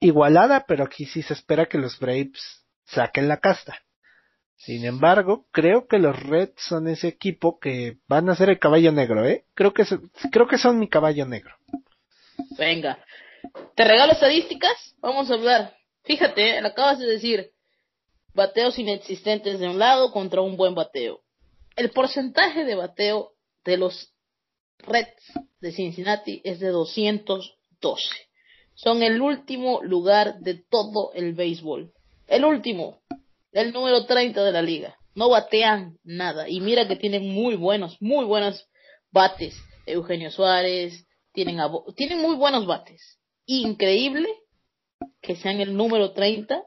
igualada, 0.00 0.64
pero 0.66 0.84
aquí 0.84 1.06
sí 1.06 1.22
se 1.22 1.34
espera 1.34 1.66
que 1.66 1.78
los 1.78 1.98
Braves 1.98 2.64
saquen 2.84 3.28
la 3.28 3.38
casta. 3.38 3.80
Sin 4.56 4.84
embargo, 4.84 5.46
creo 5.50 5.86
que 5.86 5.98
los 5.98 6.18
Reds 6.22 6.62
son 6.62 6.88
ese 6.88 7.08
equipo 7.08 7.58
que 7.58 7.98
van 8.06 8.28
a 8.30 8.36
ser 8.36 8.50
el 8.50 8.58
caballo 8.58 8.92
negro, 8.92 9.26
¿eh? 9.26 9.44
Creo 9.54 9.72
que, 9.74 9.84
son- 9.84 10.10
creo 10.30 10.46
que 10.46 10.58
son 10.58 10.78
mi 10.78 10.88
caballo 10.88 11.26
negro. 11.26 11.54
Venga. 12.58 12.98
¿Te 13.74 13.84
regalo 13.84 14.12
estadísticas? 14.12 14.94
Vamos 15.00 15.30
a 15.30 15.34
hablar. 15.34 15.76
Fíjate, 16.04 16.60
le 16.60 16.68
acabas 16.68 16.98
de 16.98 17.06
decir, 17.06 17.50
bateos 18.34 18.78
inexistentes 18.78 19.58
de 19.58 19.68
un 19.68 19.78
lado 19.78 20.12
contra 20.12 20.42
un 20.42 20.56
buen 20.56 20.74
bateo. 20.74 21.20
El 21.76 21.90
porcentaje 21.90 22.64
de 22.64 22.74
bateo 22.74 23.32
de 23.64 23.76
los 23.76 24.12
Reds 24.78 25.32
de 25.60 25.72
Cincinnati 25.72 26.40
es 26.44 26.60
de 26.60 26.68
212. 26.68 28.08
Son 28.74 29.02
el 29.02 29.20
último 29.22 29.82
lugar 29.82 30.40
de 30.40 30.54
todo 30.54 31.12
el 31.14 31.34
béisbol. 31.34 31.92
El 32.26 32.44
último. 32.44 33.00
El 33.52 33.72
número 33.72 34.04
30 34.04 34.42
de 34.42 34.52
la 34.52 34.62
liga. 34.62 34.96
No 35.14 35.28
batean 35.28 35.98
nada. 36.02 36.48
Y 36.48 36.60
mira 36.60 36.88
que 36.88 36.96
tienen 36.96 37.28
muy 37.28 37.54
buenos, 37.54 37.96
muy 38.00 38.24
buenos 38.24 38.66
bates. 39.12 39.56
Eugenio 39.86 40.30
Suárez, 40.30 41.06
tienen, 41.32 41.58
tienen 41.94 42.20
muy 42.20 42.36
buenos 42.36 42.66
bates. 42.66 43.18
Increíble 43.46 44.28
que 45.20 45.36
sean 45.36 45.60
el 45.60 45.76
número 45.76 46.12
30 46.12 46.62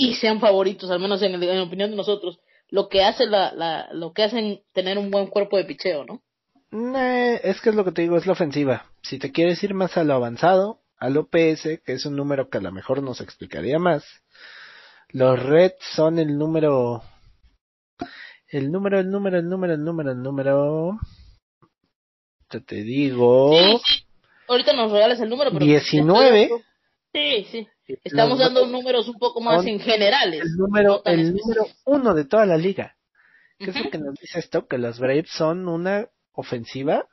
y 0.00 0.14
sean 0.14 0.40
favoritos, 0.40 0.90
al 0.90 0.98
menos 0.98 1.20
en, 1.22 1.34
el- 1.34 1.42
en 1.42 1.56
la 1.58 1.62
opinión 1.64 1.90
de 1.90 1.96
nosotros. 1.96 2.38
Lo 2.70 2.88
que 2.88 3.02
hace 3.04 3.26
la, 3.26 3.52
la, 3.52 3.88
lo 3.92 4.12
que 4.12 4.22
hacen 4.22 4.62
tener 4.72 4.96
un 4.96 5.10
buen 5.10 5.26
cuerpo 5.26 5.56
de 5.58 5.64
picheo, 5.64 6.04
¿no? 6.04 6.22
Nah, 6.70 7.34
es 7.42 7.60
que 7.60 7.68
es 7.70 7.74
lo 7.74 7.84
que 7.84 7.92
te 7.92 8.02
digo, 8.02 8.16
es 8.16 8.26
la 8.26 8.32
ofensiva. 8.32 8.86
Si 9.02 9.18
te 9.18 9.30
quieres 9.32 9.62
ir 9.62 9.74
más 9.74 9.96
a 9.98 10.04
lo 10.04 10.14
avanzado, 10.14 10.80
al 10.96 11.16
OPS, 11.16 11.80
que 11.84 11.92
es 11.92 12.06
un 12.06 12.16
número 12.16 12.48
que 12.48 12.58
a 12.58 12.60
lo 12.62 12.72
mejor 12.72 13.02
nos 13.02 13.20
explicaría 13.20 13.78
más, 13.78 14.04
los 15.10 15.38
Reds 15.42 15.84
son 15.96 16.18
el 16.18 16.38
número, 16.38 17.02
el 18.48 18.70
número, 18.70 19.00
el 19.00 19.10
número, 19.10 19.38
el 19.38 19.48
número, 19.48 19.74
el 19.74 19.84
número, 19.84 20.10
el 20.12 20.22
número, 20.22 20.98
te, 22.48 22.60
te 22.60 22.76
digo, 22.76 23.52
Sí, 23.52 23.78
sí. 23.84 24.04
Ahorita 24.48 24.72
nos 24.72 24.90
regalas 24.92 25.20
el 25.20 25.28
número, 25.28 25.50
pero 25.52 25.64
19. 25.64 26.50
Sí, 27.12 27.46
sí. 27.50 27.68
Estamos 28.04 28.38
Los 28.38 28.46
dando 28.46 28.66
números 28.66 29.08
un 29.08 29.18
poco 29.18 29.40
más 29.40 29.64
en 29.66 29.80
generales. 29.80 30.42
el 30.42 30.56
número, 30.56 31.02
no 31.04 31.12
el 31.12 31.34
número 31.34 31.66
uno 31.84 32.14
de 32.14 32.24
toda 32.24 32.46
la 32.46 32.56
liga. 32.56 32.96
¿Qué 33.58 33.70
es 33.70 33.84
lo 33.84 33.90
que 33.90 33.98
nos 33.98 34.14
dice 34.14 34.38
esto? 34.38 34.66
Que 34.66 34.78
los 34.78 34.98
Braves 34.98 35.30
son 35.30 35.68
una 35.68 36.08
ofensiva 36.32 37.06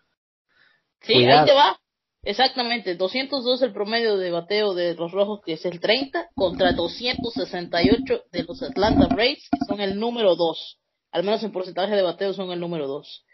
Sí, 1.02 1.14
Cuidado. 1.14 1.42
ahí 1.42 1.46
te 1.48 1.54
va. 1.54 1.80
Exactamente, 2.24 2.96
202 2.96 3.62
el 3.62 3.72
promedio 3.74 4.18
de 4.18 4.32
bateo 4.32 4.74
de 4.74 4.96
los 4.96 5.12
rojos, 5.12 5.40
que 5.46 5.54
es 5.54 5.66
el 5.66 5.80
30, 5.80 6.30
contra 6.36 6.72
268 6.74 8.24
de 8.32 8.44
los 8.44 8.62
Atlanta 8.64 9.08
Braves, 9.08 9.48
que 9.52 9.66
son 9.68 9.80
el 9.80 10.00
número 10.00 10.36
2. 10.36 10.80
Al 11.12 11.24
menos 11.24 11.44
en 11.44 11.52
porcentaje 11.52 11.96
de 11.96 12.02
bateo 12.02 12.34
son 12.34 12.52
el 12.52 12.60
número 12.60 12.88
2. 12.88 13.26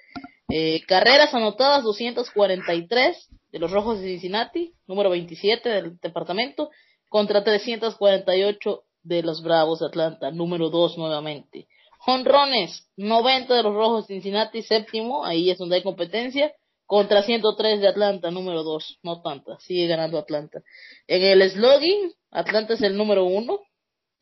Eh, 0.49 0.81
carreras 0.87 1.33
anotadas 1.33 1.83
243 1.83 3.29
de 3.51 3.59
los 3.59 3.71
rojos 3.71 3.99
de 3.99 4.07
Cincinnati, 4.09 4.73
número 4.87 5.09
27 5.09 5.69
del 5.69 5.97
departamento, 5.99 6.69
contra 7.13 7.43
348 7.43 8.83
de 9.03 9.21
los 9.21 9.43
Bravos 9.43 9.81
de 9.81 9.85
Atlanta, 9.85 10.31
número 10.31 10.71
2 10.71 10.97
nuevamente. 10.97 11.67
Jonrones, 11.99 12.89
90 12.97 13.53
de 13.53 13.61
los 13.61 13.75
rojos 13.75 14.07
de 14.07 14.15
Cincinnati, 14.15 14.63
séptimo, 14.63 15.23
ahí 15.23 15.51
es 15.51 15.59
donde 15.59 15.75
hay 15.75 15.83
competencia, 15.83 16.51
contra 16.87 17.21
103 17.21 17.81
de 17.81 17.87
Atlanta, 17.87 18.31
número 18.31 18.63
2, 18.63 19.01
no 19.03 19.21
tanta, 19.21 19.59
sigue 19.59 19.85
ganando 19.85 20.17
Atlanta. 20.17 20.63
En 21.05 21.21
el 21.21 21.47
slugging, 21.51 22.13
Atlanta 22.31 22.73
es 22.73 22.81
el 22.81 22.97
número 22.97 23.25
1, 23.25 23.59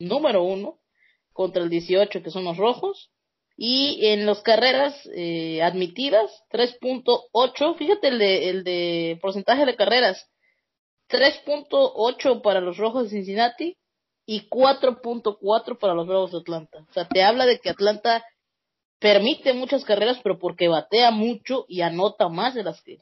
número 0.00 0.44
1, 0.44 0.78
contra 1.32 1.62
el 1.62 1.70
18 1.70 2.22
que 2.22 2.30
son 2.30 2.44
los 2.44 2.58
rojos. 2.58 3.10
Y 3.56 4.04
en 4.04 4.26
las 4.26 4.42
carreras 4.42 4.94
eh, 5.14 5.62
admitidas, 5.62 6.30
3.8, 6.50 7.74
fíjate 7.78 8.08
el 8.08 8.18
de, 8.18 8.50
el 8.50 8.64
de 8.64 9.18
porcentaje 9.22 9.64
de 9.64 9.76
carreras, 9.76 10.28
3.8 11.12 12.42
para 12.42 12.60
los 12.60 12.78
rojos 12.78 13.04
de 13.04 13.10
Cincinnati 13.10 13.76
y 14.26 14.48
4.4 14.48 15.78
para 15.78 15.94
los 15.94 16.06
bravos 16.06 16.32
de 16.32 16.38
Atlanta. 16.38 16.78
O 16.88 16.92
sea, 16.92 17.06
te 17.06 17.22
habla 17.22 17.44
de 17.44 17.58
que 17.58 17.70
Atlanta 17.70 18.24
permite 18.98 19.52
muchas 19.52 19.84
carreras, 19.84 20.18
pero 20.22 20.38
porque 20.38 20.68
batea 20.68 21.10
mucho 21.10 21.66
y 21.68 21.82
anota 21.82 22.28
más 22.28 22.54
de 22.54 22.62
las 22.62 22.80
que. 22.82 22.98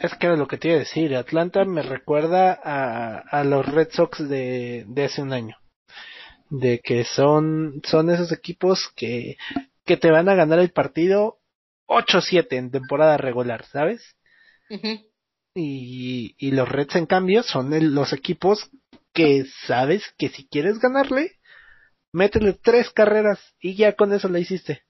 Es 0.00 0.14
que 0.14 0.26
era 0.26 0.36
lo 0.36 0.48
que 0.48 0.56
te 0.56 0.68
iba 0.68 0.76
a 0.76 0.80
decir. 0.80 1.14
Atlanta 1.14 1.64
me 1.64 1.82
recuerda 1.82 2.58
a, 2.62 3.18
a 3.18 3.44
los 3.44 3.66
Red 3.66 3.90
Sox 3.90 4.28
de, 4.28 4.84
de 4.88 5.04
hace 5.04 5.20
un 5.20 5.32
año. 5.32 5.56
De 6.48 6.80
que 6.80 7.04
son, 7.04 7.82
son 7.84 8.10
esos 8.10 8.32
equipos 8.32 8.90
que, 8.96 9.36
que 9.84 9.96
te 9.96 10.10
van 10.10 10.28
a 10.28 10.34
ganar 10.34 10.58
el 10.58 10.70
partido 10.70 11.38
8-7 11.86 12.46
en 12.52 12.70
temporada 12.70 13.16
regular, 13.16 13.64
¿sabes? 13.66 14.16
Ujú. 14.70 15.11
Y, 15.54 16.34
y 16.38 16.52
los 16.52 16.68
Reds, 16.68 16.96
en 16.96 17.06
cambio, 17.06 17.42
son 17.42 17.72
el- 17.74 17.94
los 17.94 18.12
equipos 18.12 18.70
que 19.12 19.44
sabes 19.66 20.02
que 20.18 20.28
si 20.30 20.48
quieres 20.48 20.78
ganarle, 20.78 21.32
métele 22.12 22.54
tres 22.54 22.90
carreras 22.90 23.38
y 23.60 23.74
ya 23.74 23.94
con 23.94 24.12
eso 24.12 24.28
la 24.28 24.38
hiciste. 24.38 24.82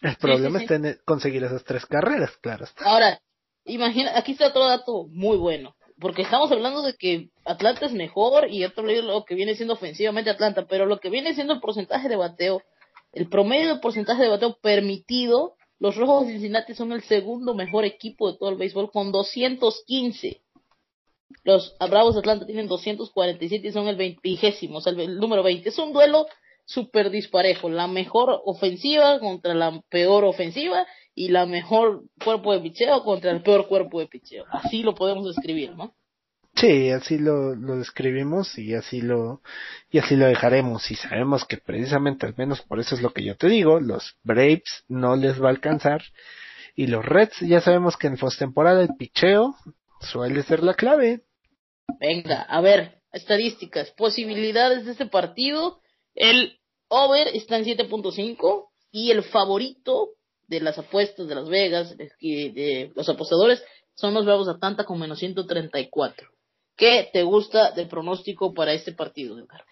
El 0.00 0.16
problema 0.16 0.58
sí, 0.58 0.64
está 0.64 0.74
en 0.76 0.98
conseguir 1.06 1.42
esas 1.44 1.64
tres 1.64 1.86
carreras, 1.86 2.36
claro 2.42 2.64
está. 2.64 2.84
Ahora, 2.84 3.20
imagina, 3.64 4.12
aquí 4.16 4.32
está 4.32 4.48
otro 4.48 4.66
dato 4.66 5.06
muy 5.10 5.38
bueno, 5.38 5.74
porque 5.98 6.22
estamos 6.22 6.52
hablando 6.52 6.82
de 6.82 6.94
que 6.94 7.30
Atlanta 7.46 7.86
es 7.86 7.92
mejor 7.92 8.50
y 8.50 8.64
otro 8.64 8.84
lo 8.84 9.24
que 9.24 9.34
viene 9.34 9.54
siendo 9.54 9.74
ofensivamente 9.74 10.30
Atlanta, 10.30 10.66
pero 10.68 10.84
lo 10.84 11.00
que 11.00 11.08
viene 11.08 11.34
siendo 11.34 11.54
el 11.54 11.60
porcentaje 11.60 12.08
de 12.10 12.16
bateo, 12.16 12.62
el 13.12 13.28
promedio 13.28 13.68
del 13.68 13.80
porcentaje 13.80 14.22
de 14.22 14.28
bateo 14.28 14.58
permitido, 14.60 15.56
los 15.78 15.96
Rojos 15.96 16.26
de 16.26 16.32
Cincinnati 16.32 16.74
son 16.74 16.92
el 16.92 17.02
segundo 17.02 17.54
mejor 17.54 17.84
equipo 17.84 18.30
de 18.30 18.38
todo 18.38 18.48
el 18.50 18.56
béisbol 18.56 18.90
con 18.90 19.12
215. 19.12 20.42
Los 21.44 21.76
Bravos 21.78 22.14
de 22.14 22.20
Atlanta 22.20 22.46
tienen 22.46 22.66
247 22.66 23.68
y 23.68 23.72
son 23.72 23.88
el 23.88 24.18
vigésimo, 24.22 24.78
o 24.78 24.80
sea, 24.80 24.92
el, 24.92 25.18
número 25.18 25.42
20. 25.42 25.68
Es 25.68 25.78
un 25.78 25.92
duelo 25.92 26.26
súper 26.64 27.10
disparejo. 27.10 27.68
La 27.68 27.86
mejor 27.86 28.40
ofensiva 28.44 29.20
contra 29.20 29.54
la 29.54 29.80
peor 29.90 30.24
ofensiva 30.24 30.86
y 31.14 31.28
la 31.28 31.46
mejor 31.46 32.04
cuerpo 32.24 32.52
de 32.52 32.60
picheo 32.60 33.04
contra 33.04 33.30
el 33.30 33.42
peor 33.42 33.68
cuerpo 33.68 34.00
de 34.00 34.06
picheo. 34.06 34.44
Así 34.50 34.82
lo 34.82 34.94
podemos 34.94 35.26
describir, 35.26 35.74
¿no? 35.76 35.94
Sí, 36.56 36.90
así 36.90 37.18
lo, 37.18 37.54
lo 37.54 37.76
describimos 37.76 38.58
y 38.58 38.74
así 38.74 39.02
lo, 39.02 39.42
y 39.90 39.98
así 39.98 40.16
lo 40.16 40.26
dejaremos. 40.26 40.90
Y 40.90 40.94
sabemos 40.94 41.44
que 41.44 41.58
precisamente, 41.58 42.24
al 42.24 42.34
menos 42.36 42.62
por 42.62 42.80
eso 42.80 42.94
es 42.94 43.02
lo 43.02 43.12
que 43.12 43.22
yo 43.22 43.36
te 43.36 43.48
digo, 43.48 43.78
los 43.78 44.16
Braves 44.22 44.84
no 44.88 45.16
les 45.16 45.40
va 45.40 45.48
a 45.48 45.50
alcanzar. 45.50 46.02
Y 46.74 46.86
los 46.86 47.04
Reds, 47.04 47.40
ya 47.40 47.60
sabemos 47.60 47.96
que 47.98 48.06
en 48.06 48.16
postemporada 48.16 48.82
el 48.82 48.96
picheo 48.98 49.54
suele 50.00 50.42
ser 50.44 50.62
la 50.62 50.74
clave. 50.74 51.24
Venga, 52.00 52.42
a 52.42 52.60
ver, 52.62 53.02
estadísticas, 53.12 53.90
posibilidades 53.90 54.86
de 54.86 54.92
este 54.92 55.06
partido. 55.06 55.80
El 56.14 56.58
over 56.88 57.28
está 57.28 57.58
en 57.58 57.64
7.5 57.64 58.68
y 58.92 59.10
el 59.10 59.22
favorito 59.24 60.12
de 60.48 60.60
las 60.60 60.78
apuestas 60.78 61.28
de 61.28 61.34
Las 61.34 61.48
Vegas, 61.50 61.96
de, 61.98 62.10
de 62.20 62.92
los 62.94 63.08
apostadores, 63.08 63.62
son 63.94 64.14
los 64.14 64.24
Bravos 64.24 64.46
de 64.46 64.52
Atlanta 64.52 64.84
con 64.84 64.98
menos 64.98 65.18
134. 65.18 66.35
¿Qué 66.76 67.08
te 67.12 67.22
gusta 67.22 67.70
de 67.72 67.86
pronóstico 67.86 68.52
para 68.52 68.72
este 68.72 68.92
partido, 68.92 69.38
Edgar? 69.38 69.64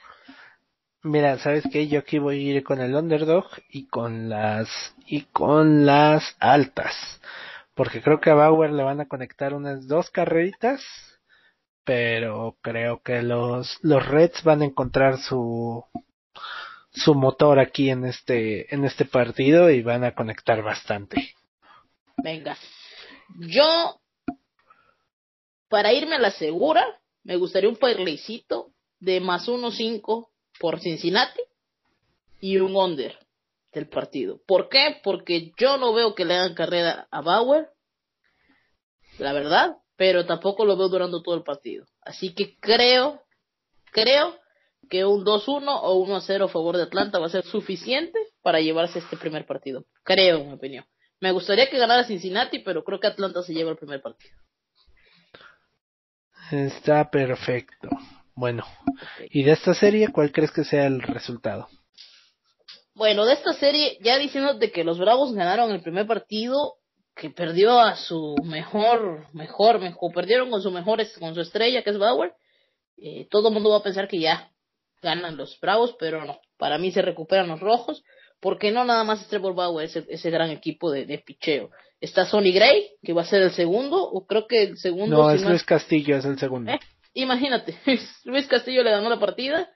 Mira, 1.02 1.38
¿sabes 1.38 1.64
qué? 1.70 1.86
Yo 1.86 1.98
aquí 1.98 2.18
voy 2.18 2.36
a 2.38 2.56
ir 2.56 2.64
con 2.64 2.80
el 2.80 2.94
underdog 2.94 3.46
y 3.68 3.86
con 3.88 4.30
las 4.30 4.68
y 5.06 5.22
con 5.26 5.84
las 5.84 6.34
altas. 6.40 7.20
Porque 7.74 8.00
creo 8.00 8.20
que 8.20 8.30
a 8.30 8.34
Bauer 8.34 8.72
le 8.72 8.82
van 8.82 9.00
a 9.02 9.08
conectar 9.08 9.52
unas 9.52 9.86
dos 9.86 10.08
carreritas, 10.08 10.82
pero 11.84 12.56
creo 12.62 13.02
que 13.02 13.20
los 13.20 13.78
los 13.82 14.06
Reds 14.06 14.42
van 14.44 14.62
a 14.62 14.64
encontrar 14.64 15.18
su 15.18 15.84
su 16.90 17.14
motor 17.14 17.58
aquí 17.58 17.90
en 17.90 18.06
este 18.06 18.74
en 18.74 18.86
este 18.86 19.04
partido 19.04 19.68
y 19.68 19.82
van 19.82 20.04
a 20.04 20.14
conectar 20.14 20.62
bastante. 20.62 21.34
Venga. 22.16 22.56
Yo 23.36 24.00
para 25.68 25.92
irme 25.92 26.16
a 26.16 26.20
la 26.20 26.30
segura, 26.30 27.00
me 27.22 27.36
gustaría 27.36 27.68
un 27.68 27.76
parlaycito 27.76 28.72
de 29.00 29.20
más 29.20 29.48
1.5 29.48 30.28
por 30.58 30.80
Cincinnati 30.80 31.40
y 32.40 32.58
un 32.58 32.76
under 32.76 33.18
del 33.72 33.88
partido. 33.88 34.40
¿Por 34.46 34.68
qué? 34.68 35.00
Porque 35.02 35.52
yo 35.58 35.76
no 35.76 35.92
veo 35.92 36.14
que 36.14 36.24
le 36.24 36.34
hagan 36.34 36.54
carrera 36.54 37.08
a 37.10 37.20
Bauer, 37.22 37.70
la 39.18 39.32
verdad, 39.32 39.76
pero 39.96 40.26
tampoco 40.26 40.64
lo 40.64 40.76
veo 40.76 40.88
durando 40.88 41.22
todo 41.22 41.34
el 41.34 41.42
partido. 41.42 41.86
Así 42.02 42.34
que 42.34 42.56
creo, 42.58 43.22
creo 43.92 44.38
que 44.88 45.04
un 45.04 45.24
2-1 45.24 45.80
o 45.82 46.06
1-0 46.06 46.44
a 46.44 46.48
favor 46.48 46.76
de 46.76 46.82
Atlanta 46.82 47.18
va 47.18 47.26
a 47.26 47.30
ser 47.30 47.44
suficiente 47.44 48.18
para 48.42 48.60
llevarse 48.60 48.98
este 48.98 49.16
primer 49.16 49.46
partido. 49.46 49.86
Creo, 50.02 50.38
en 50.38 50.48
mi 50.48 50.54
opinión. 50.54 50.84
Me 51.20 51.32
gustaría 51.32 51.70
que 51.70 51.78
ganara 51.78 52.04
Cincinnati, 52.04 52.58
pero 52.58 52.84
creo 52.84 53.00
que 53.00 53.06
Atlanta 53.06 53.42
se 53.42 53.54
lleva 53.54 53.70
el 53.70 53.78
primer 53.78 54.02
partido. 54.02 54.36
Está 56.50 57.10
perfecto. 57.10 57.88
Bueno, 58.34 58.64
¿y 59.30 59.44
de 59.44 59.52
esta 59.52 59.74
serie 59.74 60.08
cuál 60.08 60.32
crees 60.32 60.50
que 60.50 60.64
sea 60.64 60.86
el 60.86 61.00
resultado? 61.00 61.68
Bueno, 62.94 63.24
de 63.24 63.34
esta 63.34 63.52
serie, 63.54 63.98
ya 64.02 64.18
diciéndote 64.18 64.70
que 64.70 64.84
los 64.84 64.98
Bravos 64.98 65.32
ganaron 65.34 65.70
el 65.72 65.82
primer 65.82 66.06
partido, 66.06 66.74
que 67.14 67.30
perdió 67.30 67.80
a 67.80 67.96
su 67.96 68.36
mejor, 68.44 69.28
mejor, 69.32 69.80
mejor, 69.80 70.12
perdieron 70.12 70.50
con 70.50 70.62
su 70.62 70.70
mejor, 70.70 71.00
con 71.18 71.34
su 71.34 71.40
estrella, 71.40 71.82
que 71.82 71.90
es 71.90 71.98
Bauer, 71.98 72.34
eh, 72.96 73.26
todo 73.30 73.48
el 73.48 73.54
mundo 73.54 73.70
va 73.70 73.78
a 73.78 73.82
pensar 73.82 74.08
que 74.08 74.20
ya 74.20 74.50
ganan 75.02 75.36
los 75.36 75.58
Bravos, 75.60 75.96
pero 75.98 76.24
no, 76.24 76.40
para 76.56 76.78
mí 76.78 76.92
se 76.92 77.02
recuperan 77.02 77.48
los 77.48 77.60
rojos, 77.60 78.04
porque 78.40 78.70
no 78.70 78.84
nada 78.84 79.04
más 79.04 79.22
es 79.22 79.28
Trevor 79.28 79.54
Bauer, 79.54 79.86
ese, 79.86 80.04
ese 80.08 80.30
gran 80.30 80.50
equipo 80.50 80.90
de, 80.90 81.06
de 81.06 81.18
picheo. 81.18 81.70
Está 82.00 82.26
Sonny 82.26 82.52
Gray, 82.52 82.90
que 83.02 83.12
va 83.12 83.22
a 83.22 83.26
ser 83.26 83.42
el 83.42 83.52
segundo, 83.52 84.02
o 84.02 84.26
creo 84.26 84.46
que 84.46 84.62
el 84.62 84.78
segundo. 84.78 85.16
No, 85.16 85.30
si 85.30 85.36
es 85.36 85.48
Luis 85.48 85.64
Castillo, 85.64 86.16
es 86.16 86.24
el 86.24 86.38
segundo. 86.38 86.72
Eh, 86.72 86.80
imagínate, 87.14 87.78
Luis 88.24 88.46
Castillo 88.46 88.82
le 88.82 88.90
ganó 88.90 89.08
la 89.08 89.18
partida, 89.18 89.70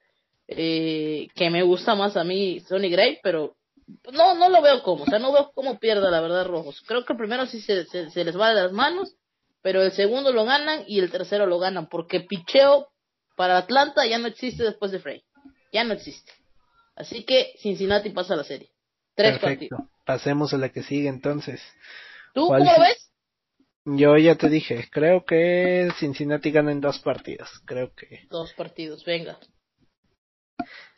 eh, 0.46 1.28
que 1.34 1.50
me 1.50 1.62
gusta 1.62 1.94
más 1.94 2.16
a 2.16 2.24
mí 2.24 2.60
Sonny 2.60 2.90
Gray, 2.90 3.18
pero 3.22 3.56
no, 4.12 4.34
no 4.34 4.48
lo 4.50 4.60
veo 4.60 4.82
como, 4.82 5.04
o 5.04 5.06
sea, 5.06 5.18
no 5.18 5.32
veo 5.32 5.50
cómo 5.54 5.78
pierda 5.78 6.10
la 6.10 6.20
verdad 6.20 6.46
Rojos. 6.46 6.82
Creo 6.86 7.04
que 7.04 7.14
el 7.14 7.18
primero 7.18 7.46
sí 7.46 7.60
se, 7.60 7.86
se, 7.86 8.10
se 8.10 8.24
les 8.24 8.38
va 8.38 8.50
de 8.50 8.62
las 8.62 8.72
manos, 8.72 9.14
pero 9.62 9.82
el 9.82 9.92
segundo 9.92 10.32
lo 10.32 10.44
ganan 10.44 10.84
y 10.86 10.98
el 10.98 11.10
tercero 11.10 11.46
lo 11.46 11.58
ganan, 11.58 11.88
porque 11.88 12.20
picheo 12.20 12.88
para 13.36 13.56
Atlanta 13.56 14.04
ya 14.06 14.18
no 14.18 14.26
existe 14.26 14.64
después 14.64 14.90
de 14.90 14.98
Frey, 14.98 15.22
ya 15.72 15.84
no 15.84 15.94
existe. 15.94 16.32
Así 16.98 17.22
que 17.22 17.54
Cincinnati 17.60 18.10
pasa 18.10 18.34
a 18.34 18.38
la 18.38 18.44
serie. 18.44 18.70
Tres 19.14 19.38
Perfecto. 19.38 19.76
partidos. 19.76 20.04
Pasemos 20.04 20.52
a 20.52 20.58
la 20.58 20.70
que 20.70 20.82
sigue 20.82 21.08
entonces. 21.08 21.62
¿Tú 22.34 22.48
¿Cuál 22.48 22.64
cómo 22.64 22.72
lo 22.72 22.80
ves? 22.80 23.12
Yo 23.84 24.16
ya 24.18 24.34
te 24.34 24.48
dije, 24.48 24.88
creo 24.90 25.24
que 25.24 25.90
Cincinnati 26.00 26.50
gana 26.50 26.72
en 26.72 26.80
dos 26.80 26.98
partidos. 26.98 27.48
Creo 27.64 27.94
que 27.94 28.26
Dos 28.28 28.52
partidos, 28.54 29.04
venga. 29.04 29.38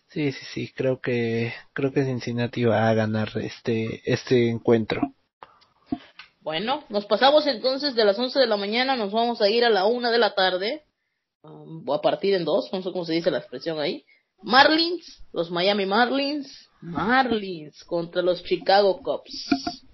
sí, 0.09 0.33
sí, 0.33 0.45
sí, 0.55 0.73
creo 0.75 1.01
que 1.01 1.53
creo 1.75 1.93
que 1.93 2.05
Cincinnati 2.05 2.65
va 2.65 2.89
a 2.89 2.95
ganar 2.95 3.29
este 3.37 4.01
este 4.11 4.49
encuentro. 4.49 5.03
Bueno, 6.41 6.85
nos 6.89 7.05
pasamos 7.05 7.47
entonces 7.47 7.95
de 7.95 8.07
las 8.07 8.19
11 8.19 8.39
de 8.39 8.47
la 8.47 8.57
mañana, 8.57 8.97
nos 8.97 9.13
vamos 9.13 9.43
a 9.43 9.51
ir 9.51 9.67
a 9.67 9.71
la 9.71 9.85
1 9.85 10.11
de 10.11 10.19
la 10.19 10.35
tarde, 10.35 10.85
um, 11.43 11.87
o 11.87 11.93
a 11.93 12.01
partir 12.01 12.35
en 12.35 12.47
dos, 12.47 12.71
no 12.73 12.83
sé 12.83 12.91
cómo 12.91 13.05
se 13.05 13.13
dice 13.13 13.31
la 13.31 13.39
expresión 13.39 13.79
ahí. 13.79 14.07
Marlins, 14.43 15.23
los 15.33 15.51
Miami 15.51 15.87
Marlins, 15.87 16.71
Marlins 16.81 17.85
contra 17.85 18.23
los 18.23 18.43
Chicago 18.43 19.01
Cubs. 19.03 19.85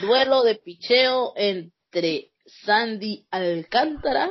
Duelo 0.00 0.42
de 0.42 0.56
picheo 0.56 1.32
entre 1.36 2.30
Sandy 2.64 3.26
Alcántara 3.30 4.30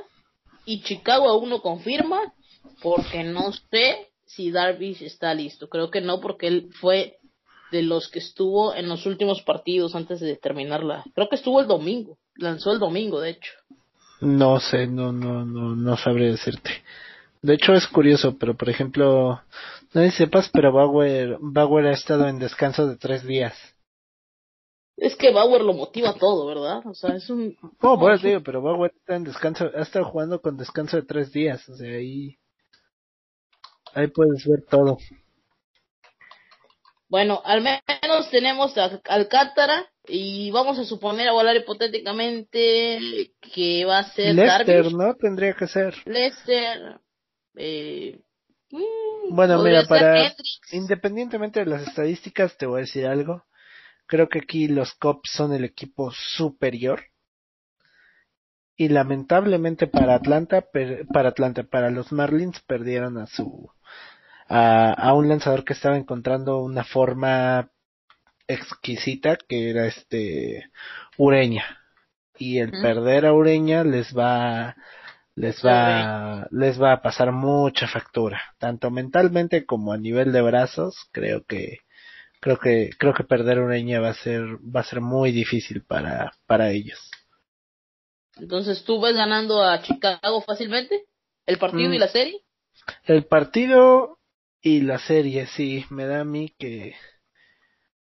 y 0.65 0.81
Chicago 0.83 1.27
aún 1.27 1.49
no 1.49 1.61
confirma, 1.61 2.33
porque 2.81 3.23
no 3.23 3.51
sé 3.51 4.09
si 4.25 4.51
Darvish 4.51 5.03
está 5.03 5.33
listo. 5.33 5.69
Creo 5.69 5.91
que 5.91 6.01
no, 6.01 6.21
porque 6.21 6.47
él 6.47 6.69
fue 6.79 7.17
de 7.71 7.81
los 7.81 8.09
que 8.09 8.19
estuvo 8.19 8.73
en 8.73 8.87
los 8.87 9.05
últimos 9.05 9.41
partidos 9.41 9.95
antes 9.95 10.19
de 10.19 10.35
terminarla. 10.37 11.03
Creo 11.13 11.29
que 11.29 11.35
estuvo 11.35 11.59
el 11.59 11.67
domingo, 11.67 12.17
lanzó 12.35 12.71
el 12.71 12.79
domingo, 12.79 13.19
de 13.19 13.31
hecho. 13.31 13.51
No 14.21 14.59
sé, 14.59 14.87
no 14.87 15.11
no 15.11 15.45
no 15.45 15.75
no 15.75 15.97
sabré 15.97 16.31
decirte. 16.31 16.71
De 17.45 17.53
hecho 17.53 17.73
es 17.73 17.85
curioso, 17.85 18.39
pero 18.39 18.57
por 18.57 18.69
ejemplo, 18.69 19.39
no 19.93 20.01
sé 20.01 20.09
si 20.09 20.17
sepas, 20.17 20.49
pero 20.51 20.73
Bauer 20.73 21.37
Bauer 21.39 21.85
ha 21.85 21.91
estado 21.91 22.27
en 22.27 22.39
descanso 22.39 22.87
de 22.87 22.97
tres 22.97 23.23
días. 23.23 23.53
Es 24.97 25.15
que 25.15 25.31
Bauer 25.31 25.61
lo 25.61 25.73
motiva 25.73 26.15
todo, 26.15 26.47
¿verdad? 26.47 26.81
O 26.87 26.95
sea, 26.95 27.15
es 27.15 27.29
un... 27.29 27.55
Oh, 27.81 28.09
eso 28.09 28.25
digo, 28.25 28.41
pero 28.41 28.63
Bauer 28.63 28.91
está 28.95 29.15
en 29.15 29.25
descanso, 29.25 29.69
ha 29.75 29.83
estado 29.83 30.05
jugando 30.05 30.41
con 30.41 30.57
descanso 30.57 30.97
de 30.97 31.03
tres 31.03 31.31
días, 31.31 31.69
o 31.69 31.75
sea, 31.75 31.87
ahí, 31.87 32.35
ahí 33.93 34.07
puedes 34.07 34.43
ver 34.47 34.63
todo. 34.67 34.97
Bueno, 37.07 37.43
al 37.45 37.61
menos 37.61 38.31
tenemos 38.31 38.75
a 38.79 39.01
Alcántara 39.07 39.87
y 40.07 40.49
vamos 40.49 40.79
a 40.79 40.83
suponer, 40.83 41.27
a 41.27 41.33
volar 41.33 41.55
hipotéticamente, 41.55 43.33
que 43.53 43.85
va 43.85 43.99
a 43.99 44.13
ser 44.13 44.33
Lester, 44.33 44.65
Darvish, 44.65 44.95
¿no? 44.95 45.13
Tendría 45.13 45.53
que 45.53 45.67
ser. 45.67 45.93
Lester, 46.05 46.99
eh, 47.57 48.19
mm, 48.71 49.35
Bueno, 49.35 49.61
mira, 49.63 49.83
para, 49.87 50.33
independientemente 50.71 51.59
de 51.61 51.65
las 51.65 51.87
estadísticas, 51.87 52.57
te 52.57 52.65
voy 52.65 52.79
a 52.79 52.81
decir 52.81 53.05
algo. 53.05 53.43
Creo 54.07 54.29
que 54.29 54.39
aquí 54.39 54.67
los 54.67 54.93
Cubs 54.95 55.29
son 55.31 55.53
el 55.53 55.63
equipo 55.63 56.11
superior. 56.11 57.01
Y 58.77 58.89
lamentablemente 58.89 59.87
para 59.87 60.15
Atlanta, 60.15 60.61
per- 60.61 61.07
para 61.07 61.29
Atlanta, 61.29 61.63
para 61.63 61.89
los 61.89 62.11
Marlins 62.11 62.59
perdieron 62.67 63.17
a 63.17 63.25
su, 63.25 63.69
a, 64.49 64.91
a 64.91 65.13
un 65.13 65.29
lanzador 65.29 65.63
que 65.63 65.73
estaba 65.73 65.97
encontrando 65.97 66.59
una 66.61 66.83
forma 66.83 67.69
exquisita 68.47 69.37
que 69.47 69.69
era 69.69 69.87
este 69.87 70.69
Ureña. 71.17 71.63
Y 72.37 72.59
el 72.59 72.71
perder 72.71 73.25
a 73.25 73.33
Ureña 73.33 73.83
les 73.85 74.15
va, 74.15 74.75
les 75.35 75.61
va, 75.65 76.47
les 76.51 76.81
va 76.81 76.93
a 76.93 77.01
pasar 77.01 77.31
mucha 77.31 77.87
factura, 77.87 78.41
tanto 78.57 78.89
mentalmente 78.89 79.65
como 79.65 79.91
a 79.93 79.97
nivel 79.97 80.31
de 80.31 80.41
brazos, 80.41 80.95
creo 81.11 81.43
que, 81.45 81.79
creo 82.39 82.57
que, 82.57 82.89
creo 82.97 83.13
que 83.13 83.23
perder 83.23 83.59
Ureña 83.59 83.99
va 83.99 84.09
a 84.09 84.13
ser, 84.13 84.43
va 84.63 84.81
a 84.81 84.83
ser 84.85 85.01
muy 85.01 85.31
difícil 85.31 85.83
para, 85.83 86.31
para 86.47 86.71
ellos. 86.71 87.11
Entonces, 88.37 88.83
¿tú 88.83 88.99
ves 89.01 89.15
ganando 89.15 89.63
a 89.63 89.81
Chicago 89.81 90.41
fácilmente? 90.41 91.05
¿El 91.45 91.57
partido 91.57 91.89
Mm. 91.89 91.93
y 91.93 91.99
la 91.99 92.07
serie? 92.07 92.41
El 93.05 93.25
partido 93.25 94.19
y 94.61 94.81
la 94.81 94.99
serie, 94.99 95.47
sí, 95.47 95.85
me 95.89 96.05
da 96.05 96.21
a 96.21 96.25
mí 96.25 96.53
que, 96.57 96.95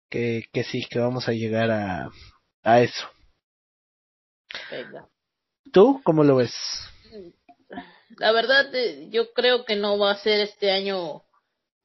que, 0.09 0.45
que 0.51 0.63
sí, 0.63 0.85
que 0.89 0.99
vamos 0.99 1.27
a 1.27 1.33
llegar 1.33 1.71
a, 1.71 2.09
a 2.63 2.81
eso. 2.81 3.07
Venga. 4.69 5.07
¿Tú 5.71 6.01
cómo 6.03 6.23
lo 6.23 6.35
ves? 6.37 6.53
La 8.17 8.31
verdad, 8.31 8.73
eh, 8.75 9.07
yo 9.11 9.31
creo 9.33 9.65
que 9.65 9.75
no 9.75 9.97
va 9.97 10.11
a 10.11 10.17
ser 10.17 10.41
este 10.41 10.71
año 10.71 11.23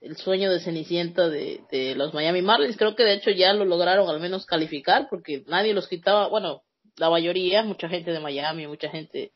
el 0.00 0.16
sueño 0.16 0.50
de 0.50 0.60
Cenicienta 0.60 1.28
de, 1.28 1.62
de 1.70 1.94
los 1.94 2.14
Miami 2.14 2.42
Marlins. 2.42 2.76
Creo 2.76 2.94
que 2.94 3.04
de 3.04 3.14
hecho 3.14 3.30
ya 3.30 3.52
lo 3.52 3.64
lograron 3.64 4.08
al 4.08 4.20
menos 4.20 4.46
calificar 4.46 5.08
porque 5.08 5.44
nadie 5.46 5.74
los 5.74 5.88
quitaba. 5.88 6.28
Bueno, 6.28 6.62
la 6.96 7.10
mayoría, 7.10 7.62
mucha 7.62 7.88
gente 7.88 8.12
de 8.12 8.20
Miami, 8.20 8.66
mucha 8.66 8.88
gente 8.88 9.32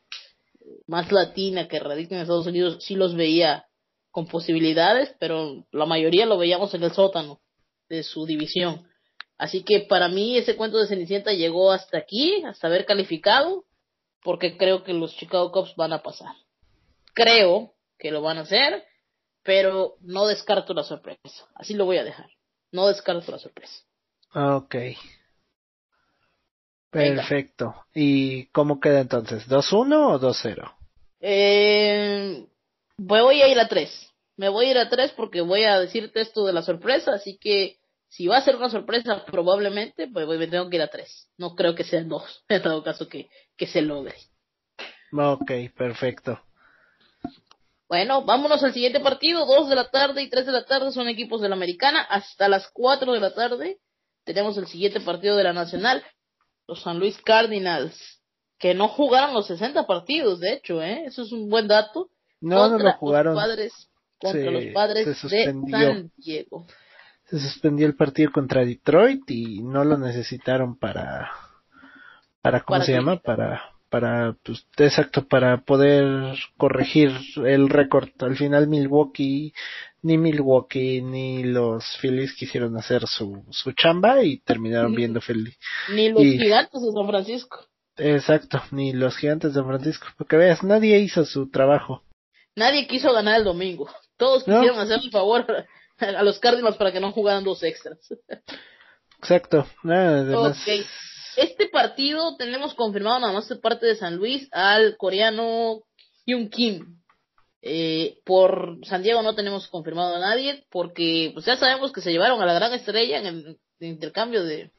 más 0.87 1.11
latina 1.11 1.67
que 1.67 1.79
radica 1.79 2.15
en 2.15 2.21
Estados 2.21 2.47
Unidos, 2.47 2.77
sí 2.81 2.95
los 2.95 3.15
veía 3.15 3.65
con 4.11 4.27
posibilidades, 4.27 5.13
pero 5.19 5.65
la 5.71 5.85
mayoría 5.85 6.25
lo 6.25 6.37
veíamos 6.37 6.73
en 6.73 6.83
el 6.83 6.91
sótano 6.91 7.39
de 7.89 8.03
su 8.03 8.25
división. 8.25 8.87
Así 9.37 9.63
que 9.63 9.81
para 9.81 10.07
mí 10.07 10.37
ese 10.37 10.55
cuento 10.55 10.77
de 10.77 10.87
Cenicienta 10.87 11.33
llegó 11.33 11.71
hasta 11.71 11.97
aquí, 11.97 12.43
hasta 12.43 12.67
haber 12.67 12.85
calificado, 12.85 13.65
porque 14.23 14.57
creo 14.57 14.83
que 14.83 14.93
los 14.93 15.15
Chicago 15.15 15.51
Cubs 15.51 15.73
van 15.75 15.93
a 15.93 16.03
pasar. 16.03 16.35
Creo 17.13 17.73
que 17.97 18.11
lo 18.11 18.21
van 18.21 18.37
a 18.37 18.41
hacer, 18.41 18.83
pero 19.43 19.97
no 20.01 20.27
descarto 20.27 20.73
la 20.73 20.83
sorpresa. 20.83 21.47
Así 21.55 21.73
lo 21.73 21.85
voy 21.85 21.97
a 21.97 22.03
dejar. 22.03 22.29
No 22.71 22.87
descarto 22.87 23.31
la 23.31 23.39
sorpresa. 23.39 23.83
Ok. 24.33 24.75
Venga. 26.91 27.21
Perfecto. 27.21 27.75
¿Y 27.93 28.47
cómo 28.47 28.79
queda 28.79 28.99
entonces? 28.99 29.47
¿2-1 29.47 30.15
o 30.15 30.19
2-0? 30.19 30.75
Eh, 31.21 32.45
voy 32.97 33.41
a 33.41 33.47
ir 33.47 33.59
a 33.59 33.67
tres. 33.67 34.11
Me 34.35 34.49
voy 34.49 34.67
a 34.67 34.71
ir 34.71 34.77
a 34.77 34.89
tres 34.89 35.11
porque 35.11 35.41
voy 35.41 35.63
a 35.63 35.79
decirte 35.79 36.21
esto 36.21 36.45
de 36.45 36.53
la 36.53 36.63
sorpresa, 36.63 37.13
así 37.13 37.37
que 37.37 37.77
si 38.07 38.27
va 38.27 38.37
a 38.37 38.41
ser 38.43 38.57
una 38.57 38.69
sorpresa, 38.69 39.23
probablemente, 39.25 40.07
pues 40.11 40.27
me 40.27 40.47
tengo 40.47 40.69
que 40.69 40.75
ir 40.75 40.81
a 40.81 40.89
tres. 40.89 41.29
No 41.37 41.55
creo 41.55 41.75
que 41.75 41.83
sean 41.83 42.09
dos, 42.09 42.43
en 42.49 42.61
todo 42.61 42.83
caso 42.83 43.07
que, 43.07 43.29
que 43.55 43.67
se 43.67 43.81
logre. 43.81 44.15
Ok, 45.13 45.51
perfecto. 45.77 46.41
Bueno, 47.91 48.23
vámonos 48.23 48.63
al 48.63 48.71
siguiente 48.71 49.01
partido. 49.01 49.45
Dos 49.45 49.67
de 49.67 49.75
la 49.75 49.89
tarde 49.89 50.21
y 50.21 50.29
tres 50.29 50.45
de 50.45 50.53
la 50.53 50.63
tarde 50.63 50.93
son 50.93 51.09
equipos 51.09 51.41
de 51.41 51.49
la 51.49 51.55
Americana. 51.55 51.99
Hasta 51.99 52.47
las 52.47 52.69
cuatro 52.71 53.11
de 53.11 53.19
la 53.19 53.33
tarde 53.33 53.79
tenemos 54.23 54.57
el 54.57 54.65
siguiente 54.67 55.01
partido 55.01 55.35
de 55.35 55.43
la 55.43 55.51
Nacional. 55.51 56.01
Los 56.69 56.83
San 56.83 56.99
Luis 56.99 57.21
Cardinals, 57.21 58.21
que 58.57 58.73
no 58.73 58.87
jugaron 58.87 59.33
los 59.33 59.47
60 59.47 59.85
partidos, 59.87 60.39
de 60.39 60.53
hecho, 60.53 60.81
¿eh? 60.81 61.03
Eso 61.05 61.23
es 61.23 61.33
un 61.33 61.49
buen 61.49 61.67
dato. 61.67 62.07
No, 62.39 62.69
no 62.69 62.77
lo 62.77 62.93
jugaron. 62.93 63.33
Los 63.33 63.43
padres, 63.43 63.89
contra 64.17 64.51
los 64.51 64.65
padres 64.73 65.21
de 65.23 65.45
San 65.69 66.11
Diego. 66.15 66.65
Se 67.25 67.39
suspendió 67.41 67.87
el 67.87 67.97
partido 67.97 68.31
contra 68.31 68.63
Detroit 68.63 69.29
y 69.29 69.61
no 69.63 69.83
lo 69.83 69.97
necesitaron 69.97 70.77
para, 70.77 71.29
para 72.41 72.61
¿cómo 72.61 72.81
se 72.83 72.93
llama? 72.93 73.17
Para 73.17 73.61
para, 73.91 74.37
pues, 74.43 74.65
exacto, 74.77 75.27
para 75.27 75.57
poder 75.65 76.35
corregir 76.57 77.11
el 77.45 77.69
récord. 77.69 78.09
Al 78.19 78.37
final 78.37 78.67
Milwaukee, 78.67 79.53
ni 80.01 80.17
Milwaukee 80.17 81.01
ni 81.01 81.43
los 81.43 81.83
Phillies 81.99 82.33
quisieron 82.33 82.77
hacer 82.77 83.05
su, 83.05 83.43
su 83.51 83.73
chamba 83.73 84.23
y 84.23 84.39
terminaron 84.39 84.95
viendo 84.95 85.19
feliz. 85.19 85.57
Ni 85.93 86.09
los 86.09 86.21
gigantes 86.21 86.81
de 86.81 86.91
San 86.91 87.07
Francisco. 87.07 87.65
Exacto, 87.97 88.63
ni 88.71 88.93
los 88.93 89.17
gigantes 89.17 89.53
de 89.53 89.59
San 89.59 89.67
Francisco. 89.67 90.07
Porque 90.17 90.37
veas, 90.37 90.63
nadie 90.63 90.97
hizo 90.99 91.25
su 91.25 91.51
trabajo. 91.51 92.03
Nadie 92.55 92.87
quiso 92.87 93.11
ganar 93.11 93.39
el 93.39 93.43
domingo. 93.43 93.89
Todos 94.15 94.45
quisieron 94.45 94.79
hacer 94.79 95.01
el 95.03 95.11
favor 95.11 95.45
a 95.99 96.23
los 96.23 96.39
Cardinals 96.39 96.77
para 96.77 96.93
que 96.93 97.01
no 97.01 97.11
jugaran 97.11 97.43
dos 97.43 97.61
extras. 97.61 97.99
Exacto. 99.19 99.67
Nada, 99.83 100.21
además, 100.21 100.65
este 101.37 101.67
partido 101.67 102.35
tenemos 102.37 102.73
confirmado 102.73 103.19
nada 103.19 103.33
más 103.33 103.47
de 103.47 103.55
parte 103.57 103.85
de 103.85 103.95
San 103.95 104.15
Luis 104.15 104.47
al 104.51 104.97
coreano 104.97 105.83
Hyun 106.25 106.49
Kim. 106.49 107.01
Eh, 107.63 108.17
por 108.25 108.79
San 108.85 109.03
Diego 109.03 109.21
no 109.21 109.35
tenemos 109.35 109.67
confirmado 109.67 110.15
a 110.15 110.19
nadie 110.19 110.65
porque 110.71 111.29
pues 111.35 111.45
ya 111.45 111.57
sabemos 111.57 111.91
que 111.91 112.01
se 112.01 112.11
llevaron 112.11 112.41
a 112.41 112.45
la 112.47 112.55
gran 112.55 112.73
estrella 112.73 113.19
en 113.19 113.27
el, 113.27 113.59
intercambio 113.79 114.43
de 114.43 114.71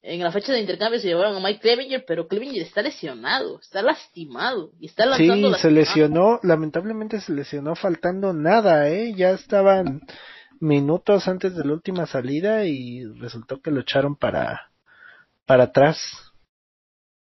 en 0.00 0.22
la 0.22 0.32
fecha 0.32 0.52
de 0.52 0.60
intercambio 0.60 0.98
se 0.98 1.08
llevaron 1.08 1.36
a 1.36 1.40
Mike 1.40 1.60
Clevinger, 1.60 2.04
pero 2.06 2.26
Clevinger 2.26 2.62
está 2.62 2.82
lesionado, 2.82 3.58
está 3.60 3.82
lastimado 3.82 4.70
y 4.78 4.86
está 4.86 5.06
lanzando 5.06 5.54
Sí, 5.54 5.60
se 5.60 5.70
lesionó, 5.70 6.40
lamentablemente 6.42 7.20
se 7.20 7.32
lesionó 7.32 7.74
faltando 7.74 8.32
nada, 8.34 8.88
eh, 8.90 9.14
ya 9.14 9.30
estaban 9.30 10.02
minutos 10.60 11.26
antes 11.28 11.54
de 11.54 11.64
la 11.64 11.72
última 11.72 12.06
salida 12.06 12.66
y 12.66 13.04
resultó 13.18 13.60
que 13.60 13.70
lo 13.70 13.80
echaron 13.80 14.16
para 14.16 14.70
para 15.46 15.64
atrás. 15.64 15.98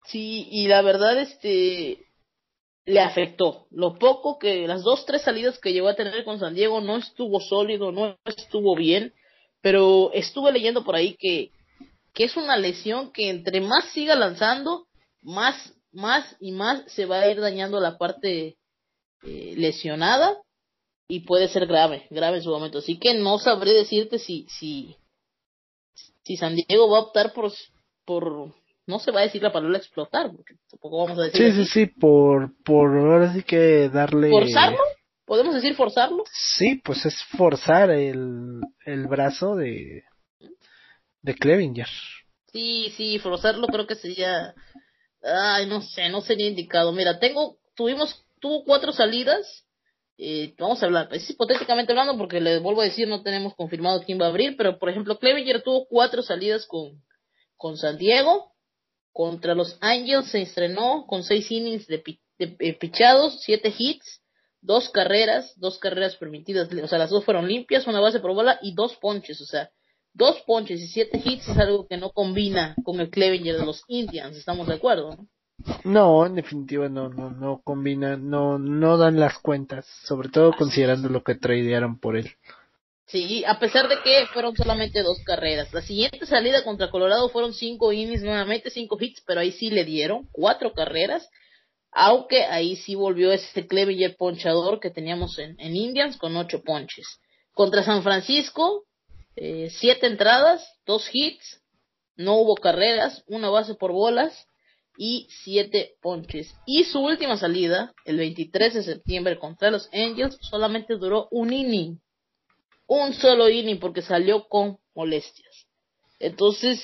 Sí, 0.05 0.47
y 0.51 0.67
la 0.67 0.82
verdad, 0.82 1.20
este, 1.20 2.09
le 2.86 2.99
afectó. 2.99 3.67
Lo 3.70 3.97
poco 3.99 4.39
que, 4.39 4.67
las 4.67 4.84
dos, 4.84 5.05
tres 5.05 5.22
salidas 5.22 5.59
que 5.59 5.74
llegó 5.74 5.88
a 5.88 5.95
tener 5.95 6.24
con 6.24 6.39
San 6.39 6.55
Diego 6.55 6.82
no 6.82 6.97
estuvo 6.97 7.39
sólido, 7.39 7.91
no 7.91 8.17
estuvo 8.26 8.76
bien, 8.76 9.13
pero 9.61 10.11
estuve 10.13 10.51
leyendo 10.51 10.84
por 10.84 10.95
ahí 10.95 11.15
que, 11.20 11.51
que 12.13 12.24
es 12.24 12.36
una 12.36 12.57
lesión 12.57 13.11
que 13.11 13.30
entre 13.30 13.61
más 13.61 13.86
siga 13.91 14.15
lanzando, 14.15 14.88
más, 15.22 15.74
más 15.91 16.36
y 16.39 16.51
más 16.51 16.84
se 16.91 17.05
va 17.05 17.20
a 17.20 17.30
ir 17.30 17.39
dañando 17.39 17.80
la 17.80 17.97
parte 17.97 18.57
eh, 19.24 19.53
lesionada 19.55 20.38
y 21.07 21.22
puede 21.22 21.47
ser 21.49 21.67
grave, 21.67 22.07
grave 22.09 22.38
en 22.38 22.43
su 22.43 22.49
momento. 22.49 22.80
Así 22.80 22.97
que 22.97 23.13
no 23.13 23.38
sabré 23.38 23.74
decirte 23.74 24.17
si, 24.17 24.47
si, 24.49 24.95
si 26.24 26.38
San 26.38 26.55
Diego 26.55 26.89
va 26.89 26.97
a 26.99 27.01
optar 27.01 27.34
por, 27.34 27.51
por 28.10 28.55
no 28.88 28.97
se 28.97 29.12
va 29.12 29.20
a 29.20 29.24
decir 29.24 29.43
la 29.43 29.53
palabra 29.53 29.78
explotar, 29.78 30.32
porque 30.36 30.55
tampoco 30.68 31.05
vamos 31.05 31.20
a 31.20 31.26
decir. 31.26 31.53
Sí, 31.53 31.64
sí, 31.64 31.66
sí, 31.72 31.86
por, 31.86 32.51
por 32.64 32.97
ahora 32.97 33.32
sí 33.32 33.43
que 33.43 33.88
darle. 33.88 34.32
¿Forzarlo? 34.32 34.80
¿Podemos 35.26 35.53
decir 35.53 35.76
forzarlo? 35.76 36.24
Sí, 36.57 36.82
pues 36.84 37.05
es 37.05 37.16
forzar 37.38 37.91
el, 37.91 38.62
el 38.88 39.05
brazo 39.05 39.55
de, 39.55 40.05
de 41.22 41.36
Clevinger. 41.36 41.86
Sí, 42.51 42.91
sí, 42.97 43.20
forzarlo 43.20 43.68
creo 43.68 43.86
que 43.86 43.93
sería. 43.93 44.55
Ay, 45.22 45.68
no 45.68 45.84
sé, 45.84 46.10
no 46.10 46.22
sería 46.22 46.47
indicado. 46.47 46.91
Mira, 46.91 47.20
tengo, 47.20 47.57
tuvimos, 47.76 48.26
tuvo 48.39 48.64
cuatro 48.64 48.91
salidas. 48.91 49.68
Eh, 50.18 50.55
vamos 50.57 50.82
a 50.82 50.88
hablar, 50.88 51.10
es 51.12 51.30
hipotéticamente 51.30 51.91
hablando, 51.91 52.18
porque 52.18 52.41
le 52.41 52.57
vuelvo 52.57 52.82
a 52.82 52.86
decir, 52.86 53.07
no 53.07 53.22
tenemos 53.22 53.53
confirmado 53.53 54.01
quién 54.01 54.20
va 54.20 54.26
a 54.26 54.30
abrir, 54.30 54.57
pero 54.57 54.80
por 54.80 54.89
ejemplo, 54.89 55.20
Clevinger 55.20 55.62
tuvo 55.62 55.86
cuatro 55.88 56.24
salidas 56.24 56.66
con, 56.66 56.99
con 57.60 57.78
San 57.78 57.97
Diego. 57.97 58.53
Contra 59.12 59.53
los 59.53 59.78
Angels 59.82 60.32
se 60.32 60.41
estrenó 60.41 61.05
con 61.05 61.24
seis 61.24 61.51
innings 61.51 61.86
de, 61.88 61.99
pichados, 62.80 63.41
siete 63.41 63.72
hits, 63.78 64.24
dos 64.62 64.89
carreras, 64.89 65.53
dos 65.57 65.78
carreras 65.78 66.16
permitidas, 66.16 66.70
o 66.72 66.88
sea, 66.88 66.97
las 66.97 67.10
dos 67.10 67.26
fueron 67.26 67.47
limpias, 67.47 67.86
una 67.86 67.99
base 67.99 68.20
por 68.20 68.34
bola 68.34 68.57
y 68.62 68.74
dos 68.74 68.95
ponches, 68.95 69.41
o 69.41 69.45
sea, 69.45 69.70
dos 70.14 70.39
ponches 70.47 70.80
y 70.80 70.88
siete 70.88 71.22
hits 71.24 71.49
es 71.49 71.57
algo 71.57 71.86
que 71.88 71.97
no 71.97 72.12
combina 72.12 72.76
con 72.84 72.99
el 72.99 73.10
Clevenger 73.10 73.57
de 73.57 73.66
los 73.66 73.84
Indians, 73.88 74.38
¿estamos 74.38 74.68
de 74.68 74.76
acuerdo? 74.76 75.18
No, 75.84 76.26
en 76.26 76.36
definitiva 76.36 76.88
no, 76.88 77.10
no, 77.10 77.32
no 77.32 77.62
combina, 77.62 78.16
no, 78.16 78.57
no 78.57 78.97
dan 78.97 79.20
las 79.20 79.38
cuentas, 79.39 79.86
sobre 80.05 80.30
todo 80.30 80.53
considerando 80.57 81.10
lo 81.10 81.24
que 81.24 81.36
tradearon 81.36 81.99
por 81.99 82.16
él. 82.16 82.32
Sí, 83.12 83.43
a 83.43 83.57
pesar 83.57 83.89
de 83.89 83.99
que 84.03 84.28
fueron 84.34 84.55
solamente 84.55 85.01
dos 85.01 85.18
carreras. 85.26 85.74
La 85.74 85.82
siguiente 85.82 86.28
salida 86.28 86.64
contra 86.64 86.91
Colorado 86.91 87.30
fueron 87.30 87.55
cinco 87.55 87.91
innings, 87.91 88.22
nuevamente 88.22 88.70
cinco 88.70 88.97
hits, 88.99 89.24
pero 89.26 89.39
ahí 89.39 89.51
sí 89.51 89.72
le 89.72 89.84
dieron 89.84 90.28
cuatro 90.32 90.74
carreras. 90.74 91.28
Aunque 91.91 92.43
ahí 92.43 92.76
sí 92.76 92.93
volvió 92.93 93.32
ese 93.32 93.66
Clevenger 93.66 94.16
ponchador 94.16 94.80
que 94.80 94.91
teníamos 94.91 95.39
en, 95.39 95.57
Indians 95.60 96.18
con 96.18 96.38
ocho 96.38 96.62
ponches. 96.62 97.20
Contra 97.51 97.84
San 97.84 98.03
Francisco, 98.03 98.86
eh, 99.36 99.72
siete 99.72 100.05
entradas, 100.05 100.64
dos 100.86 101.10
hits, 101.12 101.64
no 102.16 102.36
hubo 102.36 102.53
carreras, 102.55 103.24
una 103.26 103.49
base 103.49 103.74
por 103.74 103.91
bolas 103.91 104.47
y 104.99 105.28
siete 105.43 105.95
ponches. 105.99 106.53
Y 106.68 106.84
su 106.84 106.99
última 106.99 107.38
salida, 107.38 107.91
el 108.05 108.18
23 108.18 108.76
de 108.76 108.84
septiembre 108.84 109.39
contra 109.39 109.72
los 109.72 109.89
Angels, 109.93 110.38
solamente 110.41 110.95
duró 110.97 111.28
un 111.32 111.51
inning 111.51 111.99
un 112.89 113.13
solo 113.13 113.49
inning 113.49 113.79
porque 113.79 114.01
salió 114.01 114.47
con 114.47 114.77
molestias. 114.95 115.67
Entonces, 116.19 116.83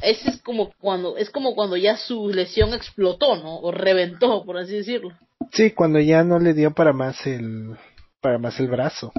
ese 0.00 0.30
es 0.30 0.42
como 0.42 0.72
cuando 0.78 1.16
es 1.16 1.30
como 1.30 1.54
cuando 1.54 1.76
ya 1.76 1.96
su 1.96 2.30
lesión 2.30 2.74
explotó, 2.74 3.36
¿no? 3.36 3.58
O 3.60 3.70
reventó, 3.70 4.44
por 4.44 4.56
así 4.56 4.76
decirlo. 4.76 5.16
Sí, 5.52 5.70
cuando 5.72 6.00
ya 6.00 6.24
no 6.24 6.38
le 6.38 6.54
dio 6.54 6.72
para 6.72 6.92
más 6.92 7.26
el 7.26 7.76
para 8.20 8.38
más 8.38 8.58
el 8.58 8.68
brazo. 8.68 9.12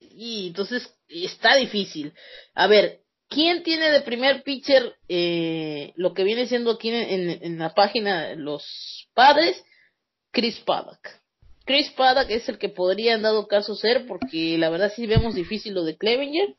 Y 0.00 0.48
entonces 0.48 0.94
está 1.08 1.56
difícil. 1.56 2.14
A 2.54 2.68
ver, 2.68 3.00
¿quién 3.28 3.64
tiene 3.64 3.90
de 3.90 4.02
primer 4.02 4.44
pitcher 4.44 4.94
eh, 5.08 5.92
lo 5.96 6.14
que 6.14 6.22
viene 6.22 6.46
siendo 6.46 6.70
aquí 6.70 6.90
en, 6.90 7.30
en 7.30 7.58
la 7.58 7.74
página 7.74 8.34
los 8.36 9.08
padres? 9.12 9.62
Chris 10.30 10.60
Paddock. 10.60 11.21
Chris 11.64 11.90
Paddock 11.90 12.30
es 12.30 12.48
el 12.48 12.58
que 12.58 12.68
podría 12.68 13.14
en 13.14 13.22
dado 13.22 13.46
caso 13.46 13.74
ser, 13.74 14.06
porque 14.06 14.58
la 14.58 14.70
verdad 14.70 14.92
sí 14.94 15.06
vemos 15.06 15.34
difícil 15.34 15.74
lo 15.74 15.84
de 15.84 15.96
Clevenger. 15.96 16.56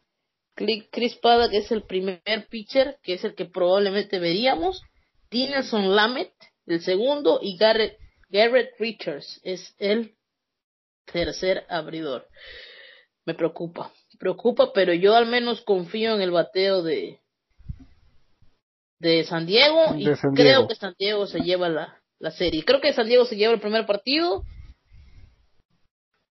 Chris 0.56 1.16
Paddock 1.16 1.54
es 1.54 1.72
el 1.72 1.84
primer 1.84 2.48
pitcher, 2.50 2.98
que 3.04 3.14
es 3.14 3.24
el 3.24 3.36
que 3.36 3.46
probablemente 3.46 4.20
veríamos. 4.20 4.82
Dinelson 5.32 5.96
Lamet, 5.96 6.32
el 6.68 6.82
segundo, 6.82 7.40
y 7.42 7.58
Garrett, 7.58 7.98
Garrett 8.30 8.72
Richards 8.80 9.42
es 9.44 9.76
el 9.80 10.16
tercer 11.12 11.66
abridor. 11.70 12.28
Me 13.26 13.34
preocupa, 13.34 13.92
preocupa, 14.20 14.72
pero 14.74 14.94
yo 14.94 15.16
al 15.16 15.26
menos 15.26 15.62
confío 15.62 16.16
en 16.16 16.22
el 16.22 16.32
bateo 16.32 16.84
de 16.84 17.20
de 19.00 19.26
San 19.26 19.46
Diego 19.46 19.96
y 19.98 20.06
creo 20.34 20.66
que 20.66 20.76
San 20.76 20.96
Diego 20.98 21.28
se 21.28 21.40
lleva 21.40 21.68
la, 21.68 22.02
la 22.20 22.32
serie. 22.32 22.64
Creo 22.64 22.80
que 22.80 22.94
San 22.94 23.08
Diego 23.08 23.26
se 23.26 23.36
lleva 23.36 23.54
el 23.54 23.60
primer 23.60 23.86
partido 23.86 24.46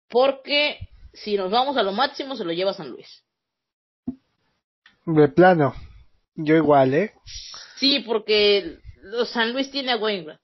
porque 0.10 0.80
si 1.14 1.36
nos 1.38 1.52
vamos 1.52 1.78
a 1.78 1.84
lo 1.84 1.92
máximo, 1.92 2.36
se 2.36 2.44
lo 2.44 2.52
lleva 2.52 2.74
San 2.74 2.90
Luis. 2.90 3.24
De 5.06 5.28
plano. 5.28 5.74
Yo 6.36 6.56
igual, 6.56 6.94
¿eh? 6.94 7.14
Sí, 7.78 8.00
porque 8.06 8.78
San 9.28 9.54
Luis 9.54 9.72
tiene 9.72 9.92
a 9.92 9.98
Wainwright. 9.98 10.40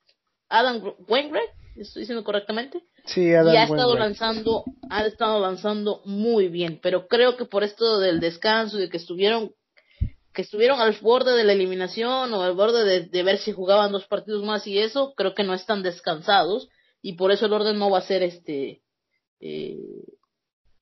Adam 0.50 0.82
Wainwright, 1.08 1.50
¿estoy 1.76 2.02
diciendo 2.02 2.24
correctamente? 2.24 2.84
Sí, 3.06 3.34
Adam 3.34 3.54
Y 3.54 3.58
ha 3.58 3.64
estado 3.64 3.96
lanzando, 3.98 4.64
ha 4.90 5.06
estado 5.06 5.40
lanzando 5.40 6.02
muy 6.06 6.48
bien, 6.48 6.80
pero 6.82 7.08
creo 7.08 7.38
que 7.38 7.46
por 7.46 7.64
esto 7.64 8.00
del 8.00 8.20
descanso 8.20 8.78
de 8.78 8.90
que 8.90 8.98
estuvieron 8.98 9.52
que 10.34 10.42
estuvieron 10.42 10.82
al 10.82 10.92
borde 11.02 11.32
de 11.32 11.46
la 11.46 11.54
eliminación 11.54 12.34
o 12.34 12.42
al 12.42 12.56
borde 12.56 12.84
de, 12.84 13.06
de 13.06 13.24
ver 13.24 13.38
si 13.38 13.54
jugaban 13.54 13.94
dos 13.94 14.06
partidos 14.06 14.44
más 14.44 14.68
y 14.68 14.78
eso, 14.78 15.14
creo 15.16 15.34
que 15.34 15.46
no 15.46 15.54
están 15.54 15.82
descansados 15.82 16.68
y 17.02 17.14
por 17.14 17.32
eso 17.32 17.46
el 17.46 17.54
orden 17.54 17.80
no 17.80 17.90
va 17.90 18.00
a 18.00 18.02
ser 18.02 18.22
este, 18.22 18.82
eh, 19.40 19.78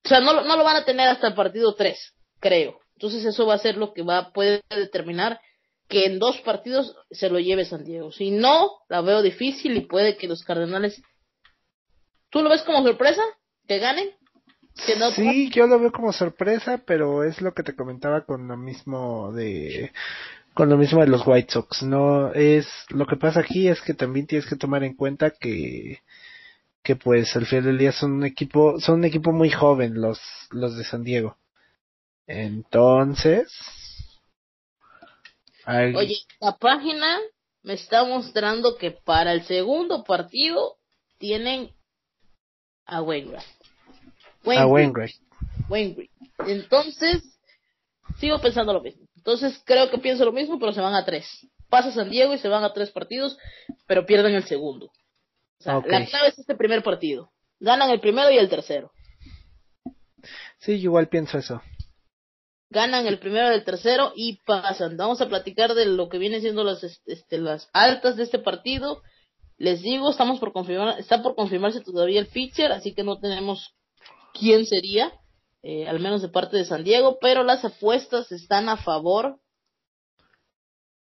o 0.04 0.08
sea, 0.08 0.20
no, 0.20 0.44
no 0.44 0.58
lo 0.58 0.64
van 0.64 0.78
a 0.78 0.86
tener 0.86 1.08
hasta 1.08 1.28
el 1.28 1.34
partido 1.34 1.76
3, 1.76 2.14
creo. 2.40 2.80
Entonces 2.96 3.26
eso 3.26 3.46
va 3.46 3.56
a 3.56 3.60
ser 3.60 3.78
lo 3.78 3.94
que 3.94 4.04
va 4.04 4.32
puede 4.32 4.62
determinar 4.70 5.40
que 5.88 6.06
en 6.06 6.20
dos 6.20 6.40
partidos 6.42 6.96
se 7.12 7.30
lo 7.30 7.40
lleve 7.40 7.66
San 7.66 7.84
Diego. 7.84 8.12
Si 8.12 8.32
no, 8.32 8.72
la 8.90 9.02
veo 9.02 9.22
difícil 9.22 9.78
y 9.78 9.82
puede 9.82 10.18
que 10.18 10.28
los 10.28 10.44
Cardenales. 10.44 11.02
¿Tú 12.30 12.42
lo 12.42 12.50
ves 12.50 12.64
como 12.64 12.84
sorpresa? 12.84 13.22
¿Que 13.68 13.80
ganen? 13.80 14.10
¿Que 14.86 14.96
no 14.96 15.12
Sí, 15.12 15.50
yo 15.52 15.68
lo 15.68 15.80
veo 15.80 15.92
como 15.92 16.12
sorpresa, 16.12 16.82
pero 16.86 17.24
es 17.24 17.42
lo 17.42 17.54
que 17.54 17.64
te 17.64 17.76
comentaba 17.76 18.26
con 18.26 18.48
lo 18.48 18.58
mismo 18.58 19.32
de 19.32 19.92
con 20.56 20.70
lo 20.70 20.78
mismo 20.78 21.02
de 21.02 21.08
los 21.08 21.26
White 21.26 21.52
Sox. 21.52 21.84
No 21.84 22.34
es 22.34 22.68
lo 22.90 23.06
que 23.06 23.18
pasa 23.18 23.42
aquí 23.42 23.68
es 23.68 23.82
que 23.82 23.94
también 23.94 24.28
tienes 24.28 24.48
que 24.48 24.56
tomar 24.56 24.84
en 24.84 24.96
cuenta 24.96 25.32
que 25.32 26.00
que 26.84 26.96
pues 26.96 27.36
al 27.36 27.46
final 27.46 27.66
del 27.66 27.78
día 27.78 27.92
son 27.92 28.12
un 28.14 28.26
equipo 28.26 28.80
son 28.80 29.00
un 29.00 29.06
equipo 29.06 29.32
muy 29.32 29.50
joven 29.50 30.02
los 30.02 30.20
los 30.52 30.76
de 30.78 30.84
San 30.84 31.04
Diego. 31.04 31.38
Entonces, 32.28 33.52
Oye, 35.66 36.16
la 36.40 36.58
página 36.58 37.20
me 37.62 37.74
está 37.74 38.04
mostrando 38.04 38.76
que 38.78 38.92
para 38.92 39.32
el 39.32 39.44
segundo 39.44 40.04
partido 40.04 40.76
tienen 41.18 41.72
a 42.86 43.02
Wainwright. 43.02 43.44
a 44.46 44.68
Wainwright. 44.68 45.16
Wainwright. 45.70 46.12
Entonces, 46.46 47.24
sigo 48.18 48.40
pensando 48.40 48.74
lo 48.74 48.82
mismo. 48.82 49.08
Entonces, 49.16 49.62
creo 49.66 49.90
que 49.90 50.00
pienso 50.00 50.26
lo 50.26 50.34
mismo, 50.34 50.60
pero 50.60 50.74
se 50.74 50.82
van 50.82 50.96
a 50.96 51.06
tres. 51.06 51.26
Pasa 51.70 51.94
San 51.94 52.10
Diego 52.10 52.34
y 52.34 52.40
se 52.40 52.50
van 52.50 52.66
a 52.66 52.74
tres 52.74 52.92
partidos, 52.92 53.38
pero 53.88 54.06
pierden 54.06 54.36
el 54.36 54.44
segundo. 54.44 54.92
O 55.64 55.66
sea, 55.66 55.78
Ok. 55.78 55.88
la 55.88 56.06
clave 56.06 56.28
es 56.28 56.40
este 56.40 56.56
primer 56.56 56.84
partido. 56.84 57.32
Ganan 57.60 57.90
el 57.90 58.02
primero 58.02 58.30
y 58.30 58.38
el 58.38 58.50
tercero. 58.50 58.92
Sí, 60.60 60.74
igual 60.74 61.08
pienso 61.08 61.38
eso. 61.38 61.62
ganan 62.70 63.06
el 63.08 63.20
primero 63.20 63.52
y 63.52 63.54
el 63.56 63.64
tercero 63.64 64.12
y 64.16 64.40
pasan. 64.46 64.98
Vamos 64.98 65.22
a 65.22 65.30
platicar 65.30 65.74
de 65.76 65.86
lo 65.86 66.10
que 66.10 66.18
vienen 66.18 66.42
siendo 66.42 66.64
las, 66.64 66.84
este, 66.84 67.38
las 67.38 67.70
altas 67.72 68.18
de 68.18 68.24
este 68.24 68.40
partido. 68.40 69.04
Les 69.58 69.84
digo, 69.84 70.10
estamos 70.10 70.40
por 70.40 70.52
confirmar, 70.54 71.00
está 71.00 71.22
por 71.22 71.36
confirmarse 71.36 71.82
todavía 71.82 72.20
el 72.20 72.28
pitcher, 72.28 72.72
así 72.72 72.94
que 72.96 73.04
no 73.04 73.20
tenemos 73.20 73.76
quién 74.34 74.66
sería, 74.66 75.14
eh, 75.62 75.88
al 75.88 76.00
menos 76.00 76.24
de 76.24 76.30
parte 76.30 76.58
de 76.58 76.66
San 76.66 76.84
Diego, 76.84 77.20
pero 77.22 77.44
las 77.44 77.64
apuestas 77.64 78.32
están 78.32 78.68
a 78.68 78.78
favor 78.78 79.40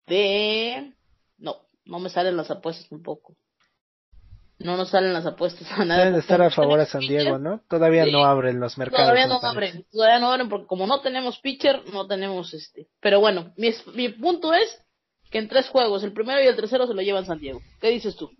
de... 0.06 0.94
No, 1.36 1.56
no 1.84 1.98
me 2.00 2.09
salen 2.09 2.36
las 2.36 2.50
apuestas 2.50 2.88
tampoco. 2.88 3.36
No 4.61 4.76
nos 4.76 4.90
salen 4.90 5.12
las 5.12 5.24
apuestas 5.24 5.70
a 5.70 5.84
nada. 5.84 6.00
Deben 6.00 6.14
de 6.14 6.20
estar 6.20 6.42
a 6.42 6.50
favor 6.50 6.80
a 6.80 6.86
San 6.86 7.00
Diego, 7.00 7.38
¿no? 7.38 7.61
Todavía 7.68 8.04
Sí. 8.04 8.11
no 8.12 8.24
abren 8.24 8.59
los 8.59 8.76
mercados. 8.76 9.06
Todavía 9.06 9.26
no 9.28 9.38
abren, 9.40 9.84
todavía 9.92 10.18
no 10.18 10.32
abren 10.32 10.48
porque 10.48 10.66
como 10.66 10.86
no 10.86 11.00
tenemos 11.00 11.38
pitcher, 11.38 11.82
no 11.92 12.06
tenemos 12.09 12.52
este. 12.54 12.88
Pero 13.00 13.20
bueno, 13.20 13.52
mi, 13.56 13.70
mi 13.94 14.09
punto 14.09 14.52
es 14.52 14.76
que 15.30 15.38
en 15.38 15.48
tres 15.48 15.68
juegos, 15.68 16.02
el 16.02 16.12
primero 16.12 16.42
y 16.42 16.46
el 16.46 16.56
tercero 16.56 16.86
se 16.88 16.94
lo 16.94 17.02
llevan 17.02 17.24
San 17.26 17.38
Diego. 17.38 17.61
¿Qué 17.80 17.90
dices 17.90 18.16
tú? 18.16 18.30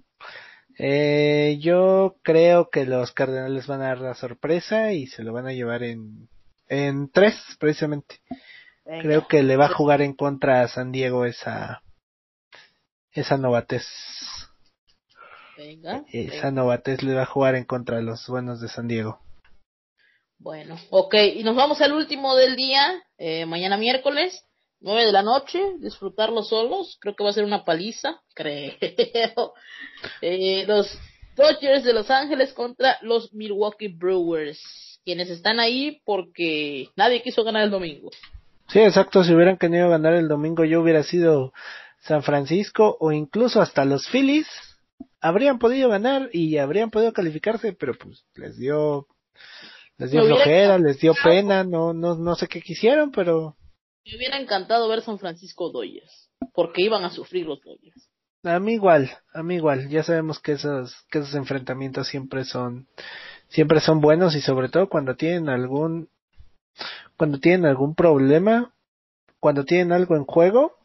Eh, 0.77 1.59
yo 1.61 2.17
creo 2.23 2.71
que 2.71 2.85
los 2.85 3.13
Cardenales 3.13 3.67
van 3.67 3.83
a 3.83 3.89
dar 3.89 4.01
la 4.01 4.15
sorpresa 4.15 4.93
y 4.93 5.07
se 5.07 5.23
lo 5.23 5.33
van 5.33 5.47
a 5.47 5.53
llevar 5.53 5.83
en, 5.83 6.29
en 6.69 7.11
tres, 7.11 7.35
precisamente. 7.61 8.21
Venga. 8.85 9.03
Creo 9.03 9.29
que 9.29 9.43
le 9.43 9.57
va 9.57 9.67
a 9.67 9.75
jugar 9.75 10.03
en 10.03 10.15
contra 10.15 10.63
a 10.63 10.69
San 10.69 10.91
Diego 10.93 11.25
esa, 11.27 11.83
esa 13.13 13.37
novatez. 13.37 13.85
Venga. 15.59 16.05
Esa 16.13 16.47
venga. 16.47 16.51
novatez 16.53 17.03
le 17.03 17.15
va 17.15 17.23
a 17.23 17.27
jugar 17.27 17.57
en 17.57 17.65
contra 17.65 17.97
de 17.97 18.05
los 18.05 18.25
buenos 18.29 18.61
de 18.61 18.69
San 18.69 18.87
Diego. 18.87 19.19
Bueno, 20.39 20.77
ok, 20.91 21.15
y 21.35 21.43
nos 21.43 21.57
vamos 21.57 21.81
al 21.81 21.95
último 21.95 22.37
del 22.37 22.55
día, 22.55 23.03
eh, 23.19 23.45
mañana 23.45 23.77
miércoles, 23.77 24.45
nueve 24.81 25.05
de 25.05 25.11
la 25.11 25.25
noche, 25.25 25.61
disfrutarlo 25.81 26.45
solos, 26.45 26.97
creo 27.01 27.17
que 27.17 27.25
va 27.25 27.31
a 27.31 27.33
ser 27.33 27.45
una 27.45 27.65
paliza, 27.65 28.21
creo. 28.35 29.53
Eh, 30.23 30.65
los 30.69 30.97
Dodgers 31.35 31.83
de 31.83 31.93
Los 31.93 32.09
Ángeles 32.09 32.53
contra 32.53 32.99
los 33.03 33.35
Milwaukee 33.35 33.89
Brewers, 33.89 35.01
quienes 35.05 35.29
están 35.29 35.59
ahí 35.59 36.01
porque 36.05 36.87
nadie 36.95 37.21
quiso 37.21 37.43
ganar 37.43 37.65
el 37.65 37.71
domingo. 37.71 38.11
Sí, 38.69 38.79
exacto. 38.79 39.25
Si 39.25 39.35
hubieran 39.35 39.57
querido 39.57 39.91
ganar 39.91 40.15
el 40.15 40.29
domingo, 40.29 40.65
yo 40.65 40.83
hubiera 40.83 41.03
sido 41.03 41.53
San 42.01 42.23
Francisco 42.23 42.97
o 43.01 43.11
incluso 43.11 43.61
hasta 43.61 43.85
los 43.85 44.07
Phillies. 44.09 44.47
Habrían 45.21 45.59
podido 45.59 45.89
ganar 45.89 46.31
y 46.33 46.59
habrían 46.59 46.91
podido 46.91 47.13
calificarse, 47.13 47.73
pero 47.73 47.95
pues 47.95 48.25
les 48.35 48.57
dio, 48.57 49.07
les 49.97 50.11
dio 50.11 50.25
flojera, 50.25 50.79
les 50.79 50.99
dio 51.01 51.15
pena, 51.23 51.65
no, 51.65 51.93
no, 51.93 52.15
no 52.17 52.35
sé 52.37 52.47
qué 52.47 52.61
quisieron, 52.61 53.11
pero 53.11 53.57
Me 54.05 54.17
hubiera 54.17 54.39
encantado 54.39 54.89
ver 54.89 55.03
San 55.03 55.19
Francisco 55.19 55.71
Dodgers, 55.71 56.31
porque 56.55 56.83
iban 56.83 57.05
a 57.05 57.11
sufrir 57.11 57.47
los 57.47 57.61
Dodgers. 57.61 58.09
a 58.45 58.61
mí 58.61 58.75
igual, 58.75 59.11
a 59.35 59.43
mí 59.43 59.57
igual. 59.57 59.89
Ya 59.89 60.03
sabemos 60.03 60.39
que 60.39 60.53
esos, 60.53 60.95
que 61.11 61.19
esos 61.19 61.35
enfrentamientos 61.35 62.07
siempre 62.09 62.45
son, 62.45 62.87
siempre 63.49 63.81
son 63.81 64.01
buenos 64.01 64.37
y 64.37 64.41
sobre 64.41 64.69
todo 64.69 64.89
cuando 64.89 65.17
tienen 65.17 65.49
algún, 65.49 66.09
cuando 67.17 67.41
tienen 67.41 67.67
algún 67.67 67.95
problema, 67.95 68.73
cuando 69.41 69.65
tienen 69.65 69.93
algo 69.93 70.17
en 70.17 70.25
juego, 70.25 70.79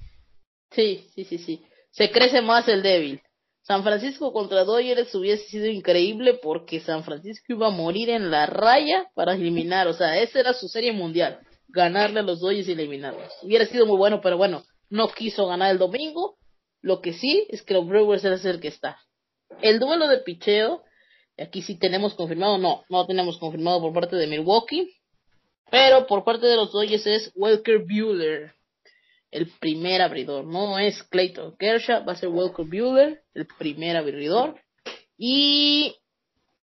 Sí, 0.73 1.07
sí, 1.13 1.23
sí, 1.25 1.37
sí. 1.37 1.65
Se 1.91 2.11
crece 2.11 2.41
más 2.41 2.67
el 2.67 2.81
débil. 2.81 3.21
San 3.63 3.83
Francisco 3.83 4.33
contra 4.33 4.65
Dodgers 4.65 5.15
hubiese 5.15 5.45
sido 5.47 5.67
increíble 5.67 6.33
porque 6.33 6.81
San 6.81 7.05
Francisco 7.05 7.45
iba 7.53 7.67
a 7.67 7.71
morir 7.71 8.09
en 8.09 8.29
la 8.29 8.45
raya 8.45 9.09
para 9.15 9.35
eliminar, 9.35 9.87
o 9.87 9.93
sea, 9.93 10.21
esa 10.21 10.41
era 10.41 10.53
su 10.53 10.67
serie 10.67 10.91
mundial, 10.91 11.39
ganarle 11.69 12.19
a 12.19 12.23
los 12.23 12.41
Dodgers 12.41 12.67
y 12.67 12.73
eliminarlos. 12.73 13.31
Hubiera 13.41 13.65
sido 13.65 13.85
muy 13.85 13.95
bueno, 13.95 14.19
pero 14.21 14.37
bueno, 14.37 14.63
no 14.89 15.07
quiso 15.07 15.47
ganar 15.47 15.71
el 15.71 15.77
domingo. 15.77 16.35
Lo 16.81 16.99
que 16.99 17.13
sí 17.13 17.47
es 17.49 17.61
que 17.61 17.73
los 17.73 17.87
Brewers 17.87 18.25
es 18.25 18.43
el 18.43 18.59
que 18.59 18.67
está. 18.67 18.99
El 19.61 19.79
duelo 19.79 20.09
de 20.09 20.17
picheo, 20.17 20.83
aquí 21.37 21.61
sí 21.61 21.79
tenemos 21.79 22.15
confirmado, 22.15 22.57
no, 22.57 22.83
no 22.89 23.05
tenemos 23.05 23.37
confirmado 23.37 23.79
por 23.79 23.93
parte 23.93 24.17
de 24.17 24.27
Milwaukee, 24.27 24.93
pero 25.71 26.05
por 26.05 26.25
parte 26.25 26.47
de 26.47 26.57
los 26.57 26.73
Dodgers 26.73 27.07
es 27.07 27.31
Welker 27.35 27.79
Bueller 27.79 28.53
el 29.33 29.51
primer 29.59 30.01
abridor. 30.01 30.45
No 30.45 30.79
es 30.79 31.03
Clayton 31.03 31.55
Kershaw, 31.57 32.05
va 32.05 32.13
a 32.13 32.15
ser 32.15 32.29
Welker 32.29 32.65
Bueller, 32.65 33.23
el 33.33 33.47
primer 33.57 33.97
abridor. 33.97 34.55
Y 35.17 35.95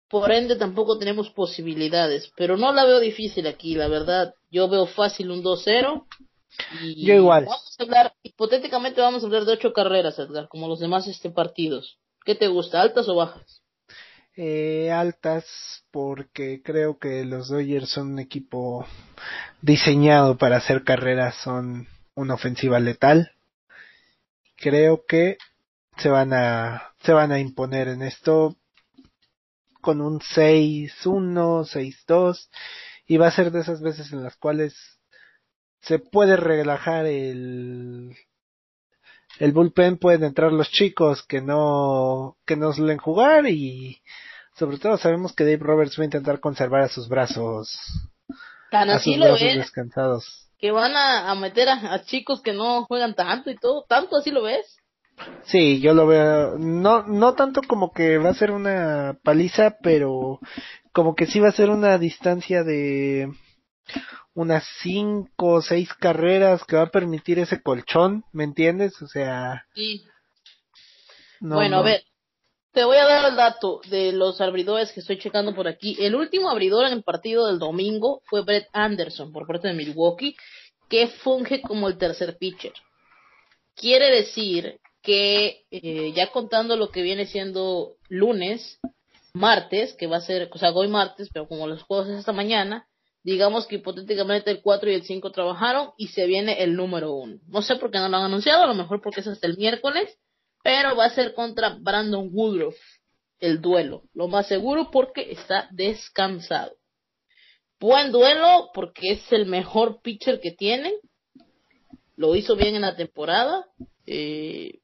por 0.10 0.32
ende 0.32 0.56
tampoco 0.56 0.98
tenemos 0.98 1.30
posibilidades, 1.30 2.32
pero 2.36 2.58
no 2.58 2.72
la 2.72 2.86
veo 2.86 3.00
difícil 3.00 3.48
aquí, 3.48 3.76
la 3.76 3.88
verdad. 3.88 4.34
Yo 4.52 4.70
veo 4.70 4.86
fácil 4.86 5.32
un 5.32 5.44
2-0. 5.44 6.06
Y 6.82 7.06
Yo 7.06 7.16
igual. 7.16 7.46
Vamos 7.46 7.76
a 7.78 7.84
hablar, 7.84 8.14
hipotéticamente 8.24 9.02
vamos 9.02 9.24
a 9.24 9.26
hablar 9.26 9.46
de 9.46 9.54
ocho 9.54 9.74
carreras, 9.74 10.18
Edgar, 10.20 10.48
como 10.48 10.68
los 10.68 10.80
demás 10.80 11.08
este 11.08 11.30
partidos. 11.30 11.98
¿Qué 12.24 12.36
te 12.36 12.48
gusta, 12.48 12.82
altas 12.82 13.08
o 13.10 13.16
bajas? 13.16 13.62
eh, 14.36 14.92
altas 14.92 15.46
porque 15.92 16.62
creo 16.62 17.00
que 17.00 17.24
los 17.26 17.50
Dodgers 17.50 17.90
son 17.90 18.14
un 18.14 18.20
equipo 18.20 18.86
diseñado 19.62 20.38
para 20.38 20.58
hacer 20.58 20.84
carreras, 20.84 21.36
son 21.44 21.88
una 22.16 22.34
ofensiva 22.34 22.80
letal. 22.80 23.32
Creo 24.56 25.06
que 25.06 25.38
se 25.98 26.10
van 26.10 26.34
a 26.34 26.94
se 27.04 27.14
van 27.14 27.32
a 27.32 27.40
imponer 27.40 27.88
en 27.88 28.02
esto 28.02 28.58
con 29.82 30.02
un 30.02 30.20
6-1, 30.20 30.92
6-2 32.08 32.50
y 33.06 33.18
va 33.18 33.28
a 33.28 33.32
ser 33.32 33.52
de 33.52 33.62
esas 33.62 33.82
veces 33.82 34.12
en 34.12 34.24
las 34.24 34.36
cuales 34.36 34.76
se 35.82 36.00
puede 36.00 36.36
relajar 36.38 37.06
el 37.06 38.16
el 39.38 39.52
bullpen 39.52 39.98
pueden 39.98 40.24
entrar 40.24 40.52
los 40.52 40.70
chicos 40.72 41.24
que 41.24 41.42
no 41.42 42.38
que 42.46 42.56
no 42.56 42.74
suelen 42.74 42.98
jugar 42.98 43.48
y 43.48 44.02
sobre 44.56 44.80
todo 44.80 44.98
sabemos 44.98 45.34
que 45.34 45.44
Dave 45.44 45.58
Roberts 45.58 46.00
va 46.00 46.04
a 46.04 46.06
intentar 46.06 46.40
conservar 46.40 46.82
a 46.82 46.90
sus 46.90 47.08
brazos 47.08 47.78
Tan 48.72 48.90
a 48.90 48.96
así 48.96 49.12
sus 49.12 49.20
lo 49.20 49.26
brazos 49.26 49.56
descansados. 49.56 50.45
Que 50.66 50.72
van 50.72 50.96
a, 50.98 51.30
a 51.30 51.36
meter 51.36 51.70
a, 51.70 51.94
a 51.94 52.02
chicos 52.06 52.42
que 52.42 52.52
no 52.52 52.86
juegan 52.86 53.14
tanto 53.14 53.52
y 53.52 53.56
todo, 53.56 53.86
tanto 53.88 54.16
así 54.18 54.32
lo 54.32 54.42
ves. 54.42 54.66
Sí, 55.44 55.80
yo 55.80 55.94
lo 55.94 56.08
veo 56.08 56.58
no 56.58 57.04
no 57.04 57.36
tanto 57.36 57.62
como 57.62 57.92
que 57.94 58.18
va 58.18 58.32
a 58.32 58.34
ser 58.34 58.50
una 58.50 59.16
paliza, 59.24 59.78
pero 59.84 60.40
como 60.92 61.14
que 61.14 61.28
sí 61.28 61.40
va 61.40 61.50
a 61.50 61.60
ser 61.60 61.70
una 61.70 62.00
distancia 62.00 62.64
de 62.64 63.30
unas 64.34 64.66
cinco 64.82 65.54
o 65.54 65.62
seis 65.62 65.94
carreras 65.94 66.64
que 66.64 66.78
va 66.78 66.82
a 66.82 66.90
permitir 66.92 67.38
ese 67.38 67.62
colchón, 67.62 68.24
¿me 68.34 68.44
entiendes? 68.44 69.00
O 69.04 69.08
sea, 69.08 69.68
Sí. 69.76 70.04
no, 71.42 71.58
bueno, 71.58 71.76
no- 71.76 71.82
a 71.84 71.86
ver, 71.86 72.04
te 72.76 72.84
voy 72.84 72.98
a 72.98 73.06
dar 73.06 73.30
el 73.30 73.38
dato 73.38 73.80
de 73.90 74.12
los 74.12 74.42
abridores 74.42 74.92
que 74.92 75.00
estoy 75.00 75.18
checando 75.18 75.56
por 75.56 75.66
aquí. 75.66 75.96
El 75.98 76.14
último 76.14 76.50
abridor 76.50 76.86
en 76.86 76.92
el 76.92 77.04
partido 77.04 77.48
del 77.48 77.58
domingo 77.58 78.22
fue 78.26 78.42
Brett 78.42 78.68
Anderson 78.74 79.32
por 79.32 79.48
parte 79.48 79.70
de 79.70 79.74
Milwaukee, 79.74 80.36
que 80.90 81.08
funge 81.08 81.62
como 81.62 81.88
el 81.88 81.98
tercer 81.98 82.38
pitcher. 82.38 82.74
Quiere 83.76 84.12
decir 84.12 84.82
que, 85.02 85.64
eh, 85.72 86.12
ya 86.14 86.32
contando 86.32 86.76
lo 86.76 86.90
que 86.90 87.02
viene 87.02 87.28
siendo 87.28 87.96
lunes, 88.10 88.78
martes, 89.34 89.94
que 89.94 90.08
va 90.08 90.18
a 90.18 90.22
ser, 90.22 90.50
o 90.52 90.58
sea, 90.58 90.72
hoy 90.72 90.90
martes, 90.90 91.30
pero 91.34 91.48
como 91.48 91.68
los 91.68 91.82
juegos 91.84 92.10
es 92.10 92.20
esta 92.20 92.34
mañana, 92.34 92.90
digamos 93.24 93.68
que 93.68 93.76
hipotéticamente 93.76 94.52
el 94.52 94.62
4 94.62 94.92
y 94.92 94.96
el 94.96 95.04
5 95.04 95.32
trabajaron 95.32 95.92
y 95.98 96.08
se 96.10 96.26
viene 96.26 96.62
el 96.62 96.76
número 96.76 97.14
1. 97.14 97.40
No 97.48 97.62
sé 97.62 97.78
por 97.78 97.90
qué 97.90 98.00
no 98.00 98.10
lo 98.10 98.18
han 98.18 98.24
anunciado, 98.24 98.64
a 98.64 98.68
lo 98.68 98.74
mejor 98.74 99.02
porque 99.02 99.22
es 99.22 99.28
hasta 99.28 99.48
el 99.48 99.58
miércoles, 99.58 100.18
pero 100.66 100.96
va 100.96 101.06
a 101.06 101.10
ser 101.14 101.36
contra 101.36 101.78
Brandon 101.80 102.28
Woodruff 102.34 102.76
el 103.38 103.62
duelo, 103.62 104.02
lo 104.16 104.28
más 104.28 104.48
seguro 104.48 104.90
porque 104.90 105.32
está 105.32 105.70
descansado. 105.70 106.76
Buen 107.80 108.12
duelo 108.12 108.72
porque 108.74 109.12
es 109.12 109.32
el 109.32 109.46
mejor 109.46 110.02
pitcher 110.02 110.40
que 110.40 110.54
tienen, 110.54 110.94
lo 112.16 112.36
hizo 112.36 112.56
bien 112.56 112.74
en 112.74 112.82
la 112.82 112.96
temporada, 112.96 113.68
eh, 114.08 114.80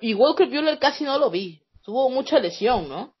y 0.00 0.14
Walker 0.14 0.48
Buehler 0.48 0.78
casi 0.78 1.04
no 1.04 1.18
lo 1.18 1.28
vi, 1.28 1.60
tuvo 1.82 2.08
mucha 2.08 2.38
lesión, 2.38 2.88
¿no? 2.88 3.14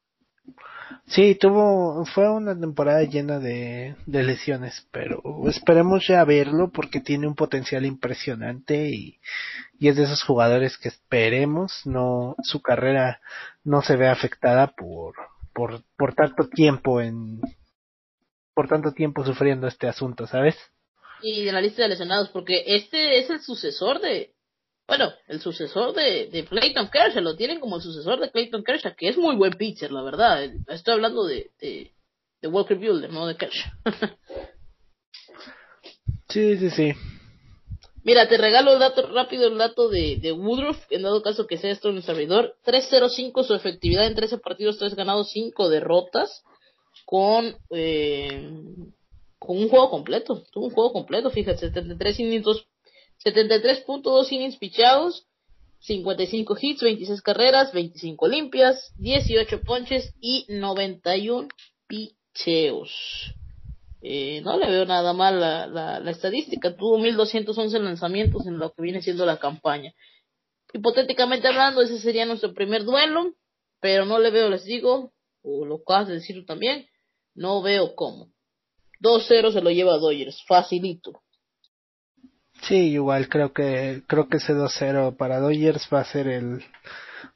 Sí, 1.06 1.34
tuvo, 1.34 2.04
fue 2.06 2.30
una 2.30 2.58
temporada 2.58 3.02
llena 3.02 3.38
de, 3.38 3.96
lesiones, 4.06 4.86
pero 4.90 5.22
esperemos 5.48 6.06
ya 6.06 6.24
verlo 6.24 6.70
porque 6.70 7.00
tiene 7.00 7.26
un 7.26 7.34
potencial 7.34 7.84
impresionante 7.86 8.88
y, 8.90 9.18
y 9.78 9.88
es 9.88 9.96
de 9.96 10.04
esos 10.04 10.22
jugadores 10.22 10.76
que 10.78 10.88
esperemos 10.88 11.82
no, 11.84 12.36
su 12.42 12.62
carrera 12.62 13.20
no 13.64 13.82
se 13.82 13.96
vea 13.96 14.12
afectada 14.12 14.68
por, 14.68 15.14
por, 15.52 15.82
por 15.96 16.14
tanto 16.14 16.48
tiempo 16.48 17.00
en, 17.00 17.40
por 18.54 18.68
tanto 18.68 18.92
tiempo 18.92 19.24
sufriendo 19.24 19.66
este 19.66 19.88
asunto, 19.88 20.26
¿sabes? 20.26 20.56
Y 21.22 21.44
de 21.44 21.52
la 21.52 21.60
lista 21.60 21.82
de 21.82 21.88
lesionados, 21.88 22.28
porque 22.30 22.64
este 22.66 23.18
es 23.18 23.30
el 23.30 23.40
sucesor 23.40 24.00
de, 24.00 24.34
bueno, 24.88 25.12
el 25.28 25.40
sucesor 25.42 25.94
de, 25.94 26.28
de 26.28 26.46
Clayton 26.46 26.88
Kershaw, 26.88 27.22
lo 27.22 27.36
tienen 27.36 27.60
como 27.60 27.76
el 27.76 27.82
sucesor 27.82 28.18
de 28.20 28.30
Clayton 28.30 28.64
Kershaw, 28.64 28.96
que 28.96 29.08
es 29.10 29.18
muy 29.18 29.36
buen 29.36 29.52
pitcher, 29.52 29.92
la 29.92 30.02
verdad. 30.02 30.50
Estoy 30.66 30.94
hablando 30.94 31.26
de, 31.26 31.50
de, 31.60 31.92
de 32.40 32.48
Walker 32.48 32.78
Buehler, 32.78 33.12
no 33.12 33.26
de 33.26 33.36
Kershaw. 33.36 33.70
sí, 36.30 36.56
sí, 36.56 36.70
sí. 36.70 36.92
Mira, 38.02 38.26
te 38.30 38.38
regalo 38.38 38.72
el 38.72 38.78
dato 38.78 39.06
rápido, 39.12 39.48
el 39.48 39.58
dato 39.58 39.90
de, 39.90 40.16
de 40.16 40.32
Woodruff, 40.32 40.78
en 40.88 41.02
dado 41.02 41.20
caso 41.20 41.46
que 41.46 41.58
sea 41.58 41.70
esto 41.70 41.90
en 41.90 41.96
el 41.96 42.02
servidor. 42.02 42.56
3-0-5 42.64 43.44
su 43.44 43.54
efectividad 43.54 44.06
en 44.06 44.14
13 44.14 44.38
partidos, 44.38 44.78
3 44.78 44.94
ganados, 44.94 45.30
5 45.32 45.68
derrotas, 45.68 46.44
con, 47.04 47.58
eh, 47.70 48.50
con 49.38 49.58
un 49.58 49.68
juego 49.68 49.90
completo. 49.90 50.44
Tuvo 50.50 50.68
un 50.68 50.72
juego 50.72 50.94
completo, 50.94 51.28
fíjate, 51.28 51.58
73 51.58 52.20
innings, 52.20 52.46
73.2 53.24 54.32
innings 54.32 54.56
pichados, 54.56 55.26
55 55.80 56.56
hits, 56.60 56.82
26 56.82 57.22
carreras, 57.22 57.72
25 57.72 58.28
limpias, 58.28 58.92
18 58.96 59.62
ponches 59.62 60.14
y 60.20 60.46
91 60.48 61.48
picheos. 61.86 63.34
Eh, 64.00 64.40
no 64.42 64.56
le 64.58 64.70
veo 64.70 64.86
nada 64.86 65.12
mal 65.12 65.40
la, 65.40 65.66
la, 65.66 66.00
la, 66.00 66.10
estadística. 66.10 66.76
Tuvo 66.76 66.98
1211 66.98 67.78
lanzamientos 67.80 68.46
en 68.46 68.58
lo 68.58 68.72
que 68.72 68.82
viene 68.82 69.02
siendo 69.02 69.26
la 69.26 69.38
campaña. 69.38 69.92
Hipotéticamente 70.72 71.48
hablando, 71.48 71.82
ese 71.82 71.98
sería 71.98 72.26
nuestro 72.26 72.54
primer 72.54 72.84
duelo, 72.84 73.34
pero 73.80 74.04
no 74.04 74.18
le 74.18 74.30
veo, 74.30 74.50
les 74.50 74.64
digo, 74.64 75.12
o 75.42 75.64
lo 75.64 75.76
acabas 75.76 76.08
de 76.08 76.14
decir 76.14 76.44
también, 76.46 76.86
no 77.34 77.62
veo 77.62 77.94
cómo. 77.94 78.30
2-0 79.00 79.52
se 79.52 79.60
lo 79.60 79.70
lleva 79.70 79.94
a 79.94 79.98
Dodgers, 79.98 80.42
facilito. 80.46 81.22
Sí, 82.62 82.92
igual 82.92 83.28
creo 83.28 83.52
que 83.52 84.02
creo 84.06 84.28
que 84.28 84.38
ese 84.38 84.54
2-0 84.54 85.16
para 85.16 85.38
Dodgers 85.38 85.88
va 85.92 86.00
a 86.00 86.04
ser 86.04 86.28
el 86.28 86.64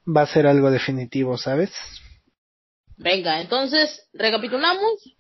va 0.07 0.23
a 0.23 0.27
ser 0.27 0.47
algo 0.47 0.71
definitivo, 0.71 1.37
¿sabes? 1.39 1.73
Venga, 2.97 3.41
entonces 3.41 4.09
recapitulamos. 4.13 5.17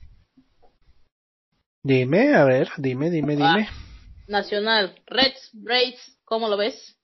Dime, 1.83 2.35
a 2.35 2.45
ver, 2.45 2.69
dime, 2.77 3.11
dime, 3.11 3.37
dime. 3.37 3.69
Nacional, 4.29 4.95
Reds, 5.07 5.51
Braves, 5.53 6.19
¿cómo 6.24 6.49
lo 6.49 6.57
ves? 6.57 6.97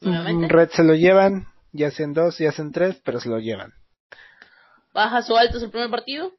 Mm, 0.00 0.48
Reds 0.48 0.74
se 0.74 0.84
lo 0.84 0.94
llevan, 0.94 1.46
ya 1.72 1.88
hacen 1.88 2.12
dos, 2.12 2.38
ya 2.38 2.50
hacen 2.50 2.72
tres, 2.72 3.00
pero 3.04 3.20
se 3.20 3.30
lo 3.30 3.38
llevan. 3.38 3.72
¿Bajas 4.92 5.30
o 5.30 5.36
altas 5.36 5.62
el 5.62 5.70
primer 5.70 5.88
partido? 5.88 6.32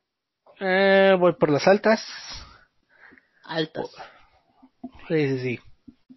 Eh, 0.59 1.15
voy 1.19 1.33
por 1.33 1.49
las 1.49 1.67
altas. 1.67 2.05
Altas. 3.43 3.89
Sí, 5.07 5.27
sí, 5.27 5.39
sí. 5.39 5.59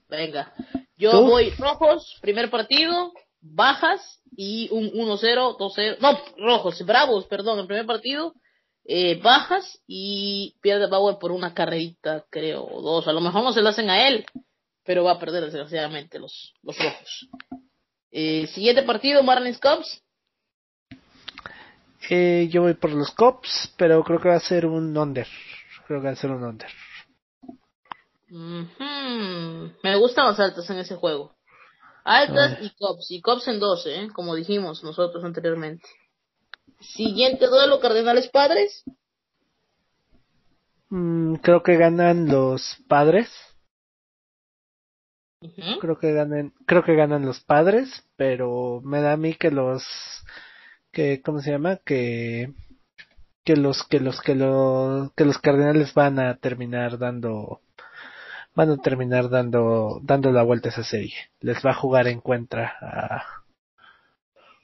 Venga, 0.09 0.53
yo 0.97 1.23
voy 1.23 1.51
rojos, 1.51 2.17
primer 2.21 2.51
partido, 2.51 3.13
bajas 3.41 4.21
y 4.37 4.69
un 4.71 4.91
1-0, 4.93 5.59
2-0, 5.59 5.99
no, 6.01 6.19
rojos, 6.39 6.85
bravos, 6.85 7.27
perdón, 7.27 7.59
el 7.59 7.67
primer 7.67 7.87
partido, 7.87 8.35
eh, 8.85 9.21
bajas 9.21 9.81
y 9.87 10.55
pierde 10.61 10.87
Bauer 10.87 11.19
por 11.19 11.33
una 11.33 11.55
carrerita, 11.55 12.25
creo, 12.31 12.65
o 12.65 12.83
dos, 12.83 13.09
a 13.09 13.13
lo 13.13 13.21
mejor 13.21 13.43
no 13.43 13.53
se 13.53 13.63
lo 13.63 13.71
hacen 13.71 13.91
a 13.91 14.07
él, 14.07 14.25
pero 14.85 15.05
va 15.05 15.13
a 15.13 15.19
perder 15.19 15.45
desgraciadamente 15.45 16.19
los, 16.19 16.55
los 16.63 16.79
rojos. 16.79 17.29
Eh, 18.13 18.47
siguiente 18.47 18.83
partido, 18.83 19.23
Marlins 19.23 19.59
Cubs. 19.59 20.03
Eh, 22.09 22.49
yo 22.51 22.63
voy 22.63 22.75
por 22.75 22.93
los 22.93 23.11
Cubs, 23.11 23.75
pero 23.77 24.03
creo 24.05 24.21
que 24.21 24.29
va 24.29 24.37
a 24.37 24.41
ser 24.41 24.65
un 24.67 24.97
under. 24.97 25.27
Creo 25.87 26.01
que 26.01 26.07
va 26.07 26.13
a 26.13 26.17
ser 26.17 26.31
un 26.31 26.45
under. 26.45 26.71
Me 28.29 29.97
gustan 29.99 30.27
las 30.27 30.41
altas 30.41 30.69
en 30.71 30.79
ese 30.79 30.97
juego. 30.97 31.35
Altas 32.05 32.59
y 32.63 32.71
Cops. 32.71 33.11
Y 33.11 33.21
Cops 33.21 33.49
en 33.49 33.61
12, 33.61 33.95
¿eh? 33.95 34.09
como 34.13 34.35
dijimos 34.35 34.83
nosotros 34.83 35.25
anteriormente. 35.25 35.87
Siguiente 36.81 37.47
duelo, 37.47 37.81
Cardenales 37.81 38.29
Padres. 38.29 38.85
Mm, 40.89 41.37
creo 41.37 41.63
que 41.63 41.77
ganan 41.77 42.29
los 42.29 42.77
Padres. 42.89 43.31
Creo 45.81 45.99
que 45.99 46.13
ganan, 46.13 46.53
creo 46.67 46.83
que 46.83 46.97
ganan 46.97 47.25
los 47.25 47.41
Padres, 47.41 48.05
pero 48.17 48.81
me 48.83 49.01
da 49.01 49.13
a 49.13 49.17
mí 49.17 49.35
que 49.35 49.51
los, 49.51 49.85
que, 50.91 51.23
¿cómo 51.23 51.41
se 51.41 51.51
llama? 51.51 51.77
Que, 51.85 52.53
que 53.45 53.55
los, 53.55 53.85
que 53.85 54.01
los, 54.01 54.21
que 54.21 54.35
los, 54.35 55.13
que 55.13 55.25
los 55.25 55.39
Cardenales 55.39 55.95
van 55.95 56.19
a 56.19 56.37
terminar 56.39 56.99
dando 56.99 57.61
van 58.57 58.71
a 58.71 58.79
terminar 58.79 59.29
dando, 59.29 60.01
dando 60.03 60.33
la 60.33 60.43
vuelta 60.43 60.71
a 60.71 60.73
esa 60.73 60.83
serie. 60.83 61.15
Les 61.41 61.59
va 61.65 61.71
a 61.71 61.75
jugar 61.75 62.09
en 62.09 62.21
contra 62.21 62.75
a, 62.81 63.23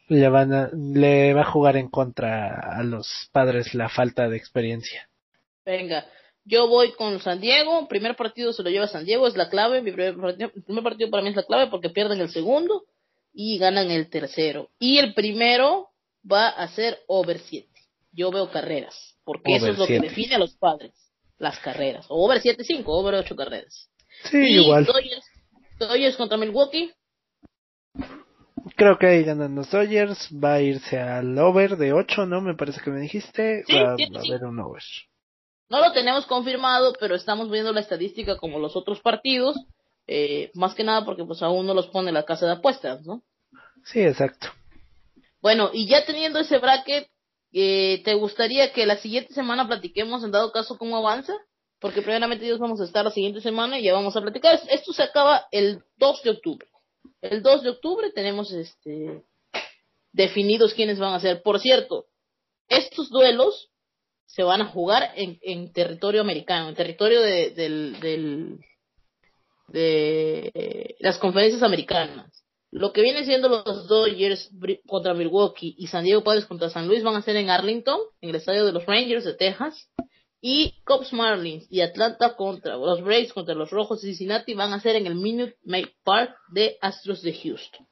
le 0.09 0.29
van 0.29 0.53
a, 0.53 0.71
le 0.73 1.35
va 1.35 1.43
a 1.43 1.53
jugar 1.53 1.77
en 1.77 1.89
contra 1.89 2.79
a 2.79 2.83
los 2.83 3.29
padres 3.33 3.75
la 3.75 3.91
falta 3.91 4.29
de 4.29 4.39
experiencia. 4.39 5.09
Venga, 5.65 6.07
yo 6.45 6.69
voy 6.69 6.93
con 6.93 7.21
San 7.21 7.41
Diego, 7.41 7.87
primer 7.87 8.17
partido 8.17 8.55
se 8.55 8.63
lo 8.63 8.71
lleva 8.71 8.89
San 8.89 9.05
Diego, 9.05 9.27
es 9.27 9.37
la 9.37 9.51
clave, 9.51 9.83
mi 9.83 9.93
primer 9.93 10.15
primer 10.15 10.83
partido 10.83 11.11
para 11.11 11.23
mí 11.23 11.29
es 11.29 11.37
la 11.37 11.45
clave 11.45 11.71
porque 11.71 11.91
pierden 11.91 12.21
el 12.21 12.31
segundo 12.31 12.85
y 13.35 13.59
ganan 13.59 13.91
el 13.91 14.09
tercero. 14.09 14.71
Y 14.79 14.99
el 14.99 15.13
primero 15.13 15.91
va 16.31 16.49
a 16.49 16.67
ser 16.69 16.99
over 17.09 17.39
7. 17.39 17.69
Yo 18.13 18.31
veo 18.31 18.51
carreras, 18.51 19.17
porque 19.25 19.57
eso 19.57 19.69
es 19.69 19.79
lo 19.79 19.87
que 19.87 20.01
define 20.01 20.37
a 20.37 20.39
los 20.39 20.55
padres 20.57 21.12
las 21.43 21.59
carreras. 21.59 22.07
O 22.09 22.25
over 22.25 22.41
7-5, 22.41 22.85
over 22.87 23.15
8 23.17 23.37
carreras. 23.37 23.91
Sí, 24.31 24.39
igual. 24.39 24.85
Dodgers, 24.87 25.27
Dodgers 25.79 26.17
contra 26.17 26.39
Milwaukee. 26.39 26.93
Creo 28.77 28.97
que 28.97 29.09
ahí 29.09 29.25
ganan 29.25 29.57
los 29.57 29.71
Dodgers. 29.71 30.31
Va 30.33 30.55
a 30.55 30.61
irse 30.61 31.01
al 31.01 31.37
over 31.37 31.77
de 31.77 31.93
8, 31.93 32.27
¿no? 32.27 32.41
Me 32.41 32.55
parece 32.55 32.81
que 32.81 32.91
me 32.91 33.01
dijiste. 33.01 33.65
Sí, 33.67 33.75
va 33.75 33.91
a 33.91 33.93
haber 33.95 34.45
un 34.45 34.61
over. 34.61 34.83
No 35.69 35.81
lo 35.81 35.93
tenemos 35.93 36.27
confirmado, 36.27 36.93
pero 37.01 37.17
estamos 37.17 37.51
viendo 37.51 37.73
la 37.73 37.81
estadística 37.81 38.37
como 38.37 38.61
los 38.61 38.77
otros 38.77 39.01
partidos. 39.01 39.57
Eh, 40.07 40.51
más 40.55 40.75
que 40.75 40.85
nada 40.85 41.05
porque 41.05 41.25
pues 41.25 41.43
aún 41.43 41.67
no 41.67 41.75
los 41.75 41.89
pone 41.89 42.13
la 42.13 42.25
casa 42.25 42.47
de 42.47 42.53
apuestas, 42.53 43.05
¿no? 43.05 43.23
Sí, 43.85 44.01
exacto. 44.01 44.49
Bueno, 45.41 45.71
y 45.73 45.89
ya 45.89 46.05
teniendo 46.05 46.39
ese 46.39 46.59
bracket, 46.59 47.09
eh, 47.53 48.03
¿te 48.05 48.15
gustaría 48.15 48.73
que 48.73 48.87
la 48.87 48.97
siguiente 48.97 49.35
semana 49.35 49.67
platiquemos 49.67 50.25
en 50.25 50.31
dado 50.31 50.53
caso 50.53 50.79
cómo 50.79 50.97
avanza? 50.97 51.35
Porque 51.79 52.01
primeramente 52.01 52.45
Dios 52.45 52.59
vamos 52.59 52.81
a 52.81 52.85
estar 52.85 53.05
la 53.05 53.11
siguiente 53.11 53.41
semana 53.41 53.79
y 53.79 53.85
ya 53.85 53.93
vamos 53.93 54.17
a 54.17 54.21
platicar. 54.21 54.59
Esto 54.71 54.93
se 54.93 55.03
acaba 55.03 55.47
el 55.51 55.83
2 55.97 56.23
de 56.23 56.31
octubre. 56.31 56.69
El 57.21 57.43
2 57.43 57.63
de 57.63 57.71
octubre 57.71 58.11
tenemos 58.13 58.53
este 58.53 59.25
definidos 60.13 60.75
quiénes 60.75 60.99
van 60.99 61.15
a 61.15 61.21
ser. 61.21 61.43
Por 61.43 61.61
cierto, 61.61 62.07
estos 62.69 63.11
duelos 63.11 63.71
se 64.27 64.43
van 64.43 64.63
a 64.63 64.67
jugar 64.67 65.13
en, 65.17 65.39
en 65.43 65.73
territorio 65.73 66.21
americano, 66.21 66.69
en 66.69 66.75
territorio 66.75 67.21
de, 67.21 67.51
de 67.51 68.59
las 71.01 71.19
conferencias 71.19 71.63
americanas. 71.63 72.42
Lo 72.73 72.93
que 72.95 73.03
viene 73.03 73.25
siendo 73.25 73.51
los 73.51 73.87
Dodgers 73.87 74.51
contra 74.87 75.13
Milwaukee 75.13 75.75
y 75.77 75.89
San 75.89 76.05
Diego 76.05 76.25
Padres 76.25 76.47
contra 76.47 76.71
San 76.71 76.89
Luis 76.89 77.05
van 77.05 77.15
a 77.15 77.23
ser 77.23 77.37
en 77.37 77.51
Arlington, 77.51 78.01
en 78.23 78.31
el 78.31 78.37
estadio 78.37 78.65
de 78.65 78.73
los 78.73 78.87
Rangers 78.87 79.25
de 79.25 79.35
Texas. 79.35 79.91
Y 80.41 80.83
Cubs 80.85 81.13
Marlins 81.13 81.67
y 81.71 81.83
Atlanta 81.83 82.35
contra 82.35 82.77
los 82.77 83.03
Braves 83.03 83.33
contra 83.33 83.55
los 83.55 83.71
Rojos 83.71 84.01
de 84.01 84.09
Cincinnati 84.09 84.55
van 84.55 84.73
a 84.73 84.81
ser 84.81 84.97
en 84.97 85.07
el 85.07 85.15
Minute 85.15 85.55
Maid 85.65 85.89
Park 86.03 86.35
de 86.49 86.79
Astros 86.81 87.23
de 87.23 87.33
Houston. 87.35 87.87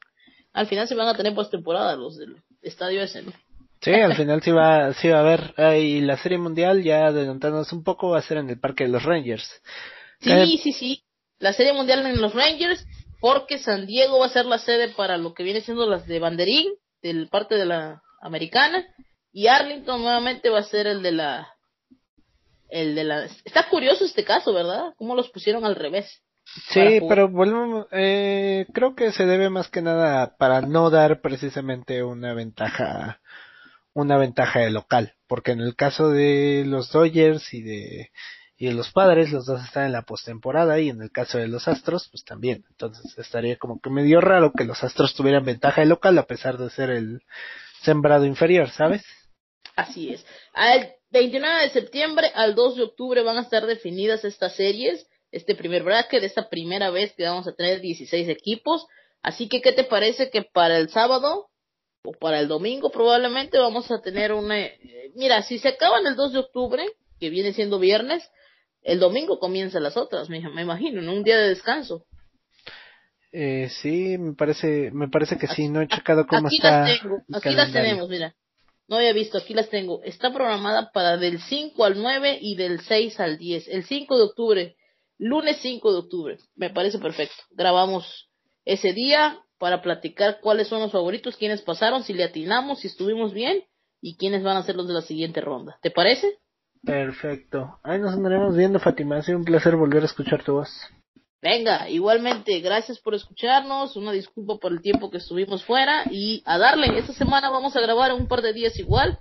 Al 0.52 0.66
final 0.66 0.89
se 0.89 0.97
van 0.97 1.09
a 1.09 1.16
tener 1.16 1.35
postemporada 1.35 1.94
los 1.94 2.16
del 2.19 2.36
estadio 2.62 3.02
ese, 3.02 3.23
¿no? 3.23 3.32
Sí, 3.82 3.93
al 3.93 4.16
final 4.16 4.43
sí 4.43 4.51
va, 4.51 4.93
sí 4.94 5.09
va 5.09 5.19
a 5.19 5.20
haber. 5.20 5.55
Ah, 5.57 5.77
y 5.77 6.01
la 6.01 6.16
Serie 6.16 6.39
Mundial, 6.39 6.82
ya 6.82 7.07
adelantándonos 7.07 7.73
un 7.73 7.85
poco, 7.85 8.11
va 8.11 8.19
a 8.19 8.23
ser 8.23 8.39
en 8.39 8.51
el 8.51 8.59
Parque 8.59 8.85
de 8.85 8.90
los 8.90 9.05
Rangers. 9.05 9.62
Sí, 10.20 10.31
Eh, 10.31 10.59
sí, 10.62 10.73
sí. 10.73 11.02
La 11.39 11.55
serie 11.55 11.73
mundial 11.73 12.05
en 12.05 12.20
los 12.20 12.35
Rangers, 12.35 12.85
porque 13.21 13.59
San 13.59 13.87
Diego 13.87 14.19
va 14.19 14.27
a 14.27 14.31
ser 14.31 14.47
la 14.47 14.59
sede 14.59 14.89
para 14.89 15.19
lo 15.19 15.35
que 15.35 15.43
viene 15.43 15.61
siendo 15.61 15.87
las 15.87 16.07
de 16.07 16.19
Banderín, 16.19 16.73
del 17.03 17.29
parte 17.29 17.55
de 17.55 17.67
la 17.67 18.03
americana, 18.21 18.87
y 19.33 19.47
Arlington 19.47 20.03
nuevamente 20.03 20.51
va 20.51 20.61
a 20.61 20.65
ser 20.65 20.87
el 20.87 21.03
de 21.03 21.13
la, 21.13 21.49
el 22.69 22.95
de 22.95 23.05
la. 23.05 23.25
Está 23.45 23.69
curioso 23.69 24.05
este 24.05 24.25
caso, 24.25 24.53
¿verdad? 24.53 24.95
Cómo 24.97 25.15
los 25.15 25.31
pusieron 25.31 25.65
al 25.65 25.77
revés. 25.77 26.23
Sí, 26.71 27.01
pero 27.09 27.29
volvemos, 27.29 27.87
eh, 27.93 28.67
creo 28.73 28.97
que 28.97 29.13
se 29.13 29.25
debe 29.25 29.51
más 29.51 29.69
que 29.69 29.83
nada 29.83 30.37
para 30.37 30.63
no 30.63 30.91
dar 30.91 31.21
precisamente 31.21 32.03
una 32.03 32.35
ventaja, 32.35 33.21
una 33.93 34.17
ventaja 34.17 34.61
de 34.61 34.71
local, 34.71 35.15
porque 35.29 35.53
en 35.53 35.61
el 35.61 35.77
caso 35.77 36.09
de 36.09 36.65
los 36.67 36.91
Dodgers 36.91 37.55
y 37.55 37.63
de, 37.63 38.11
y 38.61 38.70
los 38.73 38.93
Padres, 38.93 39.32
los 39.32 39.47
dos 39.47 39.65
están 39.65 39.87
en 39.87 39.93
la 39.93 40.03
postemporada 40.03 40.78
y 40.78 40.91
en 40.91 41.01
el 41.01 41.11
caso 41.11 41.39
de 41.39 41.49
los 41.49 41.66
Astros, 41.66 42.09
pues 42.11 42.24
también. 42.24 42.66
Entonces 42.69 43.16
estaría 43.16 43.57
como 43.57 43.81
que 43.81 43.89
medio 43.89 44.20
raro 44.20 44.53
que 44.53 44.65
los 44.65 44.85
Astros 44.85 45.15
tuvieran 45.15 45.47
ventaja 45.47 45.81
de 45.81 45.87
local 45.87 46.19
a 46.19 46.27
pesar 46.27 46.59
de 46.59 46.69
ser 46.69 46.91
el 46.91 47.23
sembrado 47.81 48.27
inferior, 48.27 48.69
¿sabes? 48.69 49.03
Así 49.77 50.12
es. 50.12 50.27
Al 50.53 50.93
29 51.11 51.62
de 51.62 51.70
septiembre 51.70 52.32
al 52.35 52.55
2 52.55 52.77
de 52.77 52.82
octubre 52.82 53.23
van 53.23 53.39
a 53.39 53.43
estar 53.43 53.65
definidas 53.65 54.27
estas 54.27 54.55
series, 54.57 55.07
este 55.32 55.55
primer 55.55 55.82
bracket, 55.82 56.23
esta 56.23 56.51
primera 56.51 56.91
vez 56.91 57.15
que 57.15 57.24
vamos 57.24 57.49
a 57.49 57.55
tener 57.55 57.81
16 57.81 58.28
equipos. 58.28 58.87
Así 59.23 59.49
que, 59.49 59.62
¿qué 59.62 59.73
te 59.73 59.85
parece 59.85 60.28
que 60.28 60.43
para 60.43 60.77
el 60.77 60.91
sábado 60.91 61.49
o 62.05 62.12
para 62.12 62.41
el 62.41 62.49
domingo 62.49 62.91
probablemente 62.91 63.57
vamos 63.59 63.91
a 63.91 64.03
tener 64.03 64.35
una... 64.35 64.61
eh, 64.61 65.12
mira, 65.15 65.41
si 65.45 65.59
se 65.59 65.69
acaban 65.69 66.07
el 66.07 66.15
2 66.15 66.35
de 66.35 66.39
octubre, 66.41 66.85
que 67.19 67.31
viene 67.31 67.55
siendo 67.55 67.78
viernes, 67.78 68.31
el 68.82 68.98
domingo 68.98 69.39
comienzan 69.39 69.82
las 69.82 69.97
otras, 69.97 70.28
me, 70.28 70.40
me 70.51 70.62
imagino, 70.62 71.01
en 71.01 71.09
un 71.09 71.23
día 71.23 71.39
de 71.39 71.48
descanso. 71.48 72.05
Eh, 73.32 73.69
sí, 73.81 74.19
me 74.19 74.35
parece, 74.35 74.90
me 74.93 75.09
parece 75.09 75.39
que 75.39 75.47
sí, 75.47 75.69
no 75.69 75.81
he 75.81 75.89
checado 75.89 76.27
cómo 76.27 76.48
aquí 76.48 76.57
está. 76.57 76.81
las 76.82 77.01
tengo, 77.01 77.23
aquí 77.32 77.51
las 77.51 77.73
tenemos, 77.73 78.09
mira. 78.09 78.35
No 78.89 78.97
había 78.97 79.12
visto, 79.12 79.39
aquí 79.39 79.55
las 79.55 79.69
tengo. 79.69 80.02
Está 80.02 80.32
programada 80.32 80.90
para 80.90 81.16
del 81.16 81.40
5 81.40 81.85
al 81.85 82.02
9 82.02 82.39
y 82.40 82.57
del 82.57 82.81
6 82.81 83.20
al 83.20 83.39
10. 83.39 83.69
El 83.69 83.85
5 83.85 84.16
de 84.16 84.23
octubre, 84.24 84.77
lunes 85.16 85.59
5 85.62 85.93
de 85.93 85.98
octubre. 85.98 86.39
Me 86.57 86.70
parece 86.70 86.98
perfecto. 86.98 87.36
Grabamos 87.51 88.28
ese 88.65 88.93
día 88.93 89.39
para 89.59 89.81
platicar 89.81 90.40
cuáles 90.40 90.66
son 90.66 90.81
los 90.81 90.90
favoritos, 90.90 91.36
quiénes 91.36 91.62
pasaron, 91.62 92.02
si 92.02 92.15
le 92.15 92.24
atinamos, 92.24 92.81
si 92.81 92.89
estuvimos 92.89 93.32
bien 93.32 93.62
y 94.01 94.16
quiénes 94.16 94.43
van 94.43 94.57
a 94.57 94.65
ser 94.65 94.74
los 94.74 94.89
de 94.89 94.94
la 94.94 95.02
siguiente 95.02 95.40
ronda. 95.40 95.78
¿Te 95.82 95.93
parece? 95.93 96.39
Perfecto. 96.82 97.78
Ahí 97.82 97.98
nos 97.98 98.15
andaremos 98.15 98.57
viendo, 98.57 98.78
Fátima. 98.78 99.16
Ha 99.16 99.23
sido 99.23 99.39
un 99.39 99.44
placer 99.44 99.77
volver 99.77 100.02
a 100.02 100.07
escuchar 100.07 100.43
tu 100.43 100.55
voz. 100.55 100.70
Venga, 101.43 101.89
igualmente, 101.89 102.61
gracias 102.61 102.98
por 102.98 103.15
escucharnos, 103.15 103.97
una 103.97 104.12
disculpa 104.12 104.59
por 104.59 104.73
el 104.73 104.82
tiempo 104.82 105.11
que 105.11 105.16
estuvimos 105.16 105.65
fuera 105.65 106.05
y 106.11 106.43
a 106.44 106.59
darle, 106.59 106.98
esta 106.98 107.15
semana 107.15 107.48
vamos 107.48 107.74
a 107.77 107.81
grabar 107.81 108.12
un 108.12 108.28
par 108.28 108.43
de 108.43 108.52
días 108.52 108.78
igual, 108.78 109.19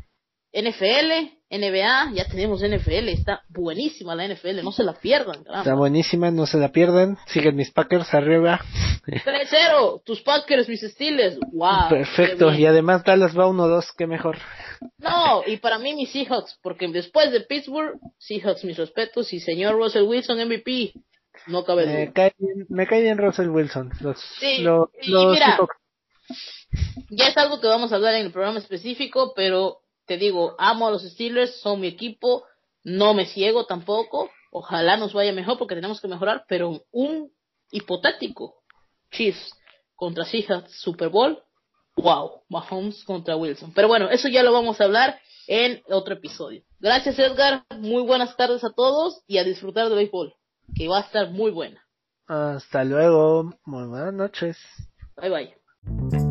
NFL, 0.51 1.37
NBA, 1.51 2.11
ya 2.13 2.25
tenemos 2.27 2.61
NFL, 2.61 3.09
está 3.09 3.43
buenísima 3.49 4.15
la 4.15 4.27
NFL, 4.27 4.63
no 4.63 4.71
se 4.71 4.83
la 4.83 4.93
pierdan, 4.93 5.43
Está 5.45 5.75
buenísima, 5.75 6.31
no 6.31 6.45
se 6.45 6.57
la 6.57 6.71
pierdan. 6.71 7.17
Siguen 7.27 7.55
mis 7.55 7.71
Packers 7.71 8.13
arriba. 8.13 8.59
3-0, 9.05 10.01
tus 10.03 10.21
Packers, 10.21 10.67
mis 10.67 10.81
Steelers, 10.81 11.39
wow. 11.51 11.89
Perfecto. 11.89 12.51
Y 12.53 12.65
además 12.65 13.03
Dallas 13.03 13.37
va 13.37 13.47
1-2, 13.47 13.93
qué 13.97 14.07
mejor. 14.07 14.37
No, 14.97 15.43
y 15.45 15.57
para 15.57 15.77
mí 15.77 15.93
mis 15.93 16.11
Seahawks, 16.11 16.57
porque 16.61 16.87
después 16.87 17.31
de 17.31 17.41
Pittsburgh, 17.41 17.99
Seahawks 18.17 18.63
mis 18.63 18.77
respetos 18.77 19.31
y 19.33 19.39
señor 19.39 19.75
Russell 19.75 20.03
Wilson 20.03 20.45
MVP, 20.45 20.93
no 21.47 21.63
cabe 21.63 21.85
duda. 21.85 21.93
Me 21.93 22.13
cae 22.13 22.33
me 22.69 22.87
cae 22.87 23.01
bien 23.01 23.17
Russell 23.17 23.49
Wilson. 23.49 23.91
Los, 24.01 24.19
Sí, 24.39 24.59
los 24.59 24.89
mira. 25.03 25.57
Ya 27.09 27.27
es 27.27 27.37
algo 27.37 27.59
que 27.59 27.67
vamos 27.67 27.91
a 27.91 27.95
hablar 27.95 28.15
en 28.15 28.25
el 28.27 28.31
programa 28.31 28.59
específico, 28.59 29.33
pero 29.35 29.79
te 30.09 30.17
digo, 30.17 30.55
amo 30.57 30.87
a 30.87 30.91
los 30.91 31.03
Steelers, 31.03 31.61
son 31.61 31.81
mi 31.81 31.87
equipo, 31.87 32.43
no 32.83 33.13
me 33.13 33.27
ciego 33.27 33.67
tampoco, 33.67 34.31
ojalá 34.51 34.97
nos 34.97 35.13
vaya 35.13 35.31
mejor 35.31 35.59
porque 35.59 35.75
tenemos 35.75 36.01
que 36.01 36.07
mejorar, 36.07 36.45
pero 36.49 36.81
un 36.91 37.31
hipotético 37.71 38.55
Chiefs 39.11 39.53
contra 39.95 40.25
Seahawks 40.25 40.81
Super 40.81 41.09
Bowl, 41.09 41.37
wow, 41.95 42.41
Mahomes 42.49 43.03
contra 43.03 43.35
Wilson. 43.35 43.71
Pero 43.75 43.87
bueno, 43.87 44.09
eso 44.09 44.27
ya 44.29 44.41
lo 44.41 44.51
vamos 44.51 44.81
a 44.81 44.85
hablar 44.85 45.19
en 45.45 45.83
otro 45.91 46.15
episodio. 46.15 46.63
Gracias 46.79 47.19
Edgar, 47.19 47.63
muy 47.77 48.01
buenas 48.01 48.35
tardes 48.35 48.63
a 48.63 48.73
todos 48.73 49.21
y 49.27 49.37
a 49.37 49.43
disfrutar 49.43 49.89
de 49.89 49.95
béisbol, 49.95 50.33
que 50.75 50.87
va 50.87 50.97
a 50.97 51.01
estar 51.01 51.29
muy 51.29 51.51
buena. 51.51 51.85
Hasta 52.25 52.83
luego. 52.83 53.53
Muy 53.63 53.87
buenas 53.87 54.13
noches. 54.13 54.57
Bye 55.15 55.29
bye. 55.29 56.28